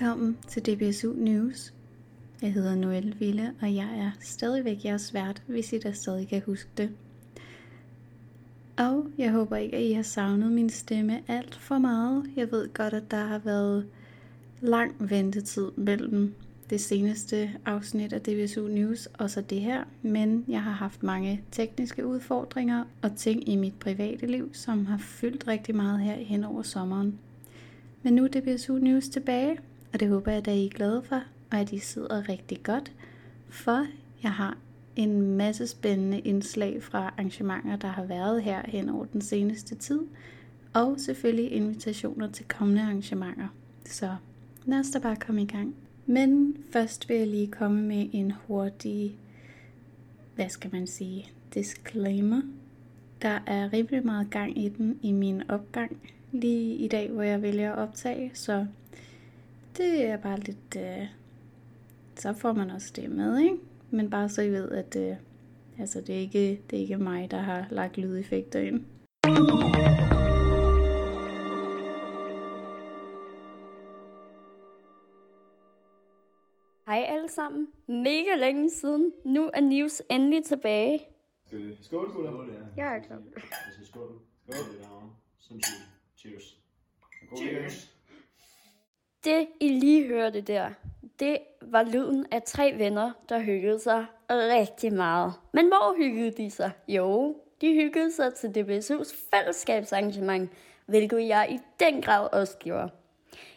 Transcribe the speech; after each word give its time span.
Velkommen 0.00 0.38
til 0.48 0.62
DBSU 0.66 1.12
News. 1.12 1.74
Jeg 2.42 2.52
hedder 2.52 2.74
Noelle 2.74 3.14
Ville, 3.18 3.54
og 3.62 3.74
jeg 3.74 3.98
er 3.98 4.10
stadigvæk 4.20 4.84
jeres 4.84 5.14
vært, 5.14 5.42
hvis 5.46 5.72
I 5.72 5.78
da 5.78 5.92
stadig 5.92 6.28
kan 6.28 6.42
huske 6.46 6.70
det. 6.76 6.90
Og 8.78 9.06
jeg 9.18 9.30
håber 9.30 9.56
ikke, 9.56 9.76
at 9.76 9.82
I 9.82 9.92
har 9.92 10.02
savnet 10.02 10.52
min 10.52 10.70
stemme 10.70 11.20
alt 11.28 11.54
for 11.54 11.78
meget. 11.78 12.30
Jeg 12.36 12.52
ved 12.52 12.72
godt, 12.74 12.94
at 12.94 13.10
der 13.10 13.24
har 13.24 13.38
været 13.38 13.86
lang 14.60 15.10
ventetid 15.10 15.70
mellem 15.76 16.34
det 16.70 16.80
seneste 16.80 17.50
afsnit 17.66 18.12
af 18.12 18.20
DBSU 18.20 18.68
News 18.68 19.06
og 19.06 19.30
så 19.30 19.40
det 19.40 19.60
her, 19.60 19.84
men 20.02 20.44
jeg 20.48 20.62
har 20.62 20.72
haft 20.72 21.02
mange 21.02 21.42
tekniske 21.50 22.06
udfordringer 22.06 22.84
og 23.02 23.16
ting 23.16 23.48
i 23.48 23.56
mit 23.56 23.74
private 23.74 24.26
liv, 24.26 24.54
som 24.54 24.86
har 24.86 24.98
fyldt 24.98 25.48
rigtig 25.48 25.76
meget 25.76 26.00
her 26.00 26.16
hen 26.16 26.44
over 26.44 26.62
sommeren. 26.62 27.18
Men 28.02 28.14
nu 28.14 28.24
er 28.24 28.28
DBSU 28.28 28.78
News 28.78 29.08
tilbage, 29.08 29.58
og 29.92 30.00
det 30.00 30.08
håber 30.08 30.32
jeg, 30.32 30.48
at 30.48 30.54
I 30.56 30.66
er 30.66 30.70
glade 30.70 31.02
for, 31.02 31.22
og 31.50 31.58
at 31.58 31.72
I 31.72 31.78
sidder 31.78 32.28
rigtig 32.28 32.62
godt, 32.62 32.92
for 33.48 33.86
jeg 34.22 34.32
har 34.32 34.58
en 34.96 35.36
masse 35.36 35.66
spændende 35.66 36.18
indslag 36.18 36.82
fra 36.82 36.98
arrangementer, 36.98 37.76
der 37.76 37.88
har 37.88 38.04
været 38.04 38.42
her 38.42 38.62
hen 38.64 38.88
over 38.88 39.04
den 39.04 39.20
seneste 39.20 39.74
tid, 39.74 40.00
og 40.72 41.00
selvfølgelig 41.00 41.52
invitationer 41.52 42.30
til 42.30 42.44
kommende 42.48 42.82
arrangementer. 42.82 43.48
Så 43.84 44.16
lad 44.64 44.78
os 44.78 44.90
da 44.90 44.98
bare 44.98 45.16
komme 45.16 45.42
i 45.42 45.46
gang. 45.46 45.74
Men 46.06 46.56
først 46.72 47.08
vil 47.08 47.16
jeg 47.16 47.26
lige 47.26 47.46
komme 47.46 47.82
med 47.82 48.08
en 48.12 48.32
hurtig, 48.46 49.18
hvad 50.34 50.48
skal 50.48 50.72
man 50.72 50.86
sige, 50.86 51.30
disclaimer. 51.54 52.42
Der 53.22 53.38
er 53.46 53.72
rimelig 53.72 54.06
meget 54.06 54.30
gang 54.30 54.58
i 54.58 54.68
den 54.68 54.98
i 55.02 55.12
min 55.12 55.50
opgang 55.50 55.96
lige 56.32 56.74
i 56.76 56.88
dag, 56.88 57.10
hvor 57.10 57.22
jeg 57.22 57.42
vælger 57.42 57.72
at 57.72 57.78
optage, 57.78 58.30
så 58.34 58.66
det 59.76 60.04
er 60.04 60.16
bare 60.16 60.40
lidt, 60.40 60.76
øh, 60.76 61.06
så 62.16 62.32
får 62.32 62.52
man 62.52 62.70
også 62.70 62.92
det 62.96 63.10
med, 63.10 63.38
ikke? 63.38 63.56
Men 63.90 64.10
bare 64.10 64.28
så 64.28 64.42
I 64.42 64.50
ved, 64.50 64.70
at 64.70 64.96
øh, 64.96 65.16
altså, 65.78 66.00
det, 66.00 66.14
er 66.14 66.18
ikke, 66.18 66.62
det 66.70 66.76
er 66.76 66.80
ikke 66.80 66.98
mig, 66.98 67.30
der 67.30 67.38
har 67.38 67.66
lagt 67.70 67.98
lydeffekter 67.98 68.60
ind. 68.60 68.84
Hej 76.86 77.04
alle 77.08 77.28
sammen. 77.28 77.68
Mega 77.86 78.34
længe 78.36 78.70
siden. 78.70 79.12
Nu 79.24 79.50
er 79.54 79.60
News 79.60 80.02
endelig 80.10 80.44
tilbage. 80.44 81.00
Skal 81.46 81.58
vi 81.58 81.76
skål, 81.82 82.12
gutter? 82.12 82.30
Skål, 82.30 82.50
ja. 82.76 82.82
Jeg 82.84 82.96
er 82.96 83.02
klar. 83.02 83.16
Jeg 83.36 83.42
skal 83.72 83.86
skål. 83.86 84.08
Skål. 84.42 84.56
Skål. 84.56 84.82
derovre. 84.82 85.10
Sindssygt. 85.38 85.88
Cheers. 86.16 86.58
God 87.30 87.38
Cheers. 87.38 87.99
Det 89.24 89.48
I 89.60 89.68
lige 89.68 90.08
hørte 90.08 90.40
der, 90.40 90.70
det 91.18 91.38
var 91.62 91.82
lyden 91.82 92.26
af 92.30 92.42
tre 92.42 92.74
venner, 92.78 93.12
der 93.28 93.38
hyggede 93.38 93.78
sig 93.78 94.06
rigtig 94.30 94.92
meget. 94.92 95.32
Men 95.52 95.66
hvor 95.68 95.96
hyggede 95.96 96.30
de 96.30 96.50
sig? 96.50 96.70
Jo, 96.88 97.36
de 97.60 97.74
hyggede 97.74 98.12
sig 98.12 98.34
til 98.34 98.48
DBSU's 98.48 99.30
fællesskabsarrangement, 99.30 100.50
hvilket 100.86 101.28
jeg 101.28 101.48
i 101.50 101.58
den 101.80 102.02
grad 102.02 102.28
også 102.32 102.58
gjorde. 102.58 102.90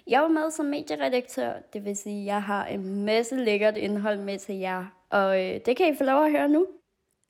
Jeg 0.07 0.21
var 0.21 0.27
med 0.27 0.51
som 0.51 0.65
medieredaktør, 0.65 1.53
det 1.73 1.85
vil 1.85 1.95
sige, 1.97 2.19
at 2.19 2.25
jeg 2.25 2.43
har 2.43 2.65
en 2.65 3.05
masse 3.05 3.35
lækkert 3.35 3.77
indhold 3.77 4.19
med 4.19 4.39
til 4.39 4.55
jer, 4.55 4.85
og 5.09 5.43
øh, 5.43 5.59
det 5.65 5.77
kan 5.77 5.93
I 5.93 5.97
få 5.97 6.03
lov 6.03 6.23
at 6.23 6.31
høre 6.31 6.49
nu. 6.49 6.67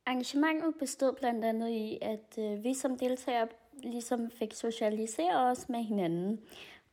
Arrangementet 0.05 0.75
bestod 0.79 1.13
blandt 1.13 1.45
andet 1.45 1.69
i, 1.69 1.97
at 2.01 2.37
øh, 2.39 2.63
vi 2.63 2.73
som 2.73 2.97
deltagere 2.97 3.47
ligesom 3.83 4.31
fik 4.31 4.53
socialiseret 4.53 5.51
os 5.51 5.69
med 5.69 5.79
hinanden. 5.79 6.39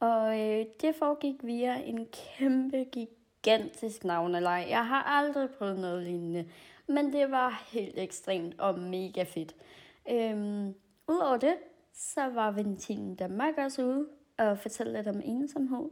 Og 0.00 0.40
øh, 0.40 0.66
det 0.80 0.94
foregik 0.94 1.34
via 1.42 1.82
en 1.82 2.06
kæmpe, 2.06 2.84
gigantisk 2.84 4.04
navneleg. 4.04 4.66
Jeg 4.68 4.86
har 4.86 5.02
aldrig 5.02 5.50
prøvet 5.50 5.78
noget 5.78 6.02
lignende, 6.02 6.48
men 6.86 7.12
det 7.12 7.30
var 7.30 7.62
helt 7.72 7.98
ekstremt 7.98 8.60
og 8.60 8.78
mega 8.78 9.22
fedt. 9.22 9.54
Øhm, 10.10 10.74
Udover 11.10 11.36
det, 11.36 11.54
så 11.92 12.28
var 12.28 12.50
Ventilen 12.50 13.14
Danmark 13.14 13.58
også 13.58 13.84
ude 13.84 14.06
og 14.38 14.58
fortælle 14.58 14.92
lidt 14.92 15.08
om 15.08 15.20
ensomhed, 15.24 15.88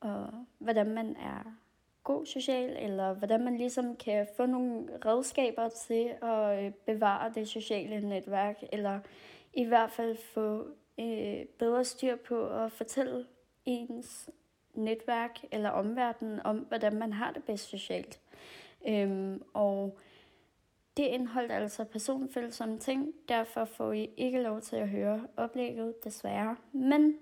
og 0.00 0.28
hvordan 0.58 0.90
man 0.90 1.16
er 1.16 1.56
god 2.04 2.26
social, 2.26 2.76
eller 2.78 3.14
hvordan 3.14 3.44
man 3.44 3.56
ligesom 3.56 3.96
kan 3.96 4.26
få 4.36 4.46
nogle 4.46 4.88
redskaber 5.04 5.68
til 5.68 6.12
at 6.22 6.64
øh, 6.64 6.72
bevare 6.86 7.32
det 7.34 7.48
sociale 7.48 8.08
netværk, 8.08 8.62
eller 8.72 9.00
i 9.52 9.64
hvert 9.64 9.90
fald 9.90 10.16
få 10.34 10.66
øh, 11.00 11.44
bedre 11.58 11.84
styr 11.84 12.16
på 12.16 12.48
at 12.48 12.72
fortælle 12.72 13.26
ens 13.66 14.30
netværk 14.74 15.44
eller 15.50 15.70
omverdenen 15.70 16.40
om, 16.40 16.58
hvordan 16.58 16.96
man 16.96 17.12
har 17.12 17.32
det 17.32 17.44
bedst 17.44 17.68
socialt. 17.68 18.20
Øhm, 18.88 19.42
og 19.54 19.98
det 20.96 21.02
indeholdt 21.02 21.52
altså 21.52 21.84
personfølsomme 21.84 22.78
ting, 22.78 23.14
derfor 23.28 23.64
får 23.64 23.92
I 23.92 24.10
ikke 24.16 24.42
lov 24.42 24.60
til 24.60 24.76
at 24.76 24.88
høre 24.88 25.26
oplægget, 25.36 26.04
desværre. 26.04 26.56
Men 26.72 27.18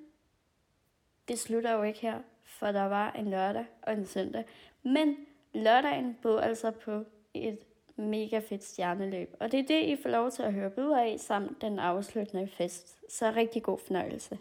det 1.29 1.39
slutter 1.39 1.73
jo 1.73 1.83
ikke 1.83 2.01
her, 2.01 2.19
for 2.43 2.67
der 2.67 2.83
var 2.83 3.13
en 3.13 3.31
lørdag 3.31 3.67
og 3.83 3.93
en 3.93 4.07
søndag. 4.07 4.45
Men 4.83 5.17
lørdagen 5.55 6.19
bød 6.23 6.39
altså 6.39 6.71
på 6.71 7.05
et 7.35 7.59
mega 7.97 8.39
fedt 8.39 8.65
stjerneløb. 8.65 9.37
Og 9.41 9.53
det 9.53 9.61
er 9.61 9.67
det, 9.67 9.83
I 9.83 10.03
får 10.03 10.09
lov 10.09 10.31
til 10.31 10.43
at 10.43 10.53
høre 10.53 10.71
bud 10.71 10.91
af, 10.91 11.21
samt 11.21 11.61
den 11.61 11.79
afsluttende 11.79 12.49
fest. 12.49 12.99
Så 13.13 13.31
rigtig 13.31 13.63
god 13.63 13.79
fornøjelse. 13.79 14.39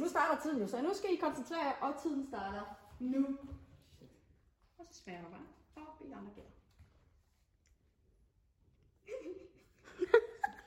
Nu 0.00 0.08
starter 0.08 0.42
tiden 0.42 0.60
jo, 0.60 0.66
så 0.66 0.82
nu 0.82 0.94
skal 0.94 1.10
I 1.12 1.16
koncentrere 1.16 1.64
jer, 1.66 1.72
og 1.80 2.02
tiden 2.02 2.26
starter 2.26 2.64
nu. 3.00 3.26
Og 4.78 4.86
så 4.90 4.94
smager 5.02 5.22
du 5.24 5.30
bare. 5.30 5.46
Og 5.76 6.06
vi 6.06 6.12
andre 6.12 6.30
gælder. 6.34 6.50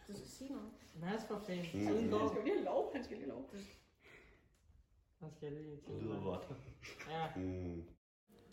du 0.08 0.14
skal 0.14 0.28
sige 0.28 0.50
noget. 0.54 0.70
Mads 1.02 1.24
for 1.28 1.40
fanden. 1.48 1.66
Mm. 1.74 1.80
Tiden 1.88 2.02
Han 2.02 2.10
går. 2.20 2.28
skal 2.30 2.44
lige 2.44 2.56
have 2.56 2.66
lov, 2.66 2.94
han 2.94 3.04
skal 3.04 3.18
lige 3.18 3.26
have 3.30 3.36
lov. 3.36 3.50
Han 5.20 5.32
skal 5.36 5.52
lige 5.52 5.78
til. 5.86 5.94
Det 5.94 6.04
lyder 6.04 6.24
godt. 6.24 6.48
Ja. 7.10 7.28
Mm. 7.36 7.84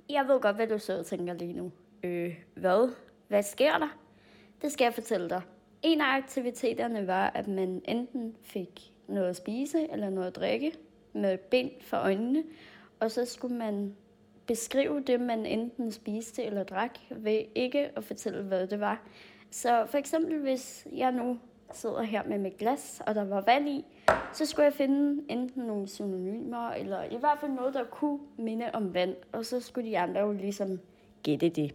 Jeg 0.09 0.25
ved 0.29 0.41
godt, 0.41 0.57
hvad 0.57 0.67
du 0.67 0.79
så 0.79 1.03
tænker 1.03 1.33
lige 1.33 1.53
nu. 1.53 1.73
Øh, 2.03 2.45
hvad? 2.57 2.95
Hvad 3.29 3.43
sker 3.43 3.79
der? 3.79 3.99
Det 4.63 4.73
skal 4.73 4.85
jeg 4.85 4.95
fortælle 4.95 5.29
dig. 5.31 5.43
En 5.83 6.01
af 6.01 6.17
aktiviteterne 6.17 7.07
var, 7.07 7.27
at 7.31 7.49
man 7.49 7.83
enten 7.89 8.37
fik 8.43 8.93
noget 9.09 9.29
at 9.29 9.37
spise 9.37 9.93
eller 9.93 10.11
noget 10.11 10.27
at 10.27 10.37
drikke 10.37 10.73
med 11.13 11.39
bind 11.39 11.71
for 11.81 11.97
øjnene, 11.97 12.45
og 13.01 13.11
så 13.11 13.25
skulle 13.25 13.57
man 13.57 13.97
beskrive 14.47 15.01
det, 15.01 15.21
man 15.21 15.47
enten 15.47 15.93
spiste 15.93 16.45
eller 16.45 16.65
drak, 16.65 16.99
ved 17.11 17.41
ikke 17.55 17.91
at 17.97 18.05
fortælle, 18.05 18.43
hvad 18.43 18.67
det 18.67 18.81
var. 18.81 19.03
Så 19.51 19.87
for 19.87 19.99
eksempel, 19.99 20.39
hvis 20.39 20.87
jeg 20.93 21.13
nu 21.13 21.39
sidder 21.73 22.03
her 22.03 22.23
med 22.27 22.39
mit 22.39 22.57
glas, 22.57 23.03
og 23.07 23.15
der 23.15 23.25
var 23.25 23.41
vand 23.41 23.69
i, 23.69 23.85
så 24.33 24.47
skulle 24.47 24.65
jeg 24.65 24.73
finde 24.73 25.23
enten 25.29 25.63
nogle 25.63 25.89
synonymer, 25.89 26.71
eller 26.71 27.03
i 27.05 27.17
hvert 27.17 27.39
fald 27.41 27.51
noget, 27.53 27.75
der 27.75 27.85
kunne 27.85 28.19
minde 28.37 28.71
om 28.73 28.95
vand, 28.95 29.17
og 29.33 29.47
så 29.47 29.61
skulle 29.61 29.91
de 29.91 29.99
andre 29.99 30.21
jo 30.21 30.33
ligesom 30.33 30.81
gætte 31.23 31.49
det. 31.49 31.75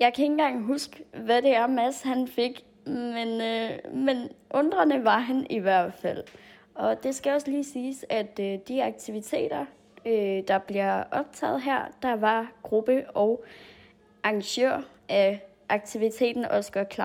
Jeg 0.00 0.14
kan 0.14 0.22
ikke 0.22 0.32
engang 0.32 0.62
huske, 0.64 1.04
hvad 1.24 1.42
det 1.42 1.54
er, 1.54 1.66
Mads 1.66 2.02
han 2.02 2.28
fik, 2.28 2.65
men, 2.86 3.40
øh, 3.40 3.94
men 3.94 4.28
undrende 4.50 5.04
var 5.04 5.18
han 5.18 5.46
i 5.50 5.58
hvert 5.58 5.94
fald. 5.94 6.24
Og 6.74 7.02
det 7.02 7.14
skal 7.14 7.32
også 7.32 7.50
lige 7.50 7.64
siges, 7.64 8.04
at 8.08 8.40
øh, 8.40 8.58
de 8.68 8.84
aktiviteter, 8.84 9.64
øh, 10.06 10.42
der 10.48 10.58
bliver 10.58 11.02
optaget 11.10 11.62
her, 11.62 11.84
der 12.02 12.16
var 12.16 12.52
gruppe 12.62 13.10
og 13.10 13.44
arrangør 14.22 14.82
af 15.08 15.42
aktiviteten 15.68 16.44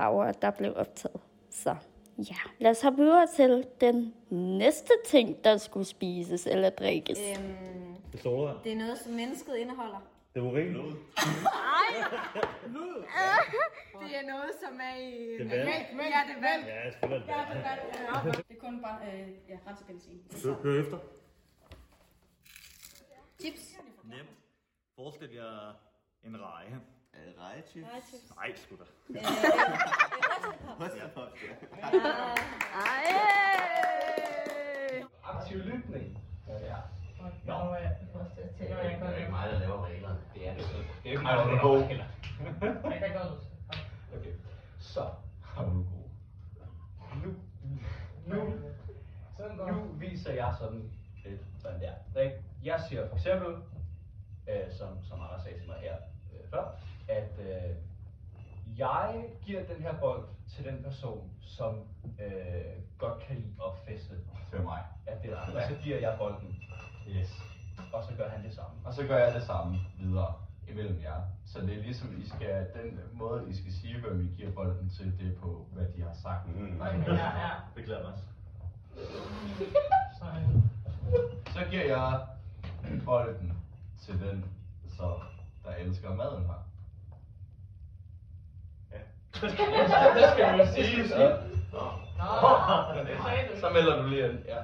over, 0.08 0.24
at 0.24 0.42
der 0.42 0.52
blev 0.52 0.74
optaget. 0.76 1.20
Så 1.50 1.76
ja, 2.18 2.36
lad 2.60 2.72
os 2.72 2.82
hoppe 2.82 3.04
videre 3.04 3.28
til 3.36 3.66
den 3.82 4.14
næste 4.30 4.94
ting, 5.06 5.44
der 5.44 5.58
skulle 5.58 5.86
spises 5.86 6.48
eller 6.48 6.70
drikkes. 6.70 7.20
Øhm, 7.20 7.56
det 8.64 8.72
er 8.72 8.78
noget, 8.78 8.98
som 8.98 9.14
mennesket 9.14 9.56
indeholder. 9.56 10.04
Det 10.34 10.40
er 10.40 10.44
urin. 10.44 10.74
Det 14.02 14.18
er 14.18 14.26
noget, 14.28 14.52
som 14.64 14.80
er 14.80 14.96
i... 14.96 15.38
Det 15.38 15.42
er 15.42 15.50
vand. 15.50 15.68
Ja, 16.00 16.24
det 16.28 16.36
er 16.38 16.42
vand. 16.42 16.66
Ja, 16.66 16.86
Ja, 16.86 16.86
det 16.86 17.24
det 17.28 17.34
er 17.34 17.70
vand. 17.70 18.26
Ja, 18.26 18.32
det 18.32 18.46
er 18.58 18.60
kun 18.60 18.82
bare 18.82 19.00
øh, 19.14 19.30
ja, 19.50 19.58
benzin. 19.88 20.22
vand. 20.30 20.54
Hør 20.64 20.82
efter. 20.82 20.98
Chips. 23.42 23.76
Nemt. 24.04 24.30
Forestil 24.96 25.30
jer 25.34 25.74
en 26.24 26.42
reje. 26.42 26.80
Rejechips. 27.40 28.36
Nej, 28.36 28.56
sgu 28.56 28.76
da. 28.76 28.84
Røstepop, 30.80 31.28
ja. 31.44 31.54
aktiv 35.24 35.58
lytning. 35.58 36.18
Ja. 36.48 36.76
Nå, 37.46 37.54
det 38.60 38.72
er 38.72 38.90
ikke 39.18 39.32
mig, 39.32 39.48
der 39.52 39.60
laver 39.60 39.86
reglerne. 39.86 40.20
Det 40.34 40.48
er 40.48 40.54
det. 40.54 40.64
Det 41.04 41.10
er 41.10 41.12
ikke 41.12 41.24
mig, 41.24 41.38
der 41.38 41.46
laver 41.46 41.88
reglerne. 41.88 42.10
Okay. 44.16 44.34
Så 44.80 45.02
har 45.44 45.64
du 45.66 45.72
god. 45.72 45.86
Nu, 47.24 47.36
nu, 48.28 48.56
nu 49.68 49.84
viser 49.94 50.34
jeg 50.34 50.56
sådan 50.60 50.92
lidt, 51.26 51.42
hvordan 51.62 51.80
det 51.80 51.88
er. 52.16 52.22
Ikke? 52.22 52.36
Jeg 52.64 52.82
siger 52.90 53.10
for 53.10 53.16
eksempel, 53.16 53.56
øh, 54.50 54.72
som, 54.72 55.04
som 55.04 55.22
Anders 55.22 55.44
sagde 55.44 55.60
til 55.60 55.68
mig 55.68 55.78
her 55.82 55.96
øh, 56.34 56.50
før, 56.50 56.80
at 57.08 57.32
øh, 57.40 57.76
jeg 58.78 59.26
giver 59.46 59.64
den 59.66 59.82
her 59.82 60.00
bold 60.00 60.26
til 60.48 60.66
den 60.66 60.84
person, 60.84 61.32
som 61.42 61.88
øh, 62.20 62.32
godt 62.98 63.24
kan 63.24 63.36
lide 63.36 63.54
at 63.66 63.78
feste. 63.88 64.16
Det 64.52 64.60
er 64.60 64.64
mig. 64.64 64.84
Ja, 65.08 65.12
det 65.24 65.32
er. 65.32 65.38
Og 65.38 65.62
så 65.70 65.76
giver 65.84 66.00
jeg 66.00 66.16
bolden. 66.18 66.61
Yes. 67.08 67.44
Og 67.94 68.04
så 68.04 68.12
gør 68.18 68.30
han 68.30 68.44
det 68.44 68.54
samme. 68.54 68.72
Og 68.86 68.94
så 68.94 69.04
gør 69.04 69.18
jeg 69.18 69.34
det 69.34 69.44
samme 69.44 69.78
videre 70.00 70.34
imellem 70.68 71.02
jer. 71.02 71.22
Så 71.46 71.62
det 71.62 71.78
er 71.78 71.82
ligesom, 71.82 72.22
I 72.22 72.30
skal, 72.30 72.68
den 72.74 73.00
måde, 73.14 73.44
I 73.50 73.56
skal 73.56 73.74
sige, 73.74 74.00
hvem 74.02 74.22
I 74.22 74.28
giver 74.38 74.52
bolden 74.52 74.90
til, 74.90 75.20
det 75.20 75.28
er 75.28 75.40
på, 75.42 75.66
hvad 75.74 75.86
de 75.96 76.02
har 76.02 76.14
sagt. 76.24 76.48
Mm. 76.48 76.78
Ja, 76.78 76.86
ja. 77.16 77.50
Beklager 77.76 78.04
mig. 78.04 78.14
Så, 80.20 80.26
Så 81.54 81.60
giver 81.70 81.86
jeg 81.86 82.20
bolden 83.06 83.54
til 84.02 84.20
den, 84.20 84.46
så 84.88 85.20
der 85.66 85.76
elsker 85.76 86.16
maden 86.16 86.46
her. 86.46 86.68
det 89.42 89.52
skal 90.32 90.60
du 90.60 90.66
sige, 90.74 91.08
så. 91.08 91.16
sagde 91.16 91.38
du. 93.56 93.60
Så 93.60 93.70
melder 93.70 94.02
du 94.02 94.08
lige 94.08 94.30
ind. 94.30 94.40
Ja. 94.46 94.58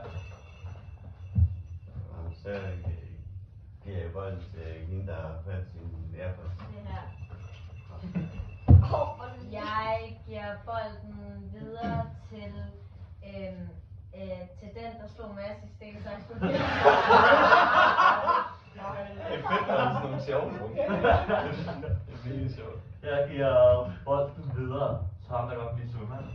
Så 2.47 2.53
giver 3.83 3.97
jeg 4.03 4.11
bolden 4.13 4.39
til 4.53 4.63
hende, 4.87 5.07
der 5.07 5.15
har 5.15 5.35
fået 5.45 5.65
sin 5.71 6.15
Airpods. 6.21 6.51
Det 6.57 6.81
her. 6.89 7.03
Jeg 9.51 10.19
giver 10.27 10.51
bolden 10.65 11.51
videre 11.53 12.05
til, 12.29 12.53
øhm, 13.29 13.67
øh, 14.17 14.41
til 14.59 14.69
den, 14.77 14.91
der 15.01 15.07
slog 15.15 15.35
Mads 15.35 15.59
i 15.63 15.67
sten, 15.75 15.95
så 16.03 16.09
Det 16.09 16.15
er 16.19 16.59
fedt, 19.49 19.67
der 19.67 19.73
er 19.73 19.93
sådan 19.93 20.09
nogle 20.09 20.21
sjove. 20.21 20.51
Det 20.73 20.79
er 22.13 22.23
virkelig 22.25 22.55
sjovt. 22.55 22.79
Jeg 23.03 23.27
giver 23.31 23.91
bolden 24.05 24.51
videre 24.57 24.91
til 25.25 25.31
ham, 25.35 25.49
der 25.49 25.55
godt 25.55 25.69
kan 25.69 25.79
lide 25.79 25.91
svømmand. 25.93 26.25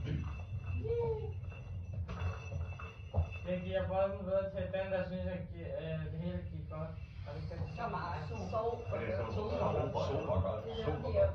Jeg 3.48 3.60
giver 3.64 3.82
bolden 3.88 4.20
videre 4.26 4.44
til 4.54 4.62
den, 4.74 4.86
der 4.92 5.02
synes, 5.06 5.26
at 5.26 5.40
gi- 5.52 5.72
øh, 5.82 5.98
det 6.12 6.18
hele 6.24 6.38
gik 6.52 6.64
godt. 6.70 6.92
Og 7.26 7.30
det 7.36 7.42
kan 7.48 7.58
Så 7.76 7.84
meget. 7.96 8.22
Sov. 8.50 8.70
Det 9.00 9.08
er 9.08 9.16
så 9.16 9.32
super, 9.34 10.00
super 10.10 10.36
godt. 10.46 10.62
Super 10.86 11.10
godt. 11.18 11.34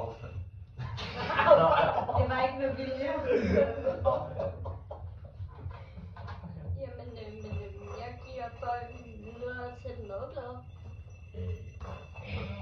Afstand. 0.00 0.36
Det 2.18 2.26
var 2.32 2.40
ikke 2.46 2.58
med 2.62 2.70
vilje. 2.80 3.10
Jamen, 6.80 7.10
øh, 7.22 7.32
men 7.42 7.46
øh, 7.62 8.00
jeg 8.02 8.10
giver 8.26 8.48
bolden 8.62 9.00
videre 9.26 9.66
til 9.82 9.92
den 9.98 10.04
madglade. 10.12 10.56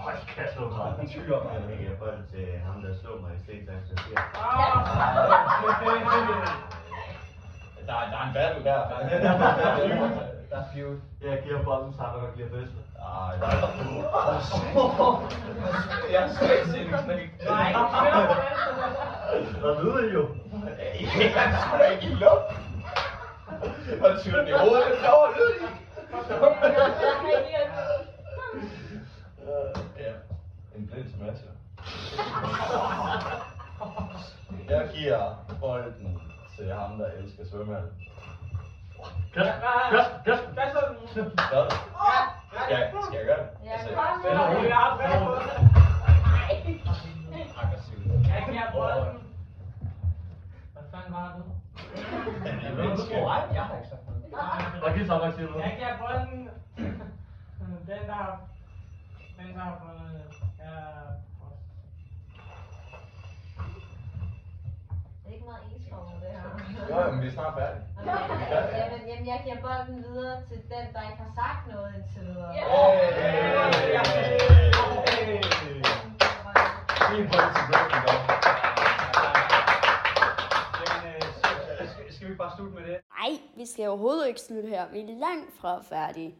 Hold 0.04 0.18
kæft, 0.26 0.54
du 0.58 0.64
har 0.68 0.96
en 1.00 1.08
tyr, 1.08 1.44
mand. 1.44 1.64
Jeg 1.70 1.78
giver 1.78 1.96
bolden 1.98 2.26
til 2.32 2.46
ham, 2.66 2.76
der 2.82 2.92
slog 3.00 3.16
mig 3.22 3.30
i 3.36 3.38
sten, 3.44 3.66
tak 3.66 3.82
så 3.88 3.94
siger. 4.04 4.20
Der, 7.86 7.94
er- 7.94 8.10
der 8.10 8.18
er 8.18 8.26
en 8.28 8.34
battle 8.34 8.64
der. 8.64 8.78
Der 8.88 8.96
er 8.96 9.04
feud. 9.78 10.10
Der 10.50 10.56
er 10.56 10.64
feud. 10.74 11.00
Jeg 11.22 11.42
giver 11.44 11.62
bolden 11.64 11.92
til 11.92 12.00
ham, 12.02 12.10
der 12.14 12.20
godt 12.26 12.36
lide 12.36 12.48
at 12.48 12.54
feste. 12.60 12.76
Ej, 12.98 13.36
der 13.40 13.46
er 13.46 13.60
Jeg 16.12 16.22
er 16.22 16.28
så 16.28 16.52
ikke 16.78 16.96
knæk. 17.04 17.44
Nej, 17.46 17.72
Der 19.62 19.82
lyder 19.82 19.98
I 19.98 20.12
jo. 20.12 20.28
Jeg 21.20 21.32
er 21.36 21.60
sgu 21.60 21.78
da 21.78 21.84
ikke 21.88 22.06
i 22.06 22.14
luft. 22.14 22.48
Og 24.04 24.20
tyr 24.20 24.36
den 24.38 24.48
i 24.48 24.52
hovedet, 24.52 24.86
det 24.86 25.04
er 25.04 25.36
lyd 25.36 25.50
i. 25.60 25.66
Ja, 29.98 30.12
en 30.76 30.86
blind 30.86 31.08
smasher. 31.16 31.50
Jeg 34.68 34.88
giver 34.94 35.44
bolden 35.60 36.18
til 36.58 36.72
ham, 36.72 36.98
der 36.98 37.06
elsker 37.22 37.44
svømmehal. 37.50 37.84
Kast, 39.34 39.50
kast, 39.90 40.10
kast. 40.24 40.44
Hvad 40.54 40.64
så 42.56 42.62
den? 42.70 42.78
Det. 42.78 42.78
Skal 42.78 42.78
jeg, 42.78 42.86
skal 43.06 43.18
jeg 43.20 43.26
gøre 43.30 43.40
det? 43.44 43.48
Ja, 43.64 43.72
Altså, 43.72 43.88
kom. 43.94 44.04
Ja, 44.74 44.82
hvad 44.96 45.06
så? 45.10 45.28
Aggressivt. 47.62 48.06
Jeg 48.34 48.42
giver 48.50 48.68
bolden. 48.76 49.16
Hvad 50.72 50.82
fanden 50.92 51.12
var 51.18 51.26
det? 51.36 51.44
Jeg 52.62 52.70
er 52.70 52.76
menneske. 52.76 53.14
Jeg 53.58 53.64
har 53.68 53.76
ikke 53.76 53.88
sagt 53.88 54.02
noget. 54.06 54.82
Hvad 54.82 54.90
giver 54.94 55.06
så, 55.06 55.14
hvad 55.18 55.32
siger 55.32 55.46
du? 55.52 55.58
Jeg 55.58 55.74
giver 55.78 55.96
bolden. 56.02 56.40
Den, 57.88 58.02
der 58.08 58.12
har... 58.14 58.40
Den, 59.38 59.48
der 59.54 59.60
har. 59.60 59.80
Ja, 60.58 60.70
Det 65.24 65.33
er 65.33 65.33
ikke 65.44 65.50
meget 65.52 65.64
ensformet, 65.76 66.16
det 66.22 66.30
her. 66.88 67.04
Jo, 67.06 67.10
men 67.10 67.20
vi 67.22 67.26
er 67.26 67.32
snart 67.32 67.54
færdige. 67.58 67.84
Okay, 68.00 68.76
jamen, 68.80 69.00
jamen, 69.08 69.26
jeg 69.32 69.38
giver 69.44 69.58
bolden 69.66 69.96
videre 70.08 70.36
til 70.48 70.56
den, 70.72 70.84
der 70.94 71.02
ikke 71.08 71.20
har 71.24 71.32
sagt 71.40 71.62
noget 71.72 71.88
indtil 71.96 72.22
videre. 72.28 72.50
Fin 77.10 77.24
point 77.30 77.50
til 77.56 77.64
Broken 77.70 78.00
Dog. 78.06 78.18
Øh, 80.82 82.12
Skal 82.12 82.28
vi 82.30 82.34
bare 82.34 82.52
slutte 82.56 82.74
med 82.74 82.82
det? 82.88 82.96
Nej, 83.18 83.32
vi 83.56 83.66
skal 83.66 83.88
overhovedet 83.88 84.28
ikke 84.28 84.40
slutte 84.40 84.68
her. 84.68 84.86
Vi 84.92 85.00
er 85.00 85.06
langt 85.06 85.52
fra 85.60 85.82
færdige. 85.82 86.34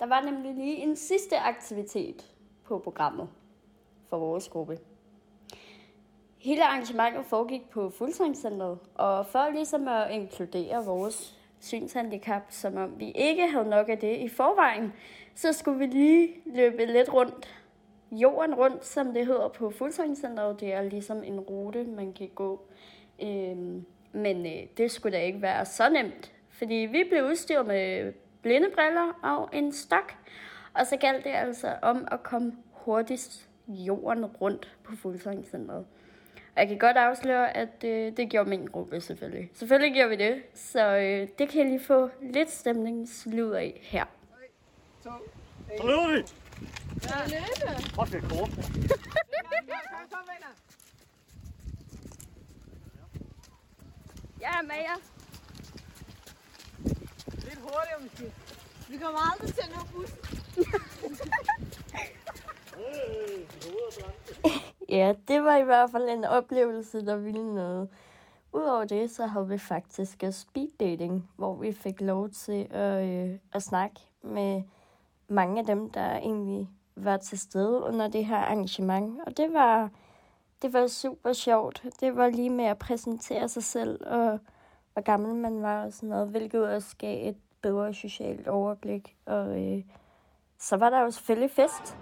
Der 0.00 0.06
var 0.06 0.20
nemlig 0.20 0.54
lige 0.54 0.76
en 0.76 0.96
sidste 0.96 1.38
aktivitet 1.38 2.22
på 2.64 2.78
programmet 2.84 3.28
for 4.10 4.18
vores 4.18 4.48
gruppe. 4.48 4.78
Hele 6.38 6.64
arrangementet 6.64 7.26
foregik 7.26 7.70
på 7.70 7.90
Fuldsangscenteret, 7.90 8.78
og 8.94 9.26
for 9.26 9.50
ligesom 9.52 9.88
at 9.88 10.10
inkludere 10.10 10.84
vores 10.84 11.38
synshandicap, 11.60 12.42
som 12.50 12.76
om 12.76 13.00
vi 13.00 13.10
ikke 13.10 13.48
havde 13.48 13.68
nok 13.68 13.88
af 13.88 13.98
det 13.98 14.16
i 14.16 14.28
forvejen, 14.28 14.92
så 15.34 15.52
skulle 15.52 15.78
vi 15.78 15.86
lige 15.86 16.34
løbe 16.46 16.86
lidt 16.86 17.12
rundt. 17.12 17.62
Jorden 18.10 18.54
rundt, 18.54 18.86
som 18.86 19.14
det 19.14 19.26
hedder 19.26 19.48
på 19.48 19.70
Fuldsangscenteret, 19.70 20.60
det 20.60 20.72
er 20.72 20.82
ligesom 20.82 21.22
en 21.24 21.40
rute, 21.40 21.84
man 21.84 22.12
kan 22.12 22.30
gå. 22.34 22.60
Øhm, 23.22 23.84
men 24.12 24.46
øh, 24.46 24.66
det 24.76 24.90
skulle 24.90 25.16
da 25.16 25.22
ikke 25.22 25.42
være 25.42 25.64
så 25.64 25.88
nemt, 25.88 26.32
fordi 26.50 26.74
vi 26.74 27.04
blev 27.10 27.24
udstyret 27.24 27.66
med 27.66 28.12
blindebriller 28.42 29.18
og 29.22 29.48
en 29.52 29.72
stok, 29.72 30.14
og 30.74 30.86
så 30.86 30.96
galt 30.96 31.24
det 31.24 31.30
altså 31.30 31.74
om 31.82 32.08
at 32.10 32.22
komme 32.22 32.52
hurtigst 32.70 33.48
jorden 33.68 34.24
rundt 34.26 34.76
på 34.84 34.96
Fuldsangscenteret. 34.96 35.86
Jeg 36.58 36.68
kan 36.68 36.78
godt 36.78 36.96
afsløre, 36.96 37.56
at 37.56 37.84
øh, 37.84 38.16
det 38.16 38.30
gjorde 38.30 38.50
min 38.50 38.66
gruppe 38.66 39.00
selvfølgelig. 39.00 39.50
Selvfølgelig 39.54 39.94
gjorde 39.94 40.10
vi 40.10 40.16
det, 40.16 40.42
så 40.54 40.96
øh, 40.96 41.28
det 41.38 41.48
kan 41.48 41.60
jeg 41.60 41.66
lige 41.66 41.84
få 41.84 42.10
lidt 42.22 42.50
stemningslyd 42.50 43.50
af 43.50 43.80
her. 43.82 44.04
Så 45.02 45.10
løber 45.84 46.12
vi. 46.12 46.24
Hvor 47.94 48.04
skal 48.04 48.20
jeg 48.20 48.30
kort? 48.30 48.50
Jeg 54.40 54.50
er 54.58 54.62
med 54.62 54.76
jer. 54.76 54.98
Lidt 57.34 57.58
hurtigere 57.58 58.00
måske. 58.02 58.32
Vi 58.88 58.96
kommer 58.98 59.32
aldrig 59.32 59.54
til 59.54 59.60
at 59.60 59.70
nå 59.70 59.80
bussen. 59.92 60.18
Ja, 64.88 65.14
det 65.28 65.44
var 65.44 65.56
i 65.56 65.64
hvert 65.64 65.90
fald 65.90 66.08
en 66.08 66.24
oplevelse, 66.24 67.06
der 67.06 67.16
ville 67.16 67.54
noget. 67.54 67.88
Udover 68.52 68.84
det, 68.84 69.10
så 69.10 69.26
havde 69.26 69.48
vi 69.48 69.58
faktisk 69.58 70.24
speed 70.30 70.68
dating, 70.80 71.30
hvor 71.36 71.54
vi 71.54 71.72
fik 71.72 72.00
lov 72.00 72.30
til 72.30 72.66
at, 72.70 73.04
øh, 73.08 73.38
at 73.52 73.62
snakke 73.62 74.00
med 74.22 74.62
mange 75.28 75.60
af 75.60 75.66
dem, 75.66 75.90
der 75.90 76.16
egentlig 76.16 76.68
var 76.96 77.16
til 77.16 77.38
stede 77.38 77.82
under 77.82 78.08
det 78.08 78.26
her 78.26 78.36
arrangement. 78.36 79.20
Og 79.26 79.36
det 79.36 79.52
var, 79.52 79.90
det 80.62 80.72
var 80.72 80.86
super 80.86 81.32
sjovt. 81.32 81.84
Det 82.00 82.16
var 82.16 82.28
lige 82.28 82.50
med 82.50 82.64
at 82.64 82.78
præsentere 82.78 83.48
sig 83.48 83.62
selv, 83.64 84.06
og 84.06 84.38
hvor 84.92 85.02
gammel 85.02 85.34
man 85.34 85.62
var 85.62 85.84
og 85.84 85.92
sådan 85.92 86.08
noget, 86.08 86.28
hvilket 86.28 86.68
også 86.68 86.96
gav 86.98 87.28
et 87.28 87.36
bedre 87.62 87.94
socialt 87.94 88.48
overblik. 88.48 89.16
Og 89.26 89.62
øh, 89.62 89.82
så 90.58 90.76
var 90.76 90.90
der 90.90 91.00
jo 91.00 91.10
selvfølgelig 91.10 91.50
fest. 91.50 91.96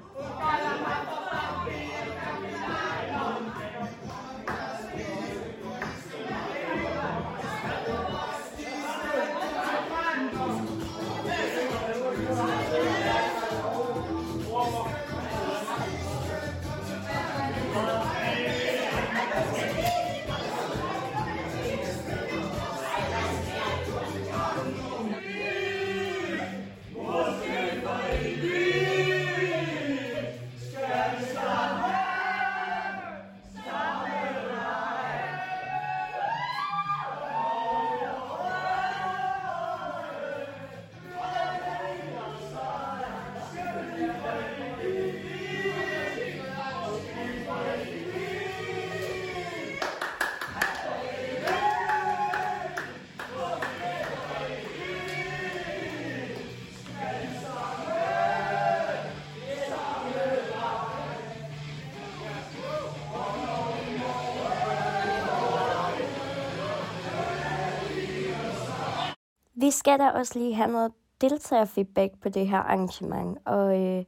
Vi 69.66 69.70
skal 69.70 69.98
da 69.98 70.10
også 70.10 70.38
lige 70.38 70.54
have 70.54 70.72
noget 70.72 70.92
deltagerfeedback 71.20 72.20
på 72.22 72.28
det 72.28 72.48
her 72.48 72.58
arrangement, 72.58 73.38
og 73.44 73.82
øh, 73.82 74.04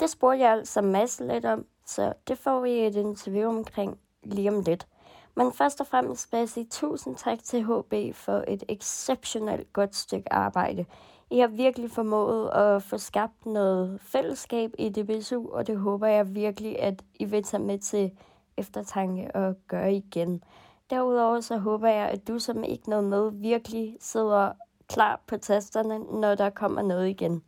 det 0.00 0.10
spurgte 0.10 0.42
jeg 0.42 0.52
altså 0.52 0.80
masse 0.80 1.26
lidt 1.26 1.44
om, 1.44 1.64
så 1.86 2.12
det 2.28 2.38
får 2.38 2.60
vi 2.60 2.70
et 2.70 2.96
interview 2.96 3.48
omkring 3.48 3.98
lige 4.22 4.50
om 4.50 4.60
lidt. 4.60 4.86
Men 5.34 5.52
først 5.52 5.80
og 5.80 5.86
fremmest 5.86 6.32
vil 6.32 6.38
jeg 6.38 6.48
sige 6.48 6.66
tusind 6.70 7.16
tak 7.16 7.38
til 7.42 7.64
HB 7.64 8.14
for 8.14 8.44
et 8.48 8.64
exceptionelt 8.68 9.72
godt 9.72 9.96
stykke 9.96 10.32
arbejde. 10.32 10.84
I 11.30 11.38
har 11.38 11.48
virkelig 11.48 11.90
formået 11.90 12.50
at 12.50 12.82
få 12.82 12.98
skabt 12.98 13.46
noget 13.46 14.00
fællesskab 14.00 14.70
i 14.78 14.88
DBSU, 14.88 15.48
og 15.52 15.66
det 15.66 15.78
håber 15.78 16.06
jeg 16.06 16.34
virkelig, 16.34 16.82
at 16.82 17.02
I 17.14 17.24
vil 17.24 17.42
tage 17.42 17.62
med 17.62 17.78
til 17.78 18.10
eftertanke 18.56 19.30
og 19.34 19.54
gøre 19.68 19.94
igen. 19.94 20.42
Derudover 20.90 21.40
så 21.40 21.58
håber 21.58 21.88
jeg, 21.88 22.08
at 22.08 22.28
du 22.28 22.38
som 22.38 22.64
ikke 22.64 22.90
nåede 22.90 23.08
med, 23.08 23.30
virkelig 23.32 23.96
sidder 24.00 24.52
klar 24.88 25.22
på 25.26 25.36
tasterne, 25.36 26.20
når 26.20 26.34
der 26.34 26.50
kommer 26.50 26.82
noget 26.82 27.08
igen. 27.08 27.44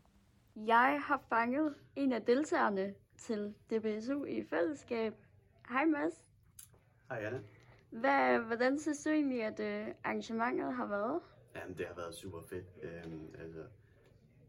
Jeg 0.57 1.01
har 1.05 1.23
fanget 1.29 1.75
en 1.97 2.13
af 2.13 2.23
deltagerne 2.23 2.95
til 3.19 3.55
DBSU 3.71 4.25
i 4.25 4.45
fællesskab. 4.51 5.15
Hej 5.69 5.85
Mads. 5.85 6.25
Hej 7.09 7.25
Anna. 7.25 7.41
Hvad, 7.91 8.39
hvordan 8.39 8.79
synes 8.79 9.05
du 9.05 9.11
egentlig, 9.11 9.43
at 9.43 9.61
øh, 9.61 9.95
arrangementet 10.05 10.75
har 10.75 10.87
været? 10.87 11.21
Jamen, 11.55 11.79
det 11.79 11.87
har 11.87 11.95
været 11.95 12.15
super 12.15 12.43
fedt. 12.43 12.67
Øhm, 12.83 13.35
altså, 13.39 13.65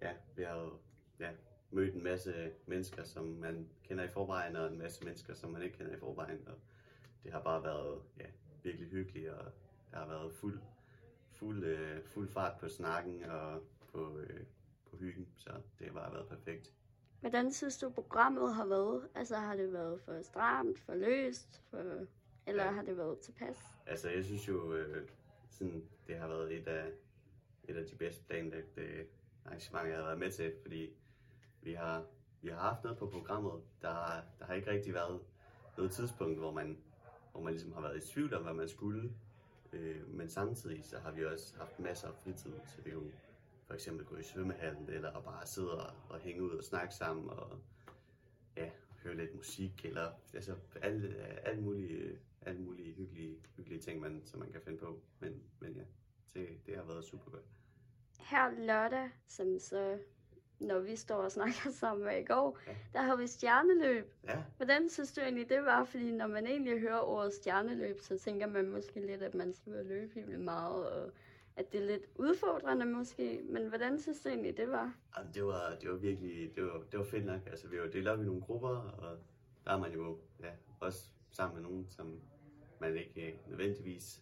ja, 0.02 0.12
vi 0.36 0.44
har 0.44 0.56
jo 0.56 0.74
ja, 1.20 1.30
mødt 1.72 1.96
en 1.96 2.04
masse 2.04 2.52
mennesker, 2.66 3.04
som 3.04 3.26
man 3.26 3.70
kender 3.84 4.04
i 4.04 4.10
forvejen, 4.10 4.56
og 4.56 4.68
en 4.68 4.78
masse 4.78 5.04
mennesker, 5.04 5.34
som 5.34 5.50
man 5.50 5.62
ikke 5.62 5.78
kender 5.78 5.96
i 5.96 6.00
forvejen. 6.00 6.48
Og 6.48 6.54
det 7.24 7.32
har 7.32 7.42
bare 7.42 7.64
været 7.64 8.02
ja, 8.20 8.26
virkelig 8.64 8.90
hyggeligt, 8.90 9.30
og 9.30 9.52
der 9.92 9.98
har 9.98 10.08
været 10.08 10.34
fuld, 10.34 10.60
fuld, 11.42 11.64
øh, 11.64 12.04
fuld 12.06 12.30
fart 12.30 12.60
på 12.60 12.70
snakken 12.70 13.24
og 13.24 13.62
på, 13.94 14.18
øh, 14.18 14.40
på 14.90 14.98
hyggen, 14.98 15.28
så 15.38 15.50
det 15.80 15.88
har 15.88 15.94
bare 15.94 16.14
været 16.14 16.28
perfekt. 16.28 16.74
Hvordan 17.20 17.52
synes 17.54 17.78
du, 17.78 17.90
programmet 17.90 18.54
har 18.56 18.66
været? 18.66 19.08
Altså, 19.16 19.36
har 19.36 19.56
det 19.56 19.74
været 19.74 20.02
for 20.02 20.22
stramt, 20.22 20.80
for 20.80 20.96
løst, 20.96 21.62
for... 21.70 21.78
eller 22.48 22.64
Ja. 22.64 22.72
har 22.72 22.82
det 22.82 22.98
været 22.98 23.20
tilpas? 23.20 23.58
Altså, 23.86 24.10
jeg 24.10 24.24
synes 24.26 24.48
jo, 24.48 24.74
øh, 24.74 25.08
sådan, 25.50 25.84
det 26.08 26.16
har 26.18 26.28
været 26.28 26.58
et 26.62 26.68
af, 26.68 26.92
et 27.64 27.76
af 27.78 27.86
de 27.86 27.96
bedste 27.96 28.24
planlagte 28.24 29.06
arrangementer, 29.46 29.88
jeg 29.90 29.98
har 29.98 30.06
været 30.06 30.20
med 30.20 30.32
til, 30.32 30.54
fordi 30.62 30.90
vi 31.62 31.74
har, 31.74 32.06
vi 32.42 32.50
har 32.50 32.60
haft 32.60 32.84
noget 32.84 32.98
på 33.00 33.08
programmet. 33.10 33.62
Der, 33.82 33.90
har- 33.94 34.24
der 34.40 34.46
har 34.46 34.54
ikke 34.54 34.72
rigtig 34.72 34.94
været 34.94 35.20
noget 35.78 35.92
tidspunkt, 35.92 36.38
hvor 36.40 36.52
man, 36.52 36.78
hvor 37.32 37.42
man 37.42 37.54
ligesom 37.54 37.74
har 37.74 37.82
været 37.82 38.04
i 38.04 38.08
tvivl 38.14 38.34
om, 38.34 38.44
hvad 38.44 38.54
man 38.54 38.70
skulle. 38.70 39.12
Øh, 39.74 40.08
men 40.08 40.30
samtidig 40.30 40.86
så 40.86 41.00
har 41.00 41.12
vi 41.12 41.26
også 41.26 41.58
haft 41.58 41.80
masser 41.80 42.08
af 42.08 42.14
fritid, 42.16 42.52
så 42.66 42.82
vi 42.82 42.92
kunne 42.92 43.12
for 43.68 43.74
eksempel 43.74 44.06
gå 44.06 44.16
i 44.16 44.24
svømmehallen, 44.24 44.90
eller 44.90 45.22
bare 45.22 45.48
sidde 45.48 45.86
og, 45.86 45.94
og 46.10 46.20
hænge 46.20 46.44
ud 46.44 46.52
og 46.52 46.64
snakke 46.64 46.96
sammen, 46.96 47.30
og 47.30 47.60
ja, 48.58 48.70
høre 49.04 49.16
lidt 49.16 49.36
musik, 49.36 49.86
eller 49.86 50.12
altså 50.34 50.56
alle, 50.82 51.16
alle 51.48 51.62
mulige, 51.62 52.20
alle 52.42 52.62
mulige 52.62 52.94
hyggelige, 52.94 53.38
hyggelige 53.58 53.82
ting, 53.82 54.02
man, 54.02 54.22
som 54.26 54.40
man 54.40 54.52
kan 54.52 54.62
finde 54.62 54.80
på. 54.80 55.02
Men, 55.20 55.44
men 55.60 55.76
ja, 55.76 55.84
det, 56.34 56.50
det 56.66 56.76
har 56.76 56.84
været 56.84 57.06
super 57.06 57.32
godt. 57.32 57.46
Her 58.20 58.52
lørdag, 58.52 59.10
som 59.28 59.60
så, 59.60 60.00
når 60.62 60.80
vi 60.80 60.96
står 60.96 61.16
og 61.16 61.32
snakker 61.32 61.72
sammen 61.82 62.06
med 62.06 62.18
i 62.20 62.24
går, 62.24 62.58
der 62.94 63.02
har 63.02 63.16
vi 63.16 63.28
stjerneløb. 63.28 64.14
Ja. 64.24 64.44
Hvordan 64.58 64.90
synes 64.90 65.14
du 65.14 65.22
egentlig, 65.22 65.50
det 65.50 65.66
var? 65.66 65.84
Fordi 65.84 66.12
når 66.12 66.28
man 66.28 66.48
egentlig 66.48 66.80
hører 66.80 67.00
ordet 67.00 67.34
stjerneløb, 67.34 68.00
så 68.00 68.18
tænker 68.18 68.48
man 68.48 68.70
måske 68.70 69.00
lidt, 69.00 69.22
at 69.22 69.36
man 69.36 69.54
skal 69.54 69.74
ud 69.74 69.78
og 69.78 69.86
løbe 69.86 70.14
helt 70.14 70.28
vildt 70.28 70.42
meget, 70.42 70.92
og 70.92 71.12
at 71.56 71.72
det 71.72 71.82
er 71.82 71.86
lidt 71.86 72.04
udfordrende 72.16 72.86
måske. 72.86 73.42
Men 73.50 73.68
hvordan 73.68 74.00
synes 74.00 74.22
du 74.22 74.30
egentlig, 74.30 74.58
det 74.58 74.70
var? 74.70 74.94
Jamen, 75.18 75.34
det 75.34 75.46
var, 75.46 75.78
det 75.82 75.90
var 75.90 75.96
virkelig, 75.96 76.56
det 76.56 76.64
var, 76.64 76.84
det 76.92 77.00
var 77.00 77.06
fedt 77.06 77.26
nok. 77.26 77.42
Altså, 77.48 77.68
vi 77.68 77.80
var 77.80 77.88
delt 77.88 78.08
op 78.08 78.22
i 78.22 78.24
nogle 78.24 78.42
grupper, 78.42 78.70
og 78.78 79.18
der 79.66 79.72
er 79.72 79.78
man 79.78 79.94
jo 79.94 80.18
ja, 80.40 80.52
også 80.80 81.10
sammen 81.32 81.62
med 81.62 81.70
nogen, 81.70 81.86
som 81.90 82.20
man 82.82 82.98
ikke 82.98 83.28
øh, 83.28 83.34
nødvendigvis 83.50 84.22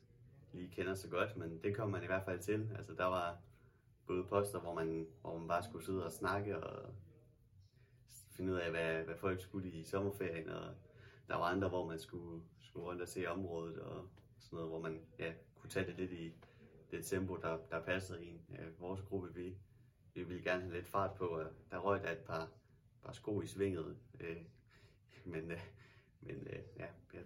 lige 0.53 0.69
kender 0.69 0.93
så 0.93 1.07
godt, 1.07 1.37
men 1.37 1.59
det 1.63 1.75
kom 1.75 1.89
man 1.89 2.03
i 2.03 2.05
hvert 2.05 2.25
fald 2.25 2.39
til. 2.39 2.69
Altså, 2.77 2.93
der 2.93 3.05
var 3.05 3.37
både 4.09 4.23
poster, 4.23 4.59
hvor 4.59 4.73
man, 4.73 5.07
hvor 5.21 5.37
man 5.37 5.47
bare 5.47 5.63
skulle 5.63 5.85
sidde 5.85 6.05
og 6.05 6.11
snakke 6.11 6.63
og 6.63 6.93
finde 8.31 8.51
ud 8.53 8.57
af, 8.57 8.69
hvad, 8.71 9.03
hvad 9.03 9.15
folk 9.15 9.41
skulle 9.41 9.69
i 9.69 9.83
sommerferien, 9.83 10.49
og 10.49 10.75
der 11.27 11.35
var 11.35 11.43
andre, 11.43 11.69
hvor 11.69 11.85
man 11.87 11.99
skulle, 11.99 12.41
skulle 12.61 12.85
rundt 12.85 13.01
og 13.01 13.07
se 13.07 13.25
området 13.27 13.79
og 13.79 14.09
sådan 14.39 14.55
noget, 14.57 14.69
hvor 14.69 14.79
man 14.79 15.01
ja, 15.19 15.33
kunne 15.55 15.69
tage 15.69 15.85
det 15.85 15.95
lidt 15.95 16.11
i 16.11 16.33
det 16.91 17.05
tempo, 17.05 17.35
der, 17.35 17.57
der 17.71 17.81
passede 17.81 18.23
en. 18.23 18.41
Ja, 18.51 18.63
vores 18.79 19.01
gruppe, 19.01 19.33
vi, 19.33 19.57
vi 20.13 20.23
ville 20.23 20.43
gerne 20.43 20.61
have 20.61 20.73
lidt 20.73 20.87
fart 20.87 21.13
på, 21.13 21.25
og 21.25 21.45
der 21.71 21.77
røg 21.77 22.03
der 22.03 22.11
et 22.11 22.17
par, 22.17 22.49
par 23.05 23.11
sko 23.11 23.41
i 23.41 23.47
svinget. 23.47 23.97
Øh, 24.19 24.37
men 25.33 25.51
øh, 25.51 25.61
men 26.21 26.47
øh, 26.47 26.59
ja, 26.77 26.87
ja, 27.13 27.19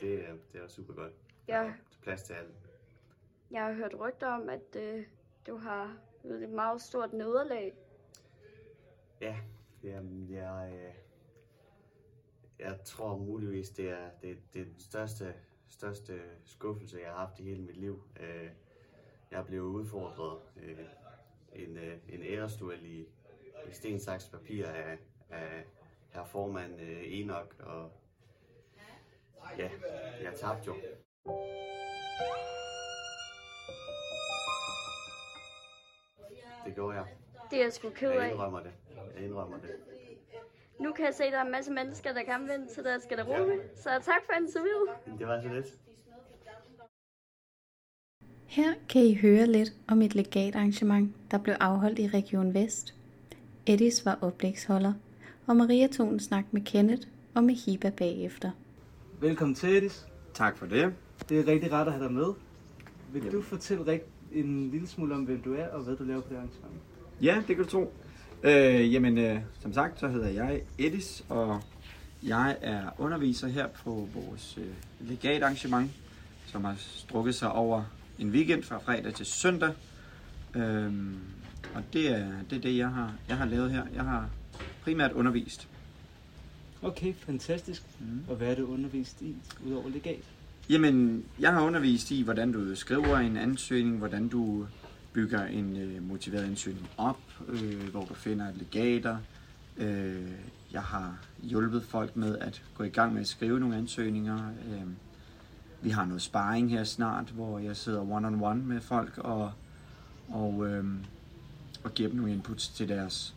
det, 0.00 0.28
er- 0.28 0.36
det 0.52 0.60
er 0.60 0.68
super 0.68 0.94
godt. 0.94 1.12
Ja. 1.48 1.54
Der 1.54 1.60
er 1.68 1.72
plads 2.02 2.22
til 2.22 2.32
alle. 2.32 2.50
Jeg 3.50 3.64
har 3.64 3.72
hørt 3.72 3.94
rygter 4.00 4.26
om, 4.28 4.48
at 4.48 4.76
øh, 4.76 5.06
du 5.46 5.56
har 5.56 5.96
et 6.24 6.50
meget 6.50 6.80
stort 6.80 7.12
nederlag. 7.12 7.74
Ja, 9.20 9.36
jamen, 9.82 10.30
jeg, 10.30 10.72
øh, 10.74 10.94
jeg 12.58 12.78
tror 12.84 13.16
muligvis, 13.16 13.70
det 13.70 13.90
er, 13.90 14.10
det, 14.22 14.38
det 14.54 14.60
er 14.60 14.64
den 14.64 14.80
største, 14.80 15.34
største 15.68 16.20
skuffelse, 16.44 16.98
jeg 16.98 17.08
har 17.10 17.16
haft 17.16 17.38
i 17.38 17.42
hele 17.42 17.62
mit 17.62 17.76
liv. 17.76 18.02
Øh, 18.20 18.50
jeg 19.30 19.46
blev 19.46 19.62
udfordret 19.62 20.38
øh, 20.56 20.78
en, 21.52 21.78
en 22.08 22.22
æresduel 22.22 22.84
i, 22.84 23.00
i 23.70 23.72
stensaks 23.72 24.28
papir 24.28 24.66
af, 24.66 24.98
af 25.30 25.64
herr 26.10 26.24
formand 26.24 26.80
Enoch, 26.80 27.50
og 27.58 27.90
ja, 29.58 29.70
jeg 30.22 30.34
tabte 30.34 30.66
jo. 30.66 30.74
Det 36.66 36.74
gjorde 36.74 36.96
jeg. 36.96 37.04
Det 37.50 37.58
er 37.58 37.62
jeg 37.62 37.72
sgu 37.72 37.90
ked 37.90 38.10
Jeg 38.10 38.22
af. 38.24 38.30
indrømmer 38.30 38.60
det. 38.60 38.70
Jeg 39.16 39.24
indrømmer 39.24 39.56
det. 39.58 39.70
Nu 40.80 40.92
kan 40.92 41.04
jeg 41.04 41.14
se, 41.14 41.24
at 41.24 41.32
der 41.32 41.38
er 41.38 41.44
en 41.44 41.50
masse 41.52 41.72
mennesker, 41.72 42.12
der 42.12 42.38
vil 42.38 42.54
ind 42.54 42.68
til 42.68 42.84
deres 42.84 43.06
garderobe. 43.08 43.52
Så 43.76 43.88
tak 43.90 44.22
for 44.26 44.32
interviewet. 44.40 45.18
Det 45.18 45.26
var 45.26 45.42
så 45.42 45.48
lidt. 45.48 45.66
Her 48.46 48.74
kan 48.88 49.02
I 49.02 49.14
høre 49.14 49.46
lidt 49.46 49.72
om 49.88 50.02
et 50.02 50.14
legatarrangement, 50.14 51.16
der 51.30 51.38
blev 51.38 51.54
afholdt 51.60 51.98
i 51.98 52.08
Region 52.08 52.54
Vest. 52.54 52.94
Edis 53.66 54.04
var 54.04 54.18
oplægsholder, 54.20 54.92
og 55.46 55.56
Maria 55.56 55.86
tog 55.86 56.08
en 56.08 56.20
snak 56.20 56.44
med 56.50 56.62
Kenneth 56.64 57.08
og 57.34 57.44
med 57.44 57.54
Hiba 57.54 57.90
bagefter. 57.90 58.50
Velkommen 59.20 59.54
til, 59.54 59.76
Edis. 59.76 60.06
Tak 60.34 60.56
for 60.56 60.66
det. 60.66 60.94
Det 61.28 61.40
er 61.40 61.46
rigtig 61.46 61.72
rart 61.72 61.86
at 61.86 61.92
have 61.92 62.04
dig 62.04 62.12
med. 62.12 62.34
Vil 63.12 63.32
du 63.32 63.42
fortælle 63.42 63.86
rigt 63.86 64.04
en 64.34 64.70
lille 64.70 64.88
smule 64.88 65.14
om, 65.14 65.22
hvem 65.22 65.42
du 65.42 65.54
er 65.54 65.68
og 65.68 65.82
hvad 65.82 65.96
du 65.96 66.04
laver 66.04 66.20
på 66.20 66.28
det 66.28 66.36
arrangement? 66.36 66.74
Ja, 67.22 67.42
det 67.48 67.56
kan 67.56 67.64
du 67.64 67.70
tro. 67.70 67.92
Øh, 68.42 68.92
jamen, 68.92 69.18
øh, 69.18 69.40
som 69.60 69.72
sagt, 69.72 70.00
så 70.00 70.08
hedder 70.08 70.28
jeg 70.28 70.62
Edis, 70.78 71.24
og 71.28 71.62
jeg 72.22 72.56
er 72.60 72.82
underviser 72.98 73.48
her 73.48 73.66
på 73.66 74.08
vores 74.14 74.58
øh, 74.58 75.08
legatarrangement, 75.08 75.90
som 76.46 76.64
har 76.64 76.74
strukket 76.78 77.34
sig 77.34 77.52
over 77.52 77.84
en 78.18 78.30
weekend 78.30 78.62
fra 78.62 78.78
fredag 78.78 79.14
til 79.14 79.26
søndag. 79.26 79.72
Øhm, 80.54 81.16
og 81.74 81.82
det 81.92 82.10
er, 82.10 82.28
det 82.50 82.56
er 82.56 82.60
det, 82.60 82.76
jeg 82.76 82.88
har, 82.88 83.14
jeg 83.28 83.36
har 83.36 83.44
lavet 83.44 83.70
her. 83.70 83.84
Jeg 83.94 84.04
har 84.04 84.28
primært 84.82 85.12
undervist. 85.12 85.68
Okay, 86.82 87.14
fantastisk. 87.14 87.82
Mm. 88.00 88.24
Og 88.28 88.36
hvad 88.36 88.48
er 88.48 88.54
du 88.54 88.66
undervist 88.66 89.22
i, 89.22 89.36
udover 89.66 89.88
legat? 89.88 90.24
Jamen, 90.72 91.24
jeg 91.40 91.52
har 91.52 91.60
undervist 91.62 92.10
i, 92.10 92.22
hvordan 92.22 92.52
du 92.52 92.74
skriver 92.74 93.16
en 93.18 93.36
ansøgning, 93.36 93.98
hvordan 93.98 94.28
du 94.28 94.66
bygger 95.12 95.44
en 95.46 95.76
øh, 95.76 96.08
motiveret 96.08 96.44
ansøgning 96.44 96.88
op, 96.96 97.20
øh, 97.48 97.88
hvor 97.90 98.04
du 98.04 98.14
finder 98.14 98.46
legater. 98.54 99.18
Øh, 99.76 100.30
jeg 100.72 100.82
har 100.82 101.18
hjulpet 101.42 101.82
folk 101.82 102.16
med 102.16 102.38
at 102.38 102.62
gå 102.74 102.84
i 102.84 102.88
gang 102.88 103.12
med 103.12 103.20
at 103.20 103.28
skrive 103.28 103.60
nogle 103.60 103.76
ansøgninger. 103.76 104.38
Øh, 104.48 104.82
vi 105.82 105.90
har 105.90 106.04
noget 106.04 106.22
sparring 106.22 106.70
her 106.70 106.84
snart, 106.84 107.28
hvor 107.30 107.58
jeg 107.58 107.76
sidder 107.76 108.00
one-on-one 108.00 108.66
med 108.68 108.80
folk 108.80 109.18
og, 109.18 109.52
og, 110.28 110.68
øh, 110.68 110.84
og 111.84 111.94
giver 111.94 112.08
dem 112.08 112.18
nogle 112.18 112.32
inputs 112.32 112.68
til 112.68 112.88
deres, 112.88 113.34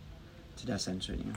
til 0.57 0.67
deres 0.67 0.87
ansøgninger. 0.87 1.35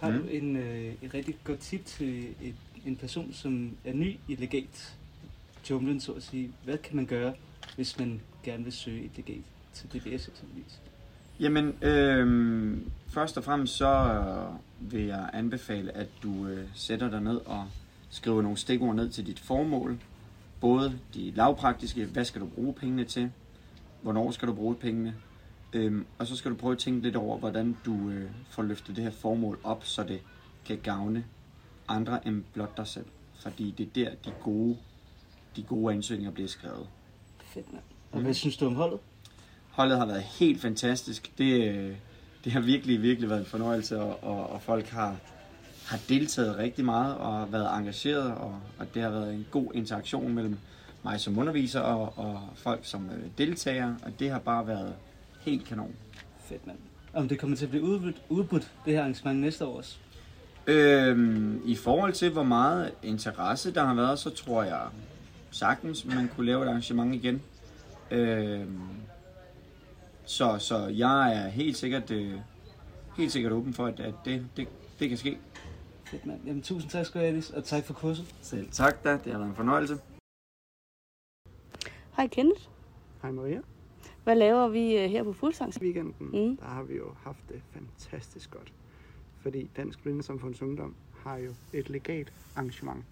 Har 0.00 0.10
Mm. 0.10 0.18
du 0.18 0.24
en, 0.28 0.56
øh, 0.56 0.94
et 1.02 1.14
rigtig 1.14 1.36
godt 1.44 1.58
tip 1.58 1.84
til 1.84 2.28
et, 2.42 2.54
en 2.86 2.96
person, 2.96 3.32
som 3.32 3.70
er 3.84 3.92
ny 3.94 4.16
i 4.28 4.34
legat 4.34 4.96
junglen, 5.70 6.00
så 6.00 6.12
at 6.12 6.22
sige? 6.22 6.52
Hvad 6.64 6.78
kan 6.78 6.96
man 6.96 7.06
gøre, 7.06 7.34
hvis 7.76 7.98
man 7.98 8.20
gerne 8.42 8.64
vil 8.64 8.72
søge 8.72 9.04
et 9.04 9.10
legat 9.16 9.42
til 9.72 9.88
DBS 9.88 10.28
eksempelvis? 10.28 10.80
Jamen, 11.40 11.84
øh, 11.84 12.78
først 13.08 13.36
og 13.36 13.44
fremmest 13.44 13.76
så 13.76 14.12
vil 14.80 15.02
jeg 15.02 15.30
anbefale, 15.32 15.96
at 15.96 16.08
du 16.22 16.46
øh, 16.46 16.68
sætter 16.74 17.10
dig 17.10 17.20
ned 17.20 17.36
og 17.36 17.66
skriver 18.10 18.42
nogle 18.42 18.58
stikord 18.58 18.96
ned 18.96 19.10
til 19.10 19.26
dit 19.26 19.38
formål. 19.38 19.98
Både 20.60 20.98
de 21.14 21.30
lavpraktiske, 21.30 22.04
hvad 22.04 22.24
skal 22.24 22.40
du 22.40 22.46
bruge 22.46 22.74
pengene 22.74 23.04
til? 23.04 23.30
hvornår 24.02 24.30
skal 24.30 24.48
du 24.48 24.54
bruge 24.54 24.74
pengene, 24.74 25.14
øh, 25.72 26.02
og 26.18 26.26
så 26.26 26.36
skal 26.36 26.50
du 26.50 26.56
prøve 26.56 26.72
at 26.72 26.78
tænke 26.78 27.00
lidt 27.00 27.16
over, 27.16 27.38
hvordan 27.38 27.76
du 27.84 28.10
øh, 28.10 28.30
får 28.50 28.62
løftet 28.62 28.96
det 28.96 29.04
her 29.04 29.10
formål 29.10 29.58
op, 29.64 29.84
så 29.84 30.02
det 30.02 30.20
kan 30.64 30.78
gavne 30.82 31.24
andre 31.88 32.26
end 32.26 32.44
blot 32.52 32.76
dig 32.76 32.86
selv. 32.86 33.06
Fordi 33.34 33.74
det 33.78 33.86
er 33.86 33.90
der, 33.94 34.14
de 34.24 34.32
gode, 34.42 34.76
de 35.56 35.62
gode 35.62 35.94
ansøgninger 35.94 36.32
bliver 36.32 36.48
skrevet. 36.48 36.86
Fedt, 37.44 37.72
mand. 37.72 37.82
Og 38.12 38.20
hvad 38.20 38.34
synes 38.34 38.56
du 38.56 38.66
om 38.66 38.74
holdet? 38.74 38.98
Holdet 39.70 39.98
har 39.98 40.06
været 40.06 40.22
helt 40.22 40.60
fantastisk. 40.60 41.32
Det, 41.38 41.74
øh, 41.74 41.96
det 42.44 42.52
har 42.52 42.60
virkelig, 42.60 43.02
virkelig 43.02 43.30
været 43.30 43.40
en 43.40 43.46
fornøjelse, 43.46 44.00
og, 44.00 44.24
og, 44.24 44.50
og 44.50 44.62
folk 44.62 44.88
har, 44.88 45.16
har 45.86 45.98
deltaget 46.08 46.56
rigtig 46.56 46.84
meget 46.84 47.16
og 47.16 47.32
har 47.32 47.46
været 47.46 47.78
engageret, 47.78 48.32
og, 48.34 48.60
og 48.78 48.94
det 48.94 49.02
har 49.02 49.10
været 49.10 49.34
en 49.34 49.46
god 49.50 49.70
interaktion 49.74 50.34
mellem 50.34 50.58
mig 51.02 51.20
som 51.20 51.38
underviser 51.38 51.80
og, 51.80 52.12
og 52.16 52.40
folk 52.54 52.80
som 52.82 53.10
øh, 53.10 53.24
deltager, 53.38 53.94
og 54.02 54.12
det 54.20 54.30
har 54.30 54.38
bare 54.38 54.66
været 54.66 54.94
helt 55.40 55.64
kanon. 55.64 55.94
Fedt, 56.44 56.66
mand. 56.66 56.78
Om 57.12 57.28
det 57.28 57.38
kommer 57.38 57.56
til 57.56 57.64
at 57.64 57.70
blive 57.70 57.84
udbudt, 57.84 58.22
udbudt 58.28 58.70
det 58.84 58.92
her 58.92 59.00
arrangement 59.00 59.40
næste 59.40 59.66
år 59.66 59.76
også? 59.76 59.96
Øhm, 60.66 61.62
I 61.64 61.76
forhold 61.76 62.12
til, 62.12 62.30
hvor 62.30 62.42
meget 62.42 62.92
interesse 63.02 63.74
der 63.74 63.84
har 63.84 63.94
været, 63.94 64.18
så 64.18 64.30
tror 64.30 64.62
jeg 64.62 64.80
sagtens, 65.50 66.04
man 66.04 66.28
kunne 66.28 66.46
lave 66.46 66.62
et 66.64 66.68
arrangement 66.68 67.14
igen. 67.14 67.42
Øhm, 68.10 68.80
så, 70.24 70.58
så 70.58 70.86
jeg 70.86 71.44
er 71.44 71.48
helt 71.48 71.76
sikkert, 71.76 72.10
øh, 72.10 72.34
helt 73.16 73.32
sikkert 73.32 73.52
åben 73.52 73.74
for, 73.74 73.86
at, 73.86 74.00
at 74.00 74.14
det, 74.24 74.46
det, 74.56 74.68
det 74.98 75.08
kan 75.08 75.18
ske. 75.18 75.38
Fedt, 76.04 76.26
mand. 76.26 76.40
Jamen, 76.46 76.62
tusind 76.62 76.90
tak 76.90 77.06
skal 77.06 77.20
du 77.20 77.24
have, 77.24 77.32
Alice, 77.32 77.56
og 77.56 77.64
tak 77.64 77.84
for 77.84 77.94
kurset. 77.94 78.34
Selv 78.40 78.70
tak 78.70 79.04
da, 79.04 79.12
det 79.24 79.32
har 79.32 79.38
været 79.38 79.50
en 79.50 79.56
fornøjelse. 79.56 79.98
Hej 82.16 82.26
Kenneth. 82.26 82.60
Hej 83.22 83.30
Maria. 83.30 83.60
Hvad 84.24 84.36
laver 84.36 84.68
vi 84.68 84.96
øh, 84.96 85.10
her 85.10 85.24
på 85.24 85.32
Fuldsangs? 85.32 85.80
Weekenden, 85.82 86.14
mm. 86.18 86.56
der 86.56 86.66
har 86.66 86.82
vi 86.82 86.96
jo 86.96 87.14
haft 87.22 87.48
det 87.48 87.62
fantastisk 87.72 88.50
godt. 88.50 88.72
Fordi 89.42 89.70
Dansk 89.76 90.02
Blindesamfunds 90.02 90.62
Ungdom 90.62 90.94
har 91.16 91.36
jo 91.36 91.54
et 91.72 91.90
legat 91.90 92.32
arrangement. 92.56 93.04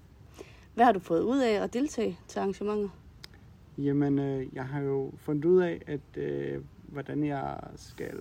Hvad 0.78 0.84
har 0.84 0.92
du 0.92 0.98
fået 0.98 1.22
ud 1.22 1.38
af 1.38 1.62
at 1.62 1.72
deltage 1.72 2.18
til 2.28 2.38
arrangementer? 2.38 2.88
Jamen, 3.78 4.18
øh, 4.18 4.46
jeg 4.52 4.64
har 4.66 4.80
jo 4.80 5.12
fundet 5.16 5.44
ud 5.44 5.60
af, 5.60 5.82
at 5.86 6.22
øh, 6.22 6.62
hvordan 6.82 7.24
jeg 7.24 7.60
skal 7.76 8.18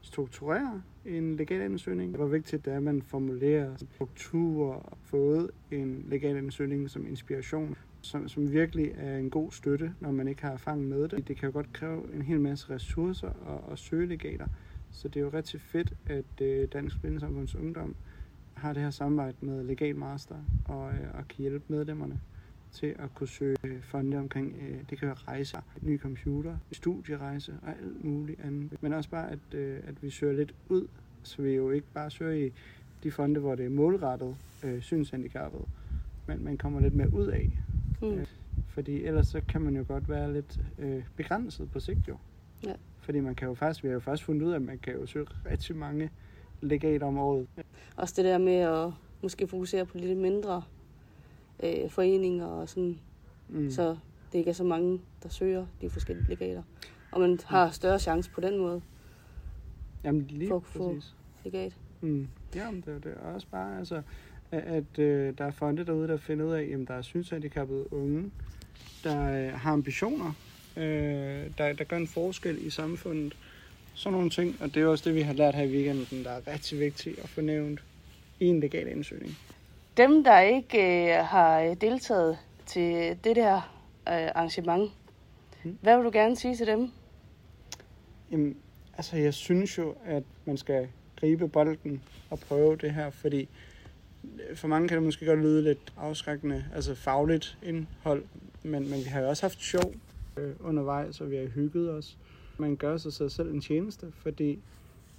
strukturere 0.00 0.82
en 1.04 1.36
legalansøgning. 1.36 2.16
Hvor 2.16 2.26
vigtigt 2.26 2.64
det 2.64 2.72
er, 2.72 2.76
at 2.76 2.82
man 2.82 3.02
formulerer 3.02 3.76
struktur 3.76 4.74
og 4.74 4.98
fået 5.02 5.50
en 5.70 6.04
legalansøgning 6.08 6.90
som 6.90 7.06
inspiration, 7.06 7.76
som, 8.00 8.28
som 8.28 8.52
virkelig 8.52 8.92
er 8.96 9.18
en 9.18 9.30
god 9.30 9.50
støtte, 9.52 9.94
når 10.00 10.10
man 10.10 10.28
ikke 10.28 10.42
har 10.42 10.52
erfaring 10.52 10.88
med 10.88 11.08
det. 11.08 11.28
Det 11.28 11.36
kan 11.36 11.46
jo 11.46 11.52
godt 11.52 11.72
kræve 11.72 12.14
en 12.14 12.22
hel 12.22 12.40
masse 12.40 12.70
ressourcer 12.70 13.28
at, 13.28 13.72
at 13.72 13.78
søge 13.78 14.06
legater. 14.06 14.46
Så 14.90 15.08
det 15.08 15.16
er 15.16 15.24
jo 15.24 15.30
rigtig 15.34 15.60
fedt, 15.60 15.92
at 16.06 16.40
øh, 16.40 16.68
Dansk 16.72 17.00
Blindesamfunds 17.00 17.54
Ungdom 17.54 17.94
har 18.64 18.72
det 18.72 18.82
her 18.82 18.90
samarbejde 18.90 19.36
med 19.40 19.64
Legal 19.64 19.96
Master 19.96 20.36
og, 20.64 20.92
øh, 20.92 21.14
og 21.14 21.28
kan 21.28 21.38
hjælpe 21.38 21.64
medlemmerne 21.68 22.20
til 22.72 22.86
at 22.86 23.14
kunne 23.14 23.28
søge 23.28 23.56
fonde 23.82 24.18
omkring, 24.18 24.56
øh, 24.60 24.78
det 24.90 24.98
kan 24.98 25.08
være 25.08 25.16
rejser, 25.28 25.60
ny 25.80 26.00
computer, 26.00 26.56
studierejse 26.72 27.54
og 27.62 27.68
alt 27.68 28.04
muligt 28.04 28.40
andet. 28.40 28.82
Men 28.82 28.92
også 28.92 29.10
bare, 29.10 29.30
at, 29.30 29.54
øh, 29.54 29.80
at 29.86 30.02
vi 30.02 30.10
søger 30.10 30.32
lidt 30.32 30.54
ud, 30.68 30.86
så 31.22 31.42
vi 31.42 31.50
jo 31.50 31.70
ikke 31.70 31.86
bare 31.94 32.10
søger 32.10 32.46
i 32.46 32.52
de 33.02 33.10
fonde, 33.10 33.40
hvor 33.40 33.54
det 33.54 33.66
er 33.66 33.70
målrettet 33.70 34.36
øh, 34.62 34.82
synshandicappet, 34.82 35.62
men 36.26 36.44
man 36.44 36.58
kommer 36.58 36.80
lidt 36.80 36.94
mere 36.94 37.14
ud 37.14 37.26
af. 37.26 37.58
Mm. 38.02 38.08
Øh, 38.08 38.26
fordi 38.68 39.04
ellers 39.04 39.28
så 39.28 39.40
kan 39.48 39.60
man 39.60 39.76
jo 39.76 39.84
godt 39.88 40.08
være 40.08 40.32
lidt 40.32 40.60
øh, 40.78 41.04
begrænset 41.16 41.70
på 41.70 41.80
sigt 41.80 42.08
jo. 42.08 42.16
Ja. 42.66 42.74
Fordi 43.00 43.20
man 43.20 43.34
kan 43.34 43.48
jo 43.48 43.54
faktisk, 43.54 43.84
vi 43.84 43.88
har 43.88 43.94
jo 43.94 44.00
faktisk 44.00 44.26
fundet 44.26 44.46
ud 44.46 44.50
af, 44.50 44.56
at 44.56 44.62
man 44.62 44.78
kan 44.78 44.94
jo 44.94 45.06
søge 45.06 45.26
rigtig 45.50 45.76
mange 45.76 46.10
legater 46.60 47.06
om 47.06 47.18
året. 47.18 47.46
Også 47.96 48.14
det 48.16 48.24
der 48.24 48.38
med 48.38 48.54
at 48.56 48.90
måske 49.22 49.46
fokusere 49.48 49.86
på 49.86 49.98
lidt 49.98 50.18
mindre 50.18 50.62
øh, 51.62 51.90
foreninger 51.90 52.46
og 52.46 52.68
sådan, 52.68 52.98
Mm. 53.48 53.70
så 53.70 53.96
det 54.32 54.38
ikke 54.38 54.48
er 54.50 54.54
så 54.54 54.64
mange, 54.64 55.00
der 55.22 55.28
søger 55.28 55.66
de 55.80 55.90
forskellige 55.90 56.28
legater. 56.28 56.62
Og 57.12 57.20
man 57.20 57.38
har 57.44 57.70
større 57.70 57.98
chance 57.98 58.30
på 58.30 58.40
den 58.40 58.58
måde 58.58 58.82
Jamen 60.04 60.26
lige 60.30 60.48
for 60.48 60.56
at 60.56 60.62
få 60.64 60.94
præcis. 60.94 61.14
legat. 61.44 61.76
Mm. 62.00 62.28
Jamen, 62.54 62.80
det 62.86 62.94
er 62.94 62.98
det. 62.98 63.14
Og 63.14 63.32
også 63.32 63.46
bare, 63.50 63.78
altså, 63.78 64.02
at, 64.50 64.62
at 64.62 64.98
øh, 64.98 65.38
der 65.38 65.44
er 65.44 65.50
fonde 65.50 65.86
derude, 65.86 66.08
der 66.08 66.16
finder 66.16 66.44
ud 66.44 66.52
af, 66.52 66.62
at 66.62 66.88
der 66.88 66.94
er 66.94 67.02
synshandicappede 67.02 67.92
unge, 67.92 68.30
der 69.04 69.46
øh, 69.46 69.52
har 69.52 69.72
ambitioner, 69.72 70.32
øh, 70.76 70.82
der, 71.58 71.72
der 71.72 71.84
gør 71.84 71.96
en 71.96 72.06
forskel 72.08 72.66
i 72.66 72.70
samfundet. 72.70 73.36
Sådan 73.94 74.12
nogle 74.12 74.30
ting, 74.30 74.56
og 74.60 74.74
det 74.74 74.82
er 74.82 74.86
også 74.86 75.04
det, 75.04 75.14
vi 75.14 75.20
har 75.22 75.32
lært 75.32 75.54
her 75.54 75.62
i 75.62 75.72
weekenden, 75.76 76.24
der 76.24 76.30
er 76.30 76.52
rigtig 76.52 76.80
vigtigt 76.80 77.18
at 77.18 77.28
få 77.28 77.40
nævnt 77.40 77.80
i 78.40 78.44
en 78.46 78.60
legal 78.60 78.88
ansøgning. 78.88 79.38
Dem, 79.96 80.24
der 80.24 80.40
ikke 80.40 81.12
øh, 81.18 81.24
har 81.24 81.74
deltaget 81.74 82.38
til 82.66 83.16
det 83.24 83.36
der 83.36 83.56
øh, 84.08 84.26
arrangement, 84.34 84.90
Mm. 85.64 85.78
hvad 85.82 85.96
vil 85.96 86.04
du 86.04 86.10
gerne 86.12 86.36
sige 86.36 86.56
til 86.56 86.66
dem? 86.66 86.90
Jamen, 88.30 88.56
altså 88.96 89.16
jeg 89.16 89.34
synes 89.34 89.78
jo, 89.78 89.94
at 90.04 90.22
man 90.44 90.56
skal 90.56 90.88
gribe 91.20 91.48
bolden 91.48 92.02
og 92.30 92.38
prøve 92.38 92.76
det 92.76 92.90
her, 92.94 93.10
fordi 93.10 93.48
øh, 94.24 94.56
for 94.56 94.68
mange 94.68 94.88
kan 94.88 94.96
det 94.96 95.04
måske 95.04 95.26
godt 95.26 95.40
lyde 95.40 95.62
lidt 95.62 95.92
afskrækkende, 95.96 96.64
altså 96.74 96.94
fagligt 96.94 97.58
indhold, 97.62 98.24
men, 98.62 98.90
men 98.90 98.98
vi 98.98 99.08
har 99.08 99.20
jo 99.20 99.28
også 99.28 99.42
haft 99.42 99.62
sjov 99.62 99.92
øh, 100.36 100.52
undervejs, 100.60 101.20
og 101.20 101.30
vi 101.30 101.36
har 101.36 101.46
hygget 101.46 101.90
os. 101.90 102.16
Man 102.58 102.76
gør 102.76 102.96
sig 102.96 103.12
sig 103.12 103.30
selv 103.30 103.50
en 103.50 103.60
tjeneste, 103.60 104.06
fordi 104.22 104.58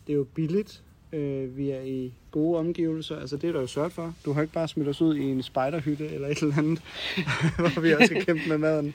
det 0.08 0.14
er 0.14 0.18
jo 0.18 0.28
billigt. 0.36 0.84
Øh, 1.14 1.58
vi 1.58 1.70
er 1.70 1.82
i 1.82 2.14
gode 2.32 2.60
omgivelser, 2.60 3.20
altså 3.20 3.38
det 3.38 3.48
er 3.48 3.52
der 3.52 3.62
jo 3.62 3.68
sørget 3.68 3.94
for. 3.94 4.14
Du 4.26 4.34
har 4.34 4.42
ikke 4.42 4.54
bare 4.54 4.68
smidt 4.68 4.88
os 4.88 5.02
ud 5.02 5.16
i 5.16 5.24
en 5.24 5.44
spejderhytte 5.44 6.08
eller 6.08 6.28
et 6.28 6.38
eller 6.38 6.58
andet, 6.58 6.82
hvor 7.58 7.82
vi 7.82 7.94
også 7.94 8.06
skal 8.06 8.26
kæmpe 8.26 8.50
med 8.50 8.58
maden. 8.58 8.94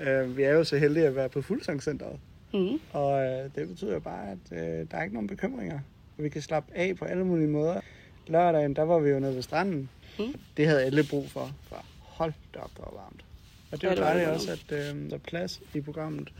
Øh, 0.00 0.36
vi 0.36 0.42
er 0.42 0.52
jo 0.52 0.64
så 0.64 0.78
heldige 0.78 1.06
at 1.06 1.16
være 1.16 1.28
på 1.28 1.42
Fuldsangscenteret. 1.42 2.18
Mm. 2.54 2.80
Og 2.92 3.24
øh, 3.24 3.50
det 3.54 3.68
betyder 3.68 3.92
jo 3.92 4.00
bare, 4.00 4.30
at 4.30 4.38
øh, 4.52 4.86
der 4.90 4.96
er 4.96 5.02
ikke 5.02 5.14
nogen 5.14 5.28
bekymringer. 5.28 5.80
Vi 6.16 6.28
kan 6.28 6.42
slappe 6.42 6.72
af 6.74 6.96
på 6.96 7.04
alle 7.04 7.24
mulige 7.24 7.48
måder. 7.48 7.80
Lørdagen, 8.26 8.76
der 8.76 8.82
var 8.82 8.98
vi 8.98 9.10
jo 9.10 9.20
nede 9.20 9.34
ved 9.34 9.42
stranden. 9.42 9.88
Mm. 10.18 10.34
Det 10.56 10.66
havde 10.66 10.82
alle 10.82 11.04
brug 11.10 11.30
for. 11.30 11.50
for 11.68 11.84
hold 12.20 12.32
da 12.54 12.58
op, 12.58 12.70
der 12.76 12.82
var 12.82 13.02
varmt. 13.02 13.24
Og 13.72 13.80
det 13.80 13.80
det 13.80 13.88
var 13.88 14.04
dejligt 14.04 14.28
også, 14.28 14.52
at 14.52 14.72
øh, 14.72 15.10
der 15.10 15.14
er 15.14 15.18
plads 15.18 15.60
i 15.74 15.80
programmet. 15.80 16.32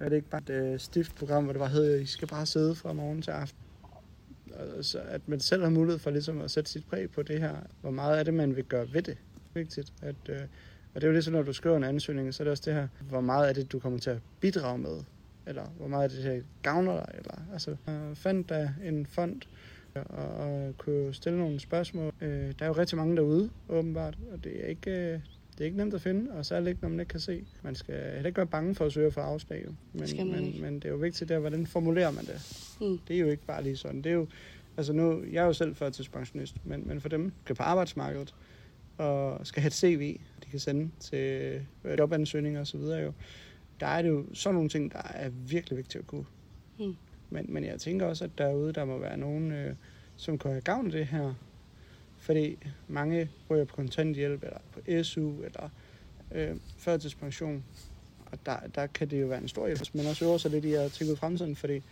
Er 0.00 0.08
det 0.08 0.16
ikke 0.16 0.28
bare 0.28 0.42
et 0.42 0.50
øh, 0.50 0.78
stift 0.78 1.14
program, 1.14 1.44
hvor 1.44 1.52
det 1.52 1.60
bare 1.60 1.70
hedder, 1.70 1.96
I 1.96 2.06
skal 2.06 2.28
bare 2.28 2.46
sidde 2.46 2.74
fra 2.74 2.92
morgen 2.92 3.22
til 3.22 3.30
aften. 3.30 3.58
Og 4.76 4.84
så 4.84 4.98
at 4.98 5.28
man 5.28 5.40
selv 5.40 5.62
har 5.62 5.70
mulighed 5.70 5.98
for 5.98 6.10
ligesom 6.10 6.40
at 6.40 6.50
sætte 6.50 6.70
sit 6.70 6.86
præg 6.86 7.10
på 7.10 7.22
det 7.22 7.40
her. 7.40 7.56
Hvor 7.80 7.90
meget 7.90 8.18
er 8.18 8.22
det, 8.22 8.34
man 8.34 8.56
vil 8.56 8.64
gøre 8.64 8.92
ved 8.92 9.02
det? 9.02 9.18
Vigtigt. 9.54 9.92
At, 10.02 10.14
øh, 10.28 10.40
og 10.94 11.00
det 11.00 11.04
er 11.04 11.08
jo 11.08 11.12
ligesom, 11.12 11.32
når 11.32 11.42
du 11.42 11.52
skriver 11.52 11.76
en 11.76 11.84
ansøgning, 11.84 12.34
så 12.34 12.42
er 12.42 12.44
det 12.44 12.50
også 12.50 12.62
det 12.66 12.74
her, 12.74 12.88
hvor 13.08 13.20
meget 13.20 13.48
er 13.48 13.52
det, 13.52 13.72
du 13.72 13.78
kommer 13.78 13.98
til 13.98 14.10
at 14.10 14.18
bidrage 14.40 14.78
med? 14.78 15.02
Eller 15.46 15.64
hvor 15.78 15.88
meget 15.88 16.04
er 16.04 16.08
det, 16.08 16.24
det 16.24 16.32
her 16.32 16.42
gavner 16.62 16.92
dig? 16.92 17.06
Eller, 17.14 17.34
altså, 17.52 17.76
jeg 17.86 18.10
fandt 18.14 18.48
der 18.48 18.68
en 18.84 19.06
fond, 19.06 19.42
og, 19.94 20.28
og 20.28 20.74
kunne 20.78 21.14
stille 21.14 21.38
nogle 21.38 21.60
spørgsmål. 21.60 22.12
Øh, 22.20 22.52
der 22.58 22.64
er 22.64 22.66
jo 22.66 22.72
rigtig 22.72 22.98
mange 22.98 23.16
derude, 23.16 23.50
åbenbart, 23.68 24.18
og 24.32 24.44
det 24.44 24.64
er 24.64 24.66
ikke, 24.66 24.90
øh, 24.90 25.20
det 25.60 25.64
er 25.64 25.66
ikke 25.66 25.78
nemt 25.78 25.94
at 25.94 26.00
finde, 26.00 26.30
og 26.30 26.46
særligt 26.46 26.68
ikke, 26.68 26.82
når 26.82 26.88
man 26.88 27.00
ikke 27.00 27.10
kan 27.10 27.20
se. 27.20 27.44
Man 27.62 27.74
skal 27.74 27.94
heller 27.94 28.26
ikke 28.26 28.36
være 28.36 28.46
bange 28.46 28.74
for 28.74 28.86
at 28.86 28.92
søge 28.92 29.12
for 29.12 29.20
afslag, 29.20 29.66
men, 29.92 30.08
skal 30.08 30.26
man 30.26 30.36
men, 30.36 30.46
ikke. 30.46 30.62
men 30.62 30.74
det 30.74 30.84
er 30.84 30.88
jo 30.88 30.96
vigtigt 30.96 31.28
der, 31.28 31.38
hvordan 31.38 31.66
formulerer 31.66 32.10
man 32.10 32.24
det? 32.24 32.66
Mm. 32.80 32.98
Det 33.08 33.16
er 33.16 33.20
jo 33.20 33.26
ikke 33.26 33.44
bare 33.46 33.62
lige 33.62 33.76
sådan. 33.76 34.02
Det 34.02 34.10
er 34.10 34.14
jo, 34.14 34.26
altså 34.76 34.92
nu, 34.92 35.24
jeg 35.32 35.42
er 35.42 35.46
jo 35.46 35.52
selv 35.52 35.74
førtidspensionist, 35.74 36.56
men, 36.64 36.88
men 36.88 37.00
for 37.00 37.08
dem, 37.08 37.24
der 37.24 37.30
skal 37.44 37.56
på 37.56 37.62
arbejdsmarkedet, 37.62 38.34
og 38.98 39.46
skal 39.46 39.62
have 39.62 39.66
et 39.66 39.74
CV, 39.74 40.20
de 40.44 40.50
kan 40.50 40.58
sende 40.58 40.90
til 41.00 41.60
øh, 41.84 41.98
jobansøgninger 41.98 42.60
og 42.60 42.66
så 42.66 42.78
videre 42.78 43.00
jo, 43.00 43.12
der 43.80 43.86
er 43.86 44.02
det 44.02 44.08
jo 44.08 44.24
sådan 44.32 44.54
nogle 44.54 44.68
ting, 44.68 44.92
der 44.92 45.02
er 45.14 45.28
virkelig 45.28 45.76
vigtige 45.76 46.00
at 46.00 46.06
kunne. 46.06 46.26
Mm. 46.78 46.96
Men, 47.30 47.46
men 47.48 47.64
jeg 47.64 47.80
tænker 47.80 48.06
også, 48.06 48.24
at 48.24 48.30
derude, 48.38 48.72
der 48.72 48.84
må 48.84 48.98
være 48.98 49.16
nogen, 49.16 49.52
øh, 49.52 49.74
som 50.16 50.38
kan 50.38 50.50
have 50.50 50.60
gavn 50.60 50.86
af 50.86 50.92
det 50.92 51.06
her. 51.06 51.34
Fordi 52.20 52.58
mange 52.88 53.30
ryger 53.50 53.64
på 53.64 53.76
kontanthjælp, 53.76 54.42
eller 54.42 54.58
på 54.72 55.02
SU, 55.02 55.32
eller 55.42 55.68
øh, 56.32 56.56
førtidspension. 56.78 57.64
Og 58.32 58.38
der, 58.46 58.56
der 58.74 58.86
kan 58.86 59.10
det 59.10 59.20
jo 59.20 59.26
være 59.26 59.38
en 59.42 59.48
stor 59.48 59.66
hjælp, 59.66 59.80
men 59.94 60.06
også 60.06 60.24
øver 60.24 60.38
sig 60.38 60.50
lidt 60.50 60.64
i 60.64 60.72
at 60.74 60.92
tænke 60.92 61.12
ud 61.12 61.16
fremtiden, 61.16 61.56
fordi 61.56 61.82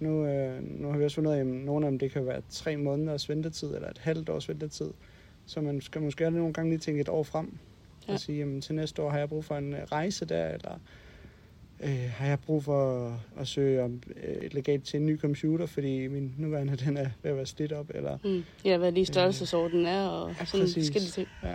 nu, 0.00 0.26
øh, 0.26 0.80
nu 0.80 0.90
har 0.90 0.98
vi 0.98 1.04
også 1.04 1.14
fundet 1.14 1.30
ud 1.30 1.36
af, 1.36 1.40
at 1.40 1.46
nogle 1.46 1.86
af 1.86 1.90
dem, 1.92 1.98
det 1.98 2.10
kan 2.12 2.26
være 2.26 2.42
tre 2.50 2.76
måneders 2.76 3.28
ventetid, 3.28 3.74
eller 3.74 3.90
et 3.90 3.98
halvt 3.98 4.28
års 4.28 4.48
ventetid. 4.48 4.90
Så 5.46 5.60
man 5.60 5.80
skal 5.80 6.02
måske 6.02 6.30
nogle 6.30 6.52
gange 6.52 6.70
lige 6.70 6.78
tænke 6.78 7.00
et 7.00 7.08
år 7.08 7.22
frem, 7.22 7.58
Ja. 8.08 8.12
og 8.12 8.20
sige, 8.20 8.38
jamen 8.38 8.60
til 8.60 8.74
næste 8.74 9.02
år 9.02 9.10
har 9.10 9.18
jeg 9.18 9.28
brug 9.28 9.44
for 9.44 9.56
en 9.56 9.72
øh, 9.74 9.82
rejse 9.92 10.24
der, 10.24 10.46
eller 10.48 10.80
øh, 11.80 12.10
har 12.16 12.26
jeg 12.26 12.38
brug 12.40 12.64
for 12.64 13.06
at, 13.08 13.12
at 13.40 13.48
søge 13.48 13.82
om 13.82 14.02
øh, 14.24 14.34
et 14.44 14.54
legat 14.54 14.82
til 14.82 15.00
en 15.00 15.06
ny 15.06 15.20
computer, 15.20 15.66
fordi 15.66 16.06
min 16.06 16.34
nuværende 16.38 16.76
den 16.86 16.96
er 16.96 17.08
ved 17.22 17.30
at 17.30 17.36
være 17.36 17.46
slidt 17.46 17.72
op, 17.72 17.86
eller 17.94 18.18
Mm. 18.24 18.44
Ja, 18.64 18.76
hvad 18.78 18.92
lige 18.92 19.06
størrelsesorden 19.06 19.86
er, 19.86 20.06
og 20.06 20.34
Ja, 20.40 20.44
sådan 20.44 20.60
præcis. 20.66 20.84
forskellige 20.86 21.10
ting. 21.10 21.28
Ja. 21.42 21.48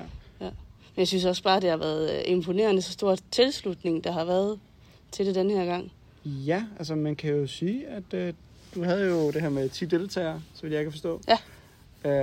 ja. 0.45 0.49
Men 0.95 0.97
jeg 0.97 1.07
synes 1.07 1.25
også 1.25 1.43
bare, 1.43 1.59
det 1.59 1.69
har 1.69 1.77
været 1.77 2.11
øh, 2.17 2.21
imponerende, 2.31 2.81
så 2.81 2.91
stor 2.91 3.17
tilslutning, 3.31 4.03
der 4.03 4.11
har 4.11 4.25
været 4.25 4.59
til 5.11 5.25
det 5.25 5.35
den 5.35 5.49
her 5.49 5.65
gang. 5.65 5.91
Ja, 6.25 6.63
altså 6.77 6.95
man 6.95 7.15
kan 7.15 7.33
jo 7.35 7.47
sige, 7.47 7.87
at 7.87 8.13
øh, 8.13 8.33
du 8.75 8.83
havde 8.83 9.07
jo 9.09 9.31
det 9.31 9.41
her 9.41 9.49
med 9.49 9.69
10 9.69 9.85
deltagere, 9.85 10.41
så 10.53 10.61
vidt 10.61 10.73
jeg 10.73 10.83
kan 10.83 10.91
forstå. 10.91 11.21
Ja. 11.27 11.37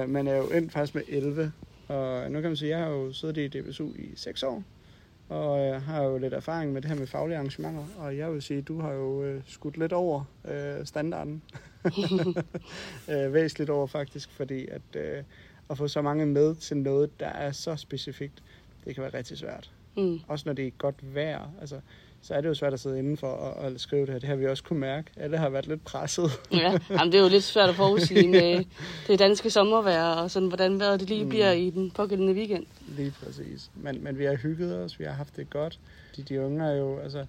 Øh, 0.03 0.09
man 0.09 0.27
er 0.27 0.37
jo 0.37 0.45
endt 0.49 0.73
faktisk 0.73 0.95
med 0.95 1.03
11. 1.09 1.53
Og 1.89 2.31
nu 2.31 2.41
kan 2.41 2.51
man 2.51 2.57
sige, 2.57 2.75
at 2.75 2.79
jeg 2.79 2.87
har 2.87 2.93
jo 2.93 3.13
siddet 3.13 3.37
i 3.55 3.61
DBSU 3.61 3.89
i 3.99 4.09
6 4.17 4.43
år. 4.43 4.63
Og 5.29 5.61
øh, 5.61 5.83
har 5.83 6.03
jo 6.03 6.19
lidt 6.19 6.35
erfaring 6.35 6.73
med 6.73 6.83
det 6.83 6.91
her 6.91 6.99
med 6.99 7.07
faglige 7.07 7.37
arrangementer. 7.37 7.85
Og 7.99 8.17
jeg 8.17 8.33
vil 8.33 8.43
sige, 8.43 8.59
at 8.59 8.69
du 8.69 8.81
har 8.81 8.93
jo 8.93 9.23
øh, 9.23 9.43
skudt 9.47 9.77
lidt 9.77 9.93
over 9.93 10.25
øh, 10.45 10.87
standarden. 10.87 11.43
øh, 13.11 13.35
væsentligt 13.35 13.71
over 13.71 13.87
faktisk, 13.87 14.31
fordi 14.31 14.67
at, 14.67 14.97
øh, 14.97 15.23
at 15.71 15.79
få 15.79 15.89
så 15.89 16.03
mange 16.03 16.27
med 16.27 16.55
til 16.55 16.77
noget, 16.77 17.21
der 17.21 17.27
er 17.29 17.53
så 17.53 17.77
specifikt, 17.77 18.43
det 18.85 18.95
kan 18.95 19.03
være 19.03 19.15
rigtig 19.15 19.39
svært. 19.39 19.71
Mm. 19.99 20.21
Også 20.29 20.43
når 20.47 20.53
det 20.53 20.67
er 20.67 20.71
godt 20.79 21.15
vejr. 21.15 21.51
Altså, 21.61 21.81
så 22.23 22.35
er 22.35 22.41
det 22.41 22.49
jo 22.49 22.55
svært 22.55 22.73
at 22.73 22.81
sidde 22.81 22.99
indenfor 22.99 23.27
og, 23.27 23.55
og 23.65 23.73
skrive 23.81 24.01
det 24.07 24.13
her. 24.13 24.19
Det 24.19 24.29
har 24.29 24.37
vi 24.37 24.47
også 24.47 24.65
kunne 24.65 24.79
mærke. 24.79 25.11
Alle 25.17 25.37
har 25.39 25.49
været 25.49 25.67
lidt 25.67 25.85
presset. 25.85 26.31
Ja, 26.53 26.79
Jamen, 26.91 27.13
det 27.13 27.19
er 27.19 27.23
jo 27.23 27.29
lidt 27.29 27.45
svært 27.45 27.69
at 27.69 27.75
forudsige 27.75 28.29
med 28.39 28.65
det 29.07 29.19
danske 29.19 29.51
sommervejr, 29.51 30.05
og 30.05 30.31
sådan, 30.31 30.49
hvordan 30.49 30.81
vejret 30.81 31.01
det 31.01 31.09
lige 31.09 31.23
Mm. 31.25 31.29
bliver 31.29 31.53
i 31.53 31.71
den 31.71 31.91
pågældende 31.91 32.33
weekend. 32.33 32.67
Lige 32.97 33.15
præcis. 33.25 33.71
Men, 33.75 34.05
men 34.05 34.19
vi 34.19 34.25
har 34.25 34.35
hygget 34.35 34.77
os, 34.85 34.99
vi 35.01 35.05
har 35.05 35.13
haft 35.13 35.37
det 35.37 35.51
godt. 35.51 35.79
De, 36.17 36.23
de 36.23 36.41
unge 36.41 36.65
er 36.65 36.75
jo, 36.77 36.99
altså, 36.99 37.27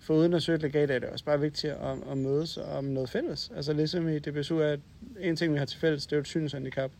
for 0.00 0.14
uden 0.14 0.34
at 0.34 0.42
søge 0.42 0.56
et 0.56 0.62
legat, 0.62 0.90
er 0.90 0.98
det 0.98 1.08
også 1.08 1.24
bare 1.24 1.40
vigtigt 1.40 1.72
at, 1.72 1.96
at 2.10 2.18
mødes 2.18 2.56
om 2.56 2.84
noget 2.84 3.10
fælles. 3.10 3.50
Altså 3.56 3.72
ligesom 3.72 4.08
i 4.08 4.18
DBSU 4.18 4.58
er 4.58 4.76
en 5.20 5.36
ting, 5.36 5.52
vi 5.52 5.58
har 5.58 5.64
til 5.64 5.80
fælles, 5.80 6.06
det 6.06 6.12
er 6.12 6.16
jo 6.16 6.20
et 6.20 6.26
synshandicap. 6.26 6.90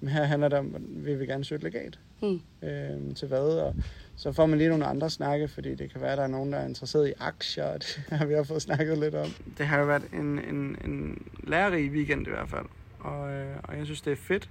Men 0.00 0.08
her 0.08 0.24
handler 0.24 0.48
det 0.48 0.58
om, 0.58 0.74
at 0.74 0.82
vi 1.06 1.14
vil 1.14 1.26
gerne 1.28 1.44
søge 1.44 1.56
et 1.56 1.62
legat. 1.62 1.98
Mm. 2.22 2.40
Øhm, 2.62 3.14
til 3.14 3.28
hvad, 3.28 3.38
og 3.58 3.74
så 4.22 4.32
får 4.32 4.46
man 4.46 4.58
lige 4.58 4.70
nogle 4.70 4.86
andre 4.86 5.10
snakke, 5.10 5.48
fordi 5.48 5.74
det 5.74 5.92
kan 5.92 6.00
være, 6.00 6.12
at 6.12 6.18
der 6.18 6.24
er 6.24 6.28
nogen, 6.28 6.52
der 6.52 6.58
er 6.58 6.68
interesseret 6.68 7.08
i 7.08 7.12
aktier, 7.20 7.64
og 7.64 7.80
det 7.80 8.04
har 8.08 8.26
vi 8.26 8.34
også 8.34 8.48
fået 8.48 8.62
snakket 8.62 8.98
lidt 8.98 9.14
om. 9.14 9.28
Det 9.58 9.66
har 9.66 9.78
jo 9.78 9.86
været 9.86 10.02
en, 10.12 10.38
en, 10.38 10.76
en 10.84 11.26
lærerig 11.44 11.90
weekend 11.90 12.26
i 12.26 12.30
hvert 12.30 12.48
fald, 12.48 12.66
og, 12.98 13.32
øh, 13.32 13.56
og 13.64 13.76
jeg 13.76 13.84
synes, 13.84 14.00
det 14.00 14.12
er 14.12 14.16
fedt, 14.16 14.50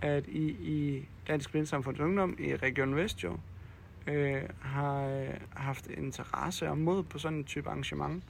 at 0.00 0.26
I 0.26 0.48
i 0.48 1.08
Dansk 1.28 1.50
Blindsamfunds 1.50 2.00
Ungdom 2.00 2.36
i 2.38 2.56
Region 2.56 2.96
Vest 2.96 3.24
jo, 3.24 3.38
øh, 4.06 4.42
har 4.60 5.06
øh, 5.06 5.28
haft 5.50 5.86
interesse 5.86 6.68
og 6.68 6.78
mod 6.78 7.02
på 7.02 7.18
sådan 7.18 7.38
en 7.38 7.44
type 7.44 7.68
arrangement. 7.68 8.24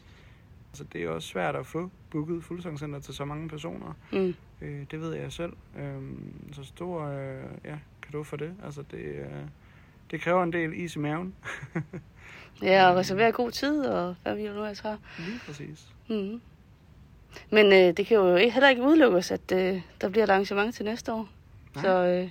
Altså, 0.71 0.85
det 0.93 1.01
er 1.01 1.05
jo 1.05 1.15
også 1.15 1.29
svært 1.29 1.57
at 1.57 1.67
få 1.67 1.91
booket 2.11 2.45
fuldsangcenter 2.45 3.01
til 3.01 3.15
så 3.15 3.25
mange 3.25 3.49
personer. 3.49 3.97
Mm. 4.13 4.35
Øh, 4.63 4.87
det 4.91 5.01
ved 5.01 5.15
jeg 5.15 5.33
selv. 5.33 5.53
Øh, 5.79 6.03
så 6.53 6.65
stor 6.65 7.05
øh, 7.05 7.45
ja, 7.65 7.79
kado 8.03 8.23
for 8.23 8.37
det. 8.37 8.55
Altså, 8.65 8.83
det, 8.91 8.99
øh, 8.99 9.27
det 10.13 10.21
kræver 10.21 10.43
en 10.43 10.53
del 10.53 10.73
is 10.85 10.97
i 10.97 10.99
maven. 10.99 11.35
Ja, 12.63 12.91
og 12.91 12.97
reservere 12.97 13.33
god 13.33 13.51
tid, 13.51 13.85
og 13.87 14.15
hvad 14.23 14.37
vi 14.37 14.43
nu 14.43 14.49
ellers 14.49 14.81
har. 14.81 14.99
Lige 15.19 15.41
præcis. 15.47 15.87
Mm. 16.09 16.41
Men 17.51 17.67
øh, 17.67 17.97
det 17.97 18.07
kan 18.07 18.17
jo 18.17 18.37
ikke- 18.37 18.53
heller 18.53 18.69
ikke 18.69 18.83
udelukkes, 18.83 19.31
at 19.31 19.53
øh, 19.53 19.81
der 20.01 20.09
bliver 20.09 20.25
et 20.25 20.31
arrangement 20.31 20.75
til 20.75 20.85
næste 20.85 21.13
år. 21.13 21.29
Nej. 21.75 21.85
Så 21.85 22.05
øh, 22.07 22.31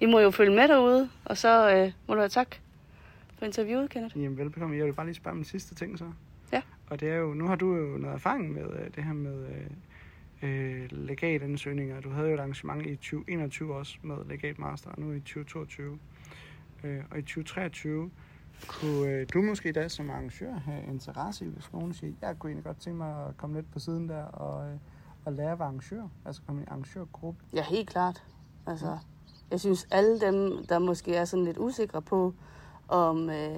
I 0.00 0.06
må 0.06 0.18
jo 0.20 0.30
følge 0.30 0.54
med 0.56 0.68
derude, 0.68 1.10
og 1.24 1.36
så 1.36 1.70
øh, 1.76 1.92
må 2.08 2.14
du 2.14 2.20
have 2.20 2.28
tak 2.28 2.56
for 3.38 3.44
interviewet, 3.46 3.90
Kenneth. 3.90 4.18
Jamen, 4.22 4.38
velbekomme. 4.38 4.76
Jeg 4.76 4.86
vil 4.86 4.92
bare 4.92 5.06
lige 5.06 5.14
spørge 5.14 5.32
om 5.32 5.38
en 5.38 5.44
sidste 5.44 5.74
ting 5.74 5.98
så. 5.98 6.04
Ja. 6.52 6.62
Og 6.90 7.00
det 7.00 7.08
er 7.08 7.16
jo, 7.16 7.34
nu 7.34 7.46
har 7.46 7.54
du 7.56 7.74
jo 7.76 7.96
noget 7.98 8.14
erfaring 8.14 8.52
med 8.52 8.62
øh, 8.62 8.86
det 8.96 9.04
her 9.04 9.12
med 9.12 9.46
øh, 10.42 10.80
øh, 10.82 10.88
legatansøgninger. 10.92 12.00
Du 12.00 12.10
havde 12.10 12.28
jo 12.28 12.34
et 12.34 12.38
arrangement 12.38 12.86
i 12.86 12.96
2021 12.96 13.74
også 13.74 13.98
med 14.02 14.16
legat 14.28 14.58
master, 14.58 14.90
og 14.90 15.00
nu 15.00 15.12
i 15.12 15.20
2022. 15.20 15.98
Øh, 16.84 17.02
og 17.10 17.18
i 17.18 17.22
2023 17.22 18.10
kunne 18.68 19.08
øh, 19.08 19.26
du 19.34 19.42
måske 19.42 19.72
da 19.72 19.88
som 19.88 20.10
arrangør 20.10 20.54
have 20.54 20.82
interesse 20.82 21.44
i, 21.44 21.48
hvis 21.48 21.72
nogen 21.72 21.94
siger, 21.94 22.12
jeg 22.22 22.38
kunne 22.38 22.50
egentlig 22.50 22.64
godt 22.64 22.80
tænke 22.80 22.96
mig 22.98 23.26
at 23.26 23.36
komme 23.36 23.56
lidt 23.56 23.72
på 23.72 23.78
siden 23.78 24.08
der 24.08 24.22
og, 24.22 24.70
øh, 24.70 24.76
og 25.24 25.32
lære 25.32 25.52
at 25.52 25.58
være 25.58 25.68
arrangør, 25.68 26.08
altså 26.24 26.42
komme 26.46 26.60
i 26.60 26.62
en 26.62 26.68
arrangørgruppe. 26.68 27.44
Ja, 27.54 27.62
helt 27.62 27.88
klart. 27.88 28.24
Altså, 28.66 28.98
jeg 29.50 29.60
synes, 29.60 29.88
alle 29.90 30.20
dem, 30.20 30.66
der 30.68 30.78
måske 30.78 31.14
er 31.14 31.24
sådan 31.24 31.44
lidt 31.44 31.58
usikre 31.58 32.02
på, 32.02 32.34
om 32.88 33.30
øh, 33.30 33.56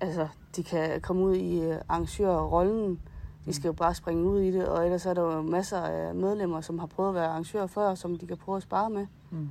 altså, 0.00 0.28
de 0.56 0.62
kan 0.62 1.00
komme 1.00 1.22
ud 1.22 1.34
i 1.34 1.60
øh, 1.60 1.80
arrangørrollen, 1.88 3.00
de 3.44 3.52
skal 3.52 3.68
jo 3.68 3.72
bare 3.72 3.94
springe 3.94 4.24
ud 4.24 4.40
i 4.40 4.50
det, 4.50 4.68
og 4.68 4.84
ellers 4.84 5.06
er 5.06 5.14
der 5.14 5.22
jo 5.22 5.42
masser 5.42 5.80
af 5.80 6.14
medlemmer, 6.14 6.60
som 6.60 6.78
har 6.78 6.86
prøvet 6.86 7.08
at 7.08 7.14
være 7.14 7.26
arrangør 7.26 7.66
før, 7.66 7.94
som 7.94 8.18
de 8.18 8.26
kan 8.26 8.36
prøve 8.36 8.56
at 8.56 8.62
spare 8.62 8.90
med. 8.90 9.06
Mm. 9.30 9.50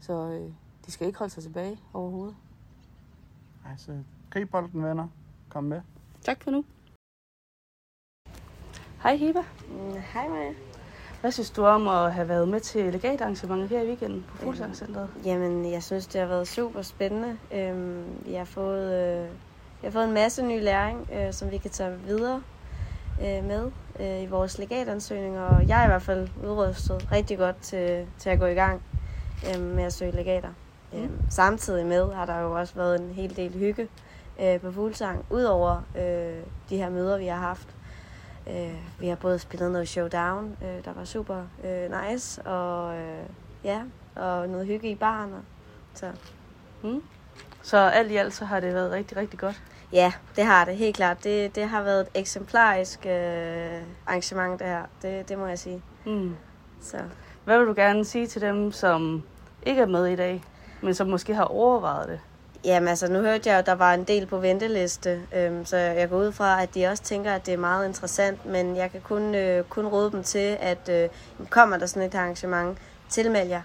Så 0.00 0.12
øh, 0.12 0.50
de 0.86 0.90
skal 0.90 1.06
ikke 1.06 1.18
holde 1.18 1.32
sig 1.32 1.42
tilbage 1.42 1.78
overhovedet. 1.92 2.36
Altså, 3.70 3.98
grib 4.30 4.50
bolden, 4.50 4.84
venner. 4.84 5.08
Kom 5.48 5.64
med. 5.64 5.80
Tak 6.22 6.42
for 6.42 6.50
nu. 6.50 6.64
Hej 9.02 9.16
Hiba. 9.16 9.40
Mm, 9.68 9.92
Hej 10.12 10.28
Maja. 10.28 10.52
Hvad 11.20 11.32
synes 11.32 11.50
du 11.50 11.64
om 11.64 11.88
at 11.88 12.12
have 12.14 12.28
været 12.28 12.48
med 12.48 12.60
til 12.60 12.92
legatarrangementet 12.92 13.68
her 13.68 13.82
i 13.82 13.86
weekenden 13.86 14.24
på 14.28 14.36
Fuglsangcenteret? 14.36 15.08
Jamen, 15.24 15.72
jeg 15.72 15.82
synes, 15.82 16.06
det 16.06 16.20
har 16.20 16.28
været 16.28 16.48
super 16.48 16.82
spændende. 16.82 17.38
Øhm, 17.52 18.04
vi 18.26 18.34
har 18.34 18.44
fået, 18.44 18.92
øh, 18.92 19.24
vi 19.80 19.84
har 19.86 19.90
fået 19.90 20.04
en 20.04 20.12
masse 20.14 20.42
ny 20.42 20.62
læring, 20.62 21.08
øh, 21.12 21.32
som 21.32 21.50
vi 21.50 21.58
kan 21.58 21.70
tage 21.70 21.98
videre 21.98 22.42
øh, 23.20 23.44
med 23.44 23.70
øh, 24.00 24.22
i 24.22 24.26
vores 24.26 24.58
legatansøgninger. 24.58 25.42
Og 25.42 25.68
jeg 25.68 25.80
er 25.80 25.84
i 25.84 25.88
hvert 25.88 26.02
fald 26.02 26.28
udrustet 26.44 27.12
rigtig 27.12 27.38
godt 27.38 27.56
til, 27.56 28.06
til 28.18 28.30
at 28.30 28.38
gå 28.38 28.46
i 28.46 28.54
gang 28.54 28.82
øh, 29.48 29.62
med 29.62 29.84
at 29.84 29.92
søge 29.92 30.12
legater. 30.12 30.48
Mm. 30.92 31.02
Øhm, 31.02 31.18
samtidig 31.30 31.86
med 31.86 32.12
har 32.12 32.26
der 32.26 32.40
jo 32.40 32.58
også 32.58 32.74
været 32.74 33.00
en 33.00 33.10
hel 33.10 33.36
del 33.36 33.52
hygge 33.52 33.88
øh, 34.42 34.60
på 34.60 34.72
Fuglsang, 34.72 35.24
udover 35.30 35.82
øh, 35.96 36.44
de 36.70 36.76
her 36.76 36.90
møder, 36.90 37.18
vi 37.18 37.26
har 37.26 37.38
haft. 37.38 37.68
Øh, 38.48 38.74
vi 39.00 39.08
har 39.08 39.16
både 39.16 39.38
spillet 39.38 39.70
noget 39.70 39.88
showdown, 39.88 40.56
øh, 40.62 40.84
der 40.84 40.92
var 40.92 41.04
super 41.04 41.42
øh, 41.64 42.10
nice, 42.10 42.42
og 42.42 42.96
øh, 42.96 43.24
ja, 43.64 43.82
og 44.16 44.48
noget 44.48 44.66
hygge 44.66 44.90
i 44.90 44.94
baren. 44.94 45.32
Og, 45.32 45.40
så. 45.94 46.12
Mm. 46.82 47.02
Så 47.62 47.76
alt 47.76 48.10
i 48.10 48.16
alt 48.16 48.34
så 48.34 48.44
har 48.44 48.60
det 48.60 48.74
været 48.74 48.90
rigtig, 48.90 49.16
rigtig 49.16 49.38
godt. 49.38 49.62
Ja, 49.92 50.12
det 50.36 50.44
har 50.44 50.64
det 50.64 50.76
helt 50.76 50.96
klart. 50.96 51.24
Det, 51.24 51.54
det 51.54 51.64
har 51.64 51.82
været 51.82 52.00
et 52.00 52.08
eksemplarisk 52.14 53.06
øh, 53.06 53.82
arrangement, 54.06 54.58
det 54.58 54.66
her. 54.66 54.82
Det, 55.02 55.28
det 55.28 55.38
må 55.38 55.46
jeg 55.46 55.58
sige. 55.58 55.82
Mm. 56.06 56.36
Så. 56.80 56.98
Hvad 57.44 57.58
vil 57.58 57.66
du 57.66 57.74
gerne 57.76 58.04
sige 58.04 58.26
til 58.26 58.40
dem, 58.40 58.72
som 58.72 59.22
ikke 59.62 59.82
er 59.82 59.86
med 59.86 60.06
i 60.06 60.16
dag, 60.16 60.44
men 60.82 60.94
som 60.94 61.06
måske 61.06 61.34
har 61.34 61.44
overvejet 61.44 62.08
det? 62.08 62.20
Jamen 62.64 62.88
altså, 62.88 63.12
nu 63.12 63.20
hørte 63.20 63.50
jeg, 63.50 63.58
at 63.58 63.66
der 63.66 63.72
var 63.72 63.94
en 63.94 64.04
del 64.04 64.26
på 64.26 64.38
venteliste, 64.38 65.20
øhm, 65.36 65.64
så 65.64 65.76
jeg 65.76 66.08
går 66.08 66.16
ud 66.16 66.32
fra, 66.32 66.62
at 66.62 66.74
de 66.74 66.86
også 66.86 67.02
tænker, 67.02 67.32
at 67.32 67.46
det 67.46 67.54
er 67.54 67.58
meget 67.58 67.88
interessant, 67.88 68.46
men 68.46 68.76
jeg 68.76 68.90
kan 68.90 69.00
kun, 69.00 69.34
øh, 69.34 69.64
kun 69.64 69.86
råde 69.86 70.10
dem 70.10 70.22
til, 70.22 70.56
at 70.60 70.88
øh, 70.88 71.08
kommer 71.50 71.76
der 71.76 71.86
sådan 71.86 72.02
et 72.02 72.14
arrangement, 72.14 72.78
tilmeld 73.08 73.48
jer. 73.48 73.62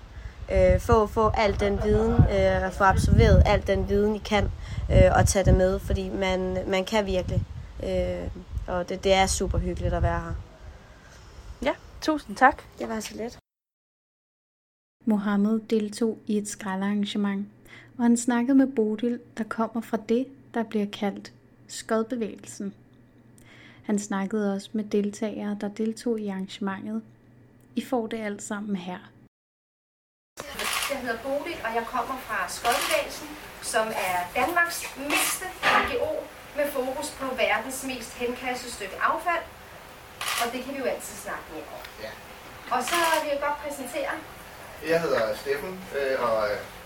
Øh, 0.51 0.79
få, 0.79 1.07
få 1.07 1.31
al 1.37 1.59
den 1.59 1.83
viden, 1.83 2.13
øh, 2.13 2.71
få 2.71 2.83
absorberet 2.83 3.43
al 3.45 3.67
den 3.67 3.89
viden, 3.89 4.15
I 4.15 4.19
kan, 4.19 4.51
øh, 4.91 5.11
og 5.15 5.27
tage 5.27 5.45
det 5.45 5.53
med, 5.53 5.79
fordi 5.79 6.09
man, 6.09 6.57
man 6.67 6.85
kan 6.85 7.05
virkelig. 7.05 7.43
Øh, 7.83 8.27
og 8.67 8.89
det, 8.89 9.03
det 9.03 9.13
er 9.13 9.27
super 9.27 9.57
hyggeligt 9.57 9.93
at 9.93 10.03
være 10.03 10.19
her. 10.19 10.33
Ja, 11.61 11.73
tusind 12.01 12.35
tak. 12.35 12.61
Det 12.79 12.89
var 12.89 12.99
så 12.99 13.11
let. 13.15 13.44
Mohammed 15.05 15.59
deltog 15.59 16.19
i 16.27 16.37
et 16.37 16.47
skraldearrangement, 16.47 17.47
og 17.97 18.03
han 18.03 18.17
snakkede 18.17 18.57
med 18.57 18.67
Bodil, 18.67 19.19
der 19.37 19.43
kommer 19.43 19.81
fra 19.81 19.97
det, 20.09 20.27
der 20.53 20.63
bliver 20.63 20.85
kaldt 20.85 21.33
skodbevægelsen. 21.67 22.73
Han 23.83 23.99
snakkede 23.99 24.53
også 24.53 24.69
med 24.73 24.83
deltagere, 24.83 25.57
der 25.61 25.67
deltog 25.67 26.19
i 26.19 26.27
arrangementet. 26.27 27.01
I 27.75 27.81
får 27.85 28.07
det 28.07 28.17
alt 28.17 28.43
sammen 28.43 28.75
her. 28.75 28.99
Jeg 30.91 30.99
hedder 31.01 31.19
Bodil, 31.23 31.57
og 31.65 31.71
jeg 31.75 31.85
kommer 31.93 32.17
fra 32.27 32.39
Skodbevægelsen, 32.57 33.27
som 33.61 33.87
er 33.87 34.17
Danmarks 34.39 34.79
mindste 34.97 35.45
NGO 35.81 36.13
med 36.57 36.67
fokus 36.77 37.09
på 37.19 37.25
verdens 37.35 37.85
mest 37.91 38.11
henkastede 38.21 38.71
stykke 38.77 38.97
affald. 39.01 39.45
Og 40.41 40.45
det 40.53 40.59
kan 40.63 40.73
vi 40.73 40.79
jo 40.79 40.85
altid 40.85 41.15
snakke 41.25 41.45
mere 41.53 41.67
om. 41.77 41.83
Ja. 42.03 42.11
Og 42.75 42.79
så 42.89 42.95
vil 43.21 43.29
jeg 43.33 43.39
godt 43.45 43.57
præsentere. 43.63 44.13
Jeg 44.83 45.01
hedder 45.01 45.35
Steffen 45.41 45.73
øh, 45.97 46.15
og 46.25 46.35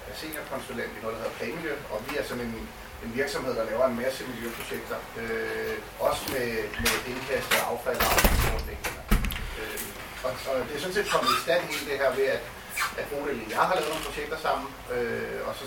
er 0.09 0.13
seniorkonsulent 0.21 0.93
i 0.97 1.01
noget, 1.01 1.15
der 1.15 1.21
hedder 1.23 1.37
Planmiljø, 1.39 1.73
og 1.93 1.97
vi 2.07 2.11
er 2.19 2.23
sådan 2.29 2.43
en, 2.49 2.69
en 3.05 3.11
virksomhed, 3.19 3.53
der 3.59 3.65
laver 3.71 3.85
en 3.85 3.97
masse 4.03 4.21
miljøprojekter, 4.31 4.99
øh, 5.21 5.77
også 6.07 6.23
med, 6.33 6.49
med 6.83 6.93
indkast 7.11 7.49
af 7.57 7.61
affald 7.71 7.99
og 8.05 8.09
affaldsordninger. 8.13 8.91
Øh, 9.59 9.81
og, 10.25 10.31
og 10.49 10.55
det 10.67 10.73
er 10.75 10.81
sådan 10.83 10.97
set 10.97 11.09
kommet 11.13 11.31
i 11.37 11.41
stand 11.45 11.61
hele 11.71 11.85
det 11.89 11.97
her 12.01 12.09
ved, 12.17 12.27
at, 12.35 12.43
at 12.99 13.05
Bodil 13.09 13.41
og 13.45 13.49
jeg 13.51 13.59
har 13.59 13.75
lavet 13.75 13.89
nogle 13.91 14.05
projekter 14.07 14.37
sammen, 14.47 14.67
øh, 14.93 15.39
og 15.47 15.53
så 15.59 15.65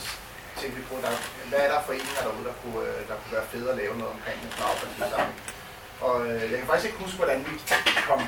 tænkte 0.61 0.77
vi 0.79 0.85
på, 0.91 0.97
der, 1.05 1.13
hvad 1.51 1.61
er 1.65 1.71
der 1.73 1.81
foreninger 1.89 2.23
derude, 2.27 2.45
der 2.49 2.55
kunne, 2.63 2.83
øh, 2.89 3.01
der 3.09 3.15
kunne 3.21 3.35
være 3.37 3.51
fede 3.53 3.69
at 3.73 3.79
lave 3.83 3.95
noget 4.01 4.13
omkring 4.17 4.39
med 4.43 4.51
affaldsindsamling. 4.71 5.39
Og 6.07 6.17
øh, 6.29 6.45
jeg 6.51 6.59
kan 6.59 6.69
faktisk 6.71 6.87
ikke 6.89 7.03
huske, 7.05 7.19
hvordan 7.23 7.39
vi 7.49 7.53
kom 8.09 8.21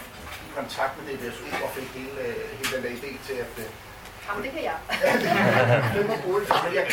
kontakt 0.58 0.92
med 0.98 1.04
DBSU 1.08 1.46
og 1.64 1.70
fik 1.76 1.88
hele, 1.98 2.20
øh, 2.26 2.42
hele 2.58 2.70
den 2.74 2.82
der 2.84 2.92
idé 2.98 3.10
til, 3.26 3.36
at 3.44 3.54
øh, 3.64 3.68
Jamen, 4.26 4.42
det 4.44 4.52
kan 4.56 4.62
jeg. 4.70 4.78
det 5.94 6.08
var 6.10 6.18
Bodil, 6.26 6.48
men 6.64 6.72
jeg, 6.78 6.84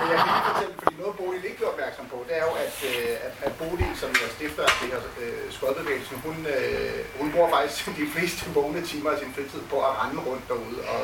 men 0.00 0.06
jeg 0.12 0.18
kan 0.22 0.28
lige 0.32 0.46
fortælle, 0.50 0.74
fordi 0.78 0.94
noget 1.02 1.14
Bodil 1.20 1.44
ikke 1.48 1.58
blev 1.60 1.68
opmærksom 1.74 2.06
på, 2.12 2.18
det 2.28 2.34
er 2.40 2.44
jo, 2.48 2.54
at, 2.66 2.74
øh, 2.90 3.14
at, 3.26 3.32
at 3.46 3.52
Bodil, 3.60 3.92
som 4.02 4.10
er 4.24 4.28
stifter 4.36 4.62
af 4.70 4.74
det 4.80 4.88
her 4.92 5.00
øh, 5.22 5.46
skodbevægelsen, 5.56 6.16
hun, 6.26 6.36
øh, 6.54 7.00
hun 7.20 7.28
bruger 7.32 7.50
faktisk 7.56 7.80
de 8.02 8.06
fleste 8.14 8.42
vågne 8.56 8.80
timer 8.90 9.10
af 9.14 9.18
sin 9.22 9.32
fritid 9.36 9.62
på 9.72 9.76
at 9.88 9.92
rende 10.00 10.20
rundt 10.28 10.44
derude 10.50 10.78
og, 10.94 11.02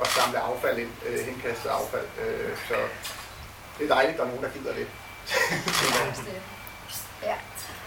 og 0.00 0.06
samle 0.16 0.38
affald 0.50 0.78
ind, 0.84 0.94
øh, 1.06 1.18
henkastet 1.28 1.70
affald. 1.80 2.08
Øh, 2.22 2.52
så 2.68 2.76
det 3.76 3.84
er 3.84 3.94
dejligt, 3.96 4.14
at 4.14 4.18
der 4.18 4.24
er 4.24 4.30
nogen, 4.32 4.44
der 4.46 4.52
gider 4.56 4.74
det. 4.80 4.86
Ja. 7.28 7.36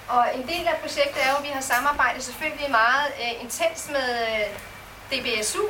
Og 0.08 0.24
en 0.38 0.48
del 0.48 0.68
af 0.68 0.78
projektet 0.84 1.20
er 1.26 1.30
jo, 1.32 1.38
at 1.38 1.44
vi 1.44 1.54
har 1.58 1.62
samarbejdet 1.74 2.24
selvfølgelig 2.24 2.72
meget 2.72 3.08
øh, 3.24 3.44
intens 3.44 3.80
med 3.96 4.10
øh, 4.32 4.46
DBSU, 5.12 5.64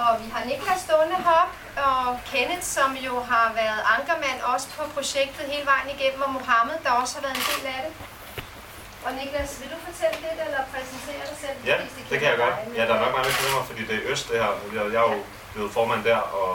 og 0.00 0.10
vi 0.22 0.26
har 0.34 0.42
Niklas 0.44 0.80
stående 0.86 1.16
heroppe, 1.24 1.54
og 1.88 2.20
Kenneth, 2.32 2.62
som 2.76 2.90
jo 3.06 3.14
har 3.32 3.46
været 3.60 3.80
ankermand 3.96 4.38
også 4.52 4.66
på 4.76 4.82
projektet 4.96 5.44
hele 5.52 5.66
vejen 5.72 5.88
igennem, 5.96 6.20
og 6.26 6.30
Mohammed, 6.38 6.76
der 6.84 6.90
også 6.90 7.12
har 7.16 7.22
været 7.26 7.36
en 7.40 7.46
del 7.50 7.66
af 7.76 7.80
det. 7.86 7.92
Og 9.04 9.10
Niklas, 9.18 9.50
vil 9.60 9.68
du 9.74 9.78
fortælle 9.88 10.16
lidt, 10.26 10.38
eller 10.46 10.60
præsentere 10.72 11.24
dig 11.30 11.38
selv? 11.44 11.56
Ja, 11.70 11.74
det, 11.82 11.88
det 12.10 12.16
kan 12.20 12.28
jeg 12.32 12.38
godt. 12.44 12.54
Ja, 12.78 12.82
der 12.88 12.94
er 12.96 13.02
nok 13.04 13.12
mange, 13.16 13.28
der 13.30 13.36
kender 13.38 13.54
mig, 13.58 13.66
fordi 13.70 13.82
det 13.88 13.94
er 13.98 14.02
Øst, 14.12 14.24
det 14.30 14.36
her. 14.42 14.50
Jeg, 14.76 14.84
jeg 14.94 15.00
er 15.04 15.08
jo 15.14 15.20
blevet 15.54 15.70
formand 15.76 16.02
der, 16.10 16.20
og 16.40 16.52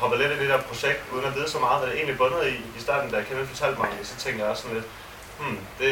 hoppet 0.00 0.18
lidt 0.20 0.32
i 0.32 0.38
det 0.42 0.48
der 0.48 0.60
projekt, 0.70 1.00
uden 1.12 1.24
at 1.24 1.34
vide 1.34 1.48
så 1.50 1.58
meget, 1.58 1.78
hvad 1.78 1.88
det 1.90 1.96
egentlig 1.96 2.18
bundet 2.18 2.42
i. 2.52 2.54
I 2.78 2.80
starten, 2.86 3.10
da 3.10 3.22
Kenneth 3.28 3.48
fortalte 3.54 3.78
mig, 3.80 3.88
det, 3.98 4.06
så 4.06 4.16
tænkte 4.22 4.42
jeg 4.42 4.50
også 4.50 4.62
sådan 4.62 4.76
lidt, 4.78 4.88
hmm, 5.38 5.58
det, 5.78 5.90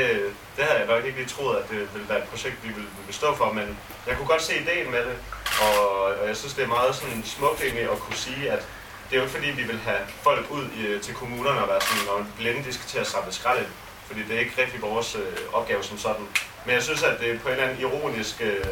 det 0.57 0.65
havde 0.65 0.79
jeg 0.79 0.87
nok 0.87 1.05
ikke 1.05 1.19
lige 1.19 1.29
troet, 1.29 1.57
at 1.57 1.71
det 1.71 1.79
ville 1.95 2.09
være 2.09 2.19
et 2.19 2.29
projekt, 2.33 2.57
vi 2.63 2.69
ville, 2.69 2.91
ville 2.99 3.15
stå 3.15 3.35
for, 3.35 3.53
men 3.53 3.79
jeg 4.07 4.17
kunne 4.17 4.29
godt 4.29 4.43
se 4.43 4.61
ideen 4.63 4.91
med 4.91 5.03
det, 5.09 5.17
og, 5.63 6.05
og 6.21 6.29
jeg 6.29 6.37
synes, 6.37 6.55
det 6.55 6.65
er 6.65 6.69
meget 6.79 6.95
sådan 6.95 7.23
smukt 7.25 7.63
egentlig 7.63 7.83
at 7.91 7.99
kunne 7.99 8.17
sige, 8.17 8.51
at 8.51 8.63
det 9.11 9.13
er 9.13 9.17
jo 9.17 9.23
ikke 9.23 9.37
fordi, 9.37 9.51
vi 9.51 9.63
vil 9.63 9.79
have 9.79 10.03
folk 10.23 10.51
ud 10.51 10.65
i, 10.65 10.99
til 10.99 11.15
kommunerne 11.15 11.63
og 11.63 11.69
være 11.69 11.81
sådan, 11.81 12.05
når 12.07 12.27
blinde 12.39 12.65
de 12.65 12.73
skal 12.73 12.87
til 12.89 12.99
at 12.99 13.07
samle 13.07 13.33
skrald 13.33 13.59
ind, 13.59 13.73
fordi 14.07 14.23
det 14.23 14.37
er 14.37 14.41
ikke 14.41 14.63
rigtig 14.63 14.83
vores 14.83 15.15
øh, 15.15 15.37
opgave 15.53 15.83
som 15.83 15.99
sådan. 15.99 16.27
Men 16.65 16.75
jeg 16.75 16.83
synes, 16.83 17.03
at 17.03 17.21
det 17.21 17.41
på 17.41 17.49
en 17.49 17.55
eller 17.55 17.67
anden 17.69 17.81
ironisk, 17.81 18.41
øh, 18.41 18.65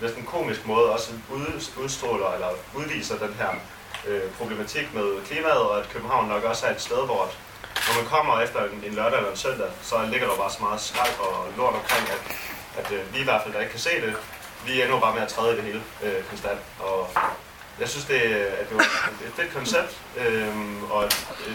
næsten 0.00 0.24
komisk 0.24 0.66
måde 0.66 0.92
også 0.92 1.10
ud, 1.32 1.46
udstråler 1.82 2.32
eller 2.32 2.48
udviser 2.74 3.18
den 3.18 3.34
her 3.34 3.50
øh, 4.06 4.22
problematik 4.38 4.94
med 4.94 5.26
klimaet, 5.26 5.58
og 5.58 5.78
at 5.78 5.88
København 5.88 6.28
nok 6.28 6.44
også 6.44 6.66
er 6.66 6.70
et 6.70 6.80
sted, 6.80 7.04
hvor 7.04 7.22
at, 7.22 7.38
når 7.86 7.94
man 8.00 8.06
kommer 8.14 8.40
efter 8.40 8.60
en, 8.64 8.82
en 8.88 8.94
lørdag 8.94 9.18
eller 9.18 9.30
en 9.30 9.36
søndag, 9.36 9.70
så 9.82 9.96
ligger 10.12 10.26
der 10.28 10.36
bare 10.36 10.50
så 10.50 10.62
meget 10.66 10.80
skrald 10.80 11.14
og 11.18 11.36
lort 11.56 11.74
omkring, 11.74 12.04
at, 12.16 12.22
at 12.80 12.92
øh, 12.92 13.14
vi 13.14 13.18
i 13.20 13.24
hvert 13.24 13.42
fald, 13.42 13.54
der 13.54 13.60
ikke 13.60 13.70
kan 13.70 13.80
se 13.80 13.94
det, 14.04 14.16
vi 14.66 14.80
er 14.80 14.84
endnu 14.84 14.98
bare 15.00 15.14
med 15.14 15.22
at 15.22 15.28
træde 15.28 15.52
i 15.52 15.56
det 15.56 15.64
hele 15.64 15.82
øh, 16.02 16.24
konstant. 16.30 16.60
Og 16.80 17.10
jeg 17.80 17.88
synes, 17.88 18.04
det, 18.04 18.22
øh, 18.22 18.52
at 18.60 18.68
det 18.68 18.76
var 18.76 19.10
et 19.26 19.32
fedt 19.36 19.52
koncept, 19.54 19.92
øhm, 20.16 20.84
øh, 20.84 20.90
og 20.90 21.02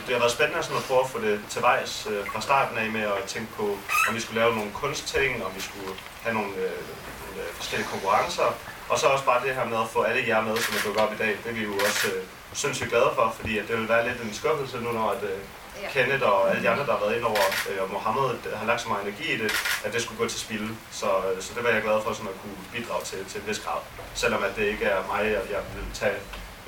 det 0.06 0.12
har 0.16 0.20
været 0.20 0.32
spændende 0.32 0.64
sådan 0.64 0.78
at 0.78 0.84
prøve 0.84 1.04
at 1.04 1.10
få 1.10 1.20
det 1.22 1.42
til 1.50 1.62
vejs 1.62 2.08
øh, 2.12 2.28
fra 2.32 2.42
starten 2.42 2.78
af 2.78 2.90
med 2.90 3.02
at 3.02 3.24
tænke 3.28 3.52
på, 3.54 3.78
om 4.08 4.16
vi 4.16 4.20
skulle 4.20 4.40
lave 4.42 4.56
nogle 4.56 4.72
kunstting, 4.74 5.46
om 5.46 5.52
vi 5.56 5.62
skulle 5.62 5.92
have 6.24 6.34
nogle, 6.34 6.54
øh, 6.56 6.80
nogle 7.26 7.42
øh, 7.48 7.54
forskellige 7.60 7.90
konkurrencer, 7.90 8.50
og 8.90 9.00
så 9.00 9.08
også 9.08 9.26
bare 9.26 9.46
det 9.46 9.56
her 9.56 9.66
med 9.66 9.78
at 9.78 9.90
få 9.90 10.02
alle 10.02 10.28
jer 10.28 10.42
med, 10.42 10.58
som 10.58 10.76
er 10.76 10.82
dukket 10.86 11.02
op 11.04 11.14
i 11.14 11.18
dag. 11.18 11.38
Det 11.44 11.50
er 11.50 11.58
vi 11.60 11.64
jo 11.64 11.74
også 11.74 12.08
øh, 12.08 12.24
sindssygt 12.54 12.90
glade 12.90 13.12
for, 13.16 13.36
fordi 13.40 13.58
at 13.58 13.68
det 13.68 13.78
vil 13.78 13.90
være 13.90 14.08
lidt 14.08 14.22
en 14.22 14.34
skuffelse 14.34 14.78
nu, 14.78 14.92
når 14.92 15.10
at, 15.12 15.24
øh, 15.24 15.40
Ja. 15.82 15.90
Kenneth 15.94 16.24
og 16.24 16.50
alle 16.50 16.62
de 16.64 16.70
andre, 16.70 16.86
der 16.86 16.92
har 16.92 17.00
været 17.06 17.16
ind 17.16 17.24
over, 17.24 17.46
øh, 17.70 17.82
og 17.84 17.90
Mohammed 17.90 18.30
har 18.56 18.66
lagt 18.66 18.82
så 18.82 18.88
meget 18.88 19.04
energi 19.08 19.34
i 19.34 19.38
det, 19.38 19.52
at 19.86 19.94
det 19.94 20.02
skulle 20.02 20.18
gå 20.18 20.28
til 20.28 20.40
spilde. 20.40 20.70
Så, 20.92 21.06
øh, 21.06 21.42
så 21.42 21.54
det 21.56 21.64
var 21.64 21.70
jeg 21.70 21.82
glad 21.82 22.02
for 22.04 22.14
sådan 22.14 22.28
at 22.34 22.42
kunne 22.42 22.58
bidrage 22.74 23.04
til, 23.06 23.26
til 23.26 23.42
en 23.42 23.48
vis 23.48 23.60
grad. 23.60 23.82
Selvom 24.14 24.44
at 24.44 24.56
det 24.56 24.66
ikke 24.66 24.86
er 24.86 25.02
mig, 25.08 25.22
at 25.22 25.48
jeg 25.56 25.62
vil 25.76 25.84
tage 25.94 26.18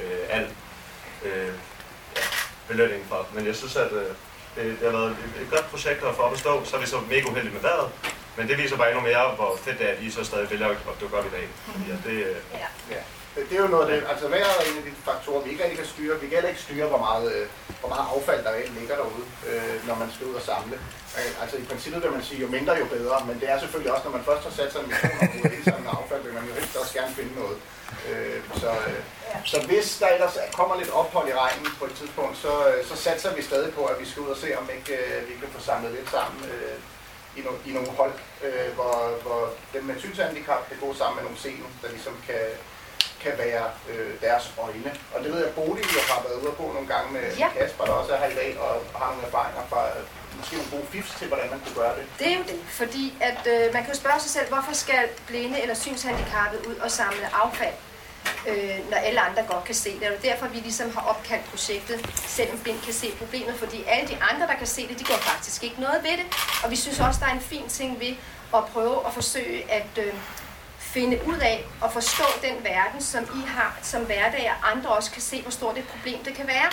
øh, 0.02 0.20
al 0.30 0.48
øh, 1.26 1.54
ja, 2.16 2.22
belønning 2.68 3.06
for. 3.10 3.28
Men 3.34 3.46
jeg 3.46 3.56
synes, 3.56 3.76
at 3.76 3.92
øh, 3.92 4.06
det, 4.56 4.64
det 4.80 4.92
har 4.92 4.98
været 5.00 5.18
et, 5.42 5.48
godt 5.52 5.70
projekt 5.72 6.04
at 6.04 6.16
få 6.16 6.22
op 6.22 6.34
at 6.34 6.40
stå. 6.40 6.66
Så 6.66 6.76
er 6.76 6.80
vi 6.80 6.88
så 6.88 7.00
mega 7.10 7.24
uheldige 7.30 7.54
med 7.54 7.62
vejret. 7.62 7.90
Men 8.38 8.48
det 8.48 8.58
viser 8.58 8.78
bare 8.78 8.90
endnu 8.92 9.04
mere, 9.04 9.32
hvor 9.36 9.58
fedt 9.64 9.80
det 9.80 9.90
er, 9.90 9.94
at 9.94 10.02
I 10.02 10.12
så 10.12 10.24
stadig 10.24 10.52
vælger 10.52 10.70
at 10.70 10.78
dukke 11.02 11.18
op 11.18 11.26
i 11.26 11.30
dag. 11.30 11.48
Fordi 11.66 11.92
at 11.92 11.98
det, 12.06 12.26
øh, 12.26 12.36
Ja. 12.54 12.68
Ja. 12.96 13.02
Det 13.36 13.54
er 13.58 13.62
jo 13.66 13.68
noget 13.76 13.86
af 13.88 13.92
det, 13.92 14.00
altså 14.12 14.26
vejret 14.28 14.56
er 14.60 14.66
en 14.72 14.78
af 14.82 14.84
de 14.84 14.94
faktorer, 15.10 15.42
vi 15.44 15.50
ikke 15.52 15.64
rigtig 15.64 15.80
kan 15.82 15.88
styre. 15.94 16.20
Vi 16.22 16.26
kan 16.28 16.36
heller 16.38 16.50
ikke 16.54 16.62
styre, 16.68 16.88
hvor 16.94 17.02
meget, 17.08 17.26
øh, 17.36 17.46
hvor 17.80 17.90
meget 17.94 18.06
affald 18.16 18.42
der 18.48 18.54
ligger 18.80 18.96
derude, 19.02 19.26
øh, 19.50 19.78
når 19.88 19.96
man 20.02 20.10
skal 20.16 20.28
ud 20.30 20.36
og 20.42 20.46
samle. 20.52 20.76
Øh, 21.18 21.32
Altså 21.42 21.56
i 21.58 21.64
princippet 21.70 22.04
vil 22.04 22.12
man 22.18 22.24
sige, 22.30 22.42
jo 22.46 22.48
mindre 22.58 22.74
jo 22.82 22.86
bedre, 22.98 23.18
men 23.30 23.36
det 23.42 23.48
er 23.54 23.58
selvfølgelig 23.60 23.92
også, 23.94 24.06
når 24.08 24.16
man 24.18 24.26
først 24.30 24.44
har 24.48 24.54
sat 24.60 24.70
sig 24.72 24.80
en 24.82 24.88
mission 24.92 25.14
om 25.22 25.30
at 25.46 25.52
indsamle 25.58 25.90
affald, 26.00 26.22
vil 26.28 26.34
man 26.38 26.46
jo 26.50 26.54
helst 26.60 26.76
også 26.82 26.94
gerne 27.00 27.14
finde 27.20 27.34
noget. 27.42 27.58
Øh, 28.10 28.40
Så, 28.62 28.70
øh, 28.90 29.02
så 29.52 29.58
hvis 29.70 29.88
der 30.02 30.08
ellers 30.16 30.36
kommer 30.60 30.76
lidt 30.82 30.92
ophold 31.02 31.28
i 31.30 31.34
regnen 31.44 31.68
på 31.80 31.86
et 31.90 31.96
tidspunkt, 32.00 32.36
så, 32.46 32.54
øh, 32.70 32.80
så 32.90 32.96
satser 33.06 33.32
vi 33.38 33.42
stadig 33.50 33.74
på, 33.78 33.84
at 33.92 34.00
vi 34.02 34.06
skal 34.10 34.24
ud 34.26 34.30
og 34.36 34.38
se, 34.44 34.50
om 34.62 34.66
ikke 34.78 34.94
øh, 35.04 35.30
vi 35.30 35.34
kan 35.42 35.50
få 35.56 35.60
samlet 35.70 35.92
lidt 35.98 36.10
sammen 36.18 36.40
øh, 36.54 36.78
i, 37.38 37.42
no, 37.46 37.52
i 37.70 37.72
nogle 37.78 37.92
hold, 38.00 38.16
øh, 38.46 38.70
hvor, 38.78 38.96
hvor 39.24 39.42
dem 39.74 39.84
med 39.84 39.96
synshandicap 40.00 40.62
kan 40.70 40.78
gå 40.86 40.90
sammen 41.00 41.16
med 41.18 41.24
nogle 41.28 41.40
seende, 41.44 41.68
der 41.82 41.90
ligesom 41.96 42.16
kan, 42.28 42.44
kan 43.24 43.34
være 43.46 43.66
øh, 43.92 44.12
deres 44.22 44.46
øjne. 44.66 44.92
Og 45.14 45.24
det 45.24 45.30
ved 45.34 45.40
jeg, 45.46 45.54
Bodil 45.58 45.86
jo 45.98 46.02
har 46.14 46.22
været 46.28 46.38
ude 46.44 46.52
på 46.60 46.64
nogle 46.76 46.88
gange 46.94 47.08
med 47.14 47.26
Ja. 47.44 47.50
Kasper, 47.58 47.86
der 47.86 47.92
også 48.02 48.12
er 48.14 48.18
her 48.24 48.28
i 48.36 48.38
dag, 48.42 48.60
og 48.60 48.72
har 49.00 49.10
nogle 49.12 49.26
erfaringer 49.30 49.64
fra 49.70 49.82
øh, 49.88 50.04
måske 50.38 50.56
nogle 50.56 50.72
gode 50.76 50.88
fifs 50.92 51.12
til, 51.20 51.28
hvordan 51.28 51.48
man 51.54 51.60
kunne 51.64 51.76
gøre 51.84 51.94
det. 51.98 52.04
Det 52.20 52.28
er 52.34 52.38
jo 52.38 52.44
det, 52.52 52.60
fordi 52.82 53.06
at 53.30 53.42
øh, 53.54 53.74
man 53.74 53.84
kan 53.84 53.94
jo 53.94 54.00
spørge 54.04 54.20
sig 54.20 54.32
selv, 54.32 54.48
hvorfor 54.54 54.74
skal 54.74 55.02
blinde 55.28 55.62
eller 55.62 55.76
synshandicappede 55.76 56.68
ud 56.70 56.76
og 56.76 56.92
samle 56.92 57.26
affald, 57.44 57.76
øh, 58.48 58.90
når 58.92 58.98
alle 58.98 59.22
andre 59.22 59.44
godt 59.52 59.64
kan 59.64 59.76
se 59.76 60.00
det. 60.00 60.06
Jo 60.08 60.14
derfor, 60.30 60.48
vi 60.48 60.58
ligesom 60.60 60.94
har 60.96 61.02
opkaldt 61.12 61.46
projektet, 61.50 62.10
selvom 62.16 62.60
blind 62.60 62.82
kan 62.86 62.94
se 62.94 63.08
problemet, 63.22 63.56
fordi 63.60 63.84
alle 63.88 64.08
de 64.08 64.18
andre, 64.32 64.48
der 64.48 64.56
kan 64.56 64.68
se 64.68 64.88
det, 64.88 65.00
de 65.00 65.04
går 65.04 65.18
faktisk 65.32 65.64
ikke 65.64 65.82
noget 65.82 66.00
ved 66.04 66.12
det. 66.12 66.26
Og 66.64 66.72
vi 66.72 66.76
synes 66.76 67.00
også, 67.00 67.20
der 67.20 67.26
er 67.26 67.34
en 67.34 67.42
fin 67.54 67.68
ting 67.70 68.00
ved 68.00 68.14
at 68.56 68.66
prøve 68.74 68.98
at 69.08 69.14
forsøge 69.14 69.72
at 69.72 69.88
øh, 69.98 70.14
finde 70.94 71.20
ud 71.28 71.38
af 71.38 71.66
og 71.82 71.94
forstå 71.94 72.24
den 72.42 72.64
verden, 72.64 73.02
som 73.02 73.24
I 73.24 73.48
har 73.48 73.80
som 73.82 74.02
hverdag, 74.02 74.52
og 74.52 74.72
andre 74.72 74.90
også 74.90 75.12
kan 75.12 75.22
se, 75.22 75.42
hvor 75.42 75.52
stort 75.52 75.78
et 75.78 75.88
problem 75.88 76.24
det 76.24 76.34
kan 76.34 76.48
være. 76.48 76.70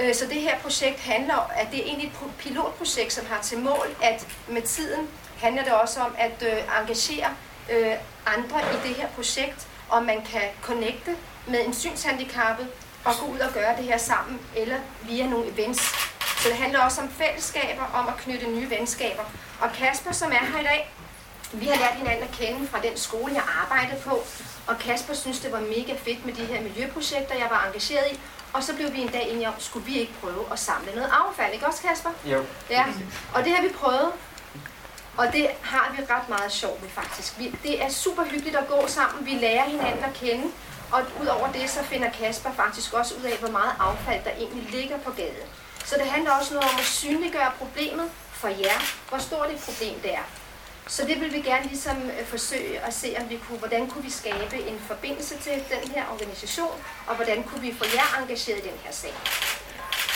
Øh, 0.00 0.14
så 0.14 0.26
det 0.26 0.40
her 0.40 0.58
projekt 0.58 1.00
handler 1.00 1.34
om, 1.34 1.50
at 1.56 1.66
det 1.70 1.80
er 1.80 1.84
egentlig 1.84 2.08
et 2.08 2.30
pilotprojekt, 2.38 3.12
som 3.12 3.26
har 3.26 3.42
til 3.42 3.58
mål, 3.58 3.86
at 4.02 4.26
med 4.48 4.62
tiden 4.62 5.08
handler 5.38 5.64
det 5.64 5.72
også 5.72 6.00
om 6.00 6.14
at 6.18 6.42
øh, 6.42 6.80
engagere 6.80 7.28
øh, 7.72 7.94
andre 8.26 8.60
i 8.60 8.88
det 8.88 8.96
her 8.96 9.08
projekt, 9.08 9.68
og 9.88 10.02
man 10.02 10.22
kan 10.32 10.42
connecte 10.62 11.16
med 11.46 11.66
en 11.66 11.74
synshandicappet 11.74 12.68
og 13.04 13.12
gå 13.20 13.26
ud 13.26 13.38
og 13.38 13.52
gøre 13.52 13.76
det 13.76 13.84
her 13.84 13.98
sammen, 13.98 14.40
eller 14.56 14.76
via 15.02 15.26
nogle 15.26 15.52
events. 15.52 15.82
Så 16.42 16.48
det 16.48 16.56
handler 16.56 16.80
også 16.80 17.00
om 17.00 17.08
fællesskaber, 17.10 17.84
om 17.94 18.08
at 18.08 18.16
knytte 18.16 18.46
nye 18.46 18.70
venskaber. 18.70 19.22
Og 19.60 19.72
Kasper, 19.72 20.12
som 20.12 20.32
er 20.32 20.44
her 20.52 20.60
i 20.60 20.64
dag, 20.64 20.94
vi 21.52 21.66
har 21.66 21.76
lært 21.76 21.94
hinanden 21.94 22.22
at 22.22 22.30
kende 22.30 22.68
fra 22.68 22.80
den 22.80 22.96
skole, 22.96 23.34
jeg 23.34 23.42
arbejdede 23.62 24.00
på, 24.00 24.22
og 24.66 24.78
Kasper 24.78 25.14
synes, 25.14 25.40
det 25.40 25.52
var 25.52 25.60
mega 25.60 25.94
fedt 26.04 26.26
med 26.26 26.34
de 26.34 26.44
her 26.44 26.60
miljøprojekter, 26.62 27.34
jeg 27.34 27.46
var 27.50 27.64
engageret 27.66 28.12
i. 28.12 28.20
Og 28.52 28.62
så 28.62 28.74
blev 28.74 28.92
vi 28.92 29.00
en 29.00 29.08
dag 29.08 29.30
enige 29.30 29.48
om, 29.48 29.54
skulle 29.58 29.86
vi 29.86 29.98
ikke 29.98 30.12
prøve 30.20 30.44
at 30.52 30.58
samle 30.58 30.94
noget 30.94 31.10
affald, 31.12 31.54
ikke 31.54 31.66
også 31.66 31.82
Kasper? 31.82 32.10
Jo. 32.24 32.44
Ja, 32.70 32.84
og 33.34 33.44
det 33.44 33.52
har 33.52 33.62
vi 33.62 33.68
prøvet. 33.68 34.12
Og 35.16 35.32
det 35.32 35.48
har 35.62 35.94
vi 35.96 36.02
ret 36.10 36.28
meget 36.28 36.52
sjovt 36.52 36.82
med 36.82 36.90
faktisk. 36.90 37.38
Vi, 37.38 37.54
det 37.62 37.84
er 37.84 37.88
super 37.88 38.24
hyggeligt 38.24 38.56
at 38.56 38.68
gå 38.68 38.86
sammen. 38.86 39.26
Vi 39.26 39.30
lærer 39.30 39.64
hinanden 39.64 40.04
at 40.04 40.12
kende. 40.14 40.44
Og 40.92 41.02
udover 41.22 41.52
det, 41.52 41.70
så 41.70 41.82
finder 41.84 42.10
Kasper 42.10 42.52
faktisk 42.52 42.92
også 42.92 43.14
ud 43.14 43.22
af, 43.22 43.38
hvor 43.38 43.50
meget 43.50 43.72
affald 43.78 44.24
der 44.24 44.30
egentlig 44.30 44.70
ligger 44.70 44.98
på 44.98 45.10
gaden. 45.10 45.48
Så 45.84 45.94
det 45.98 46.06
handler 46.06 46.30
også 46.30 46.54
noget 46.54 46.70
om 46.72 46.78
at 46.78 46.84
synliggøre 46.84 47.52
problemet 47.58 48.10
for 48.32 48.48
jer, 48.48 48.78
hvor 49.08 49.18
stort 49.18 49.50
et 49.50 49.60
problem 49.60 50.00
det 50.00 50.14
er. 50.14 50.39
Så 50.90 51.06
det 51.06 51.20
vil 51.20 51.32
vi 51.32 51.40
gerne 51.40 51.66
ligesom 51.66 51.96
øh, 52.10 52.26
forsøge 52.26 52.80
at 52.80 52.94
se, 52.94 53.16
om 53.20 53.30
vi 53.30 53.38
kunne, 53.46 53.58
hvordan 53.58 53.90
kunne 53.90 54.04
vi 54.04 54.10
skabe 54.10 54.56
en 54.70 54.78
forbindelse 54.86 55.38
til 55.38 55.52
den 55.52 55.90
her 55.94 56.04
organisation, 56.12 56.76
og 57.06 57.14
hvordan 57.16 57.42
kunne 57.42 57.60
vi 57.60 57.74
få 57.78 57.84
jer 57.94 58.22
engageret 58.22 58.58
i 58.58 58.68
den 58.68 58.78
her 58.84 58.92
sag. 58.92 59.14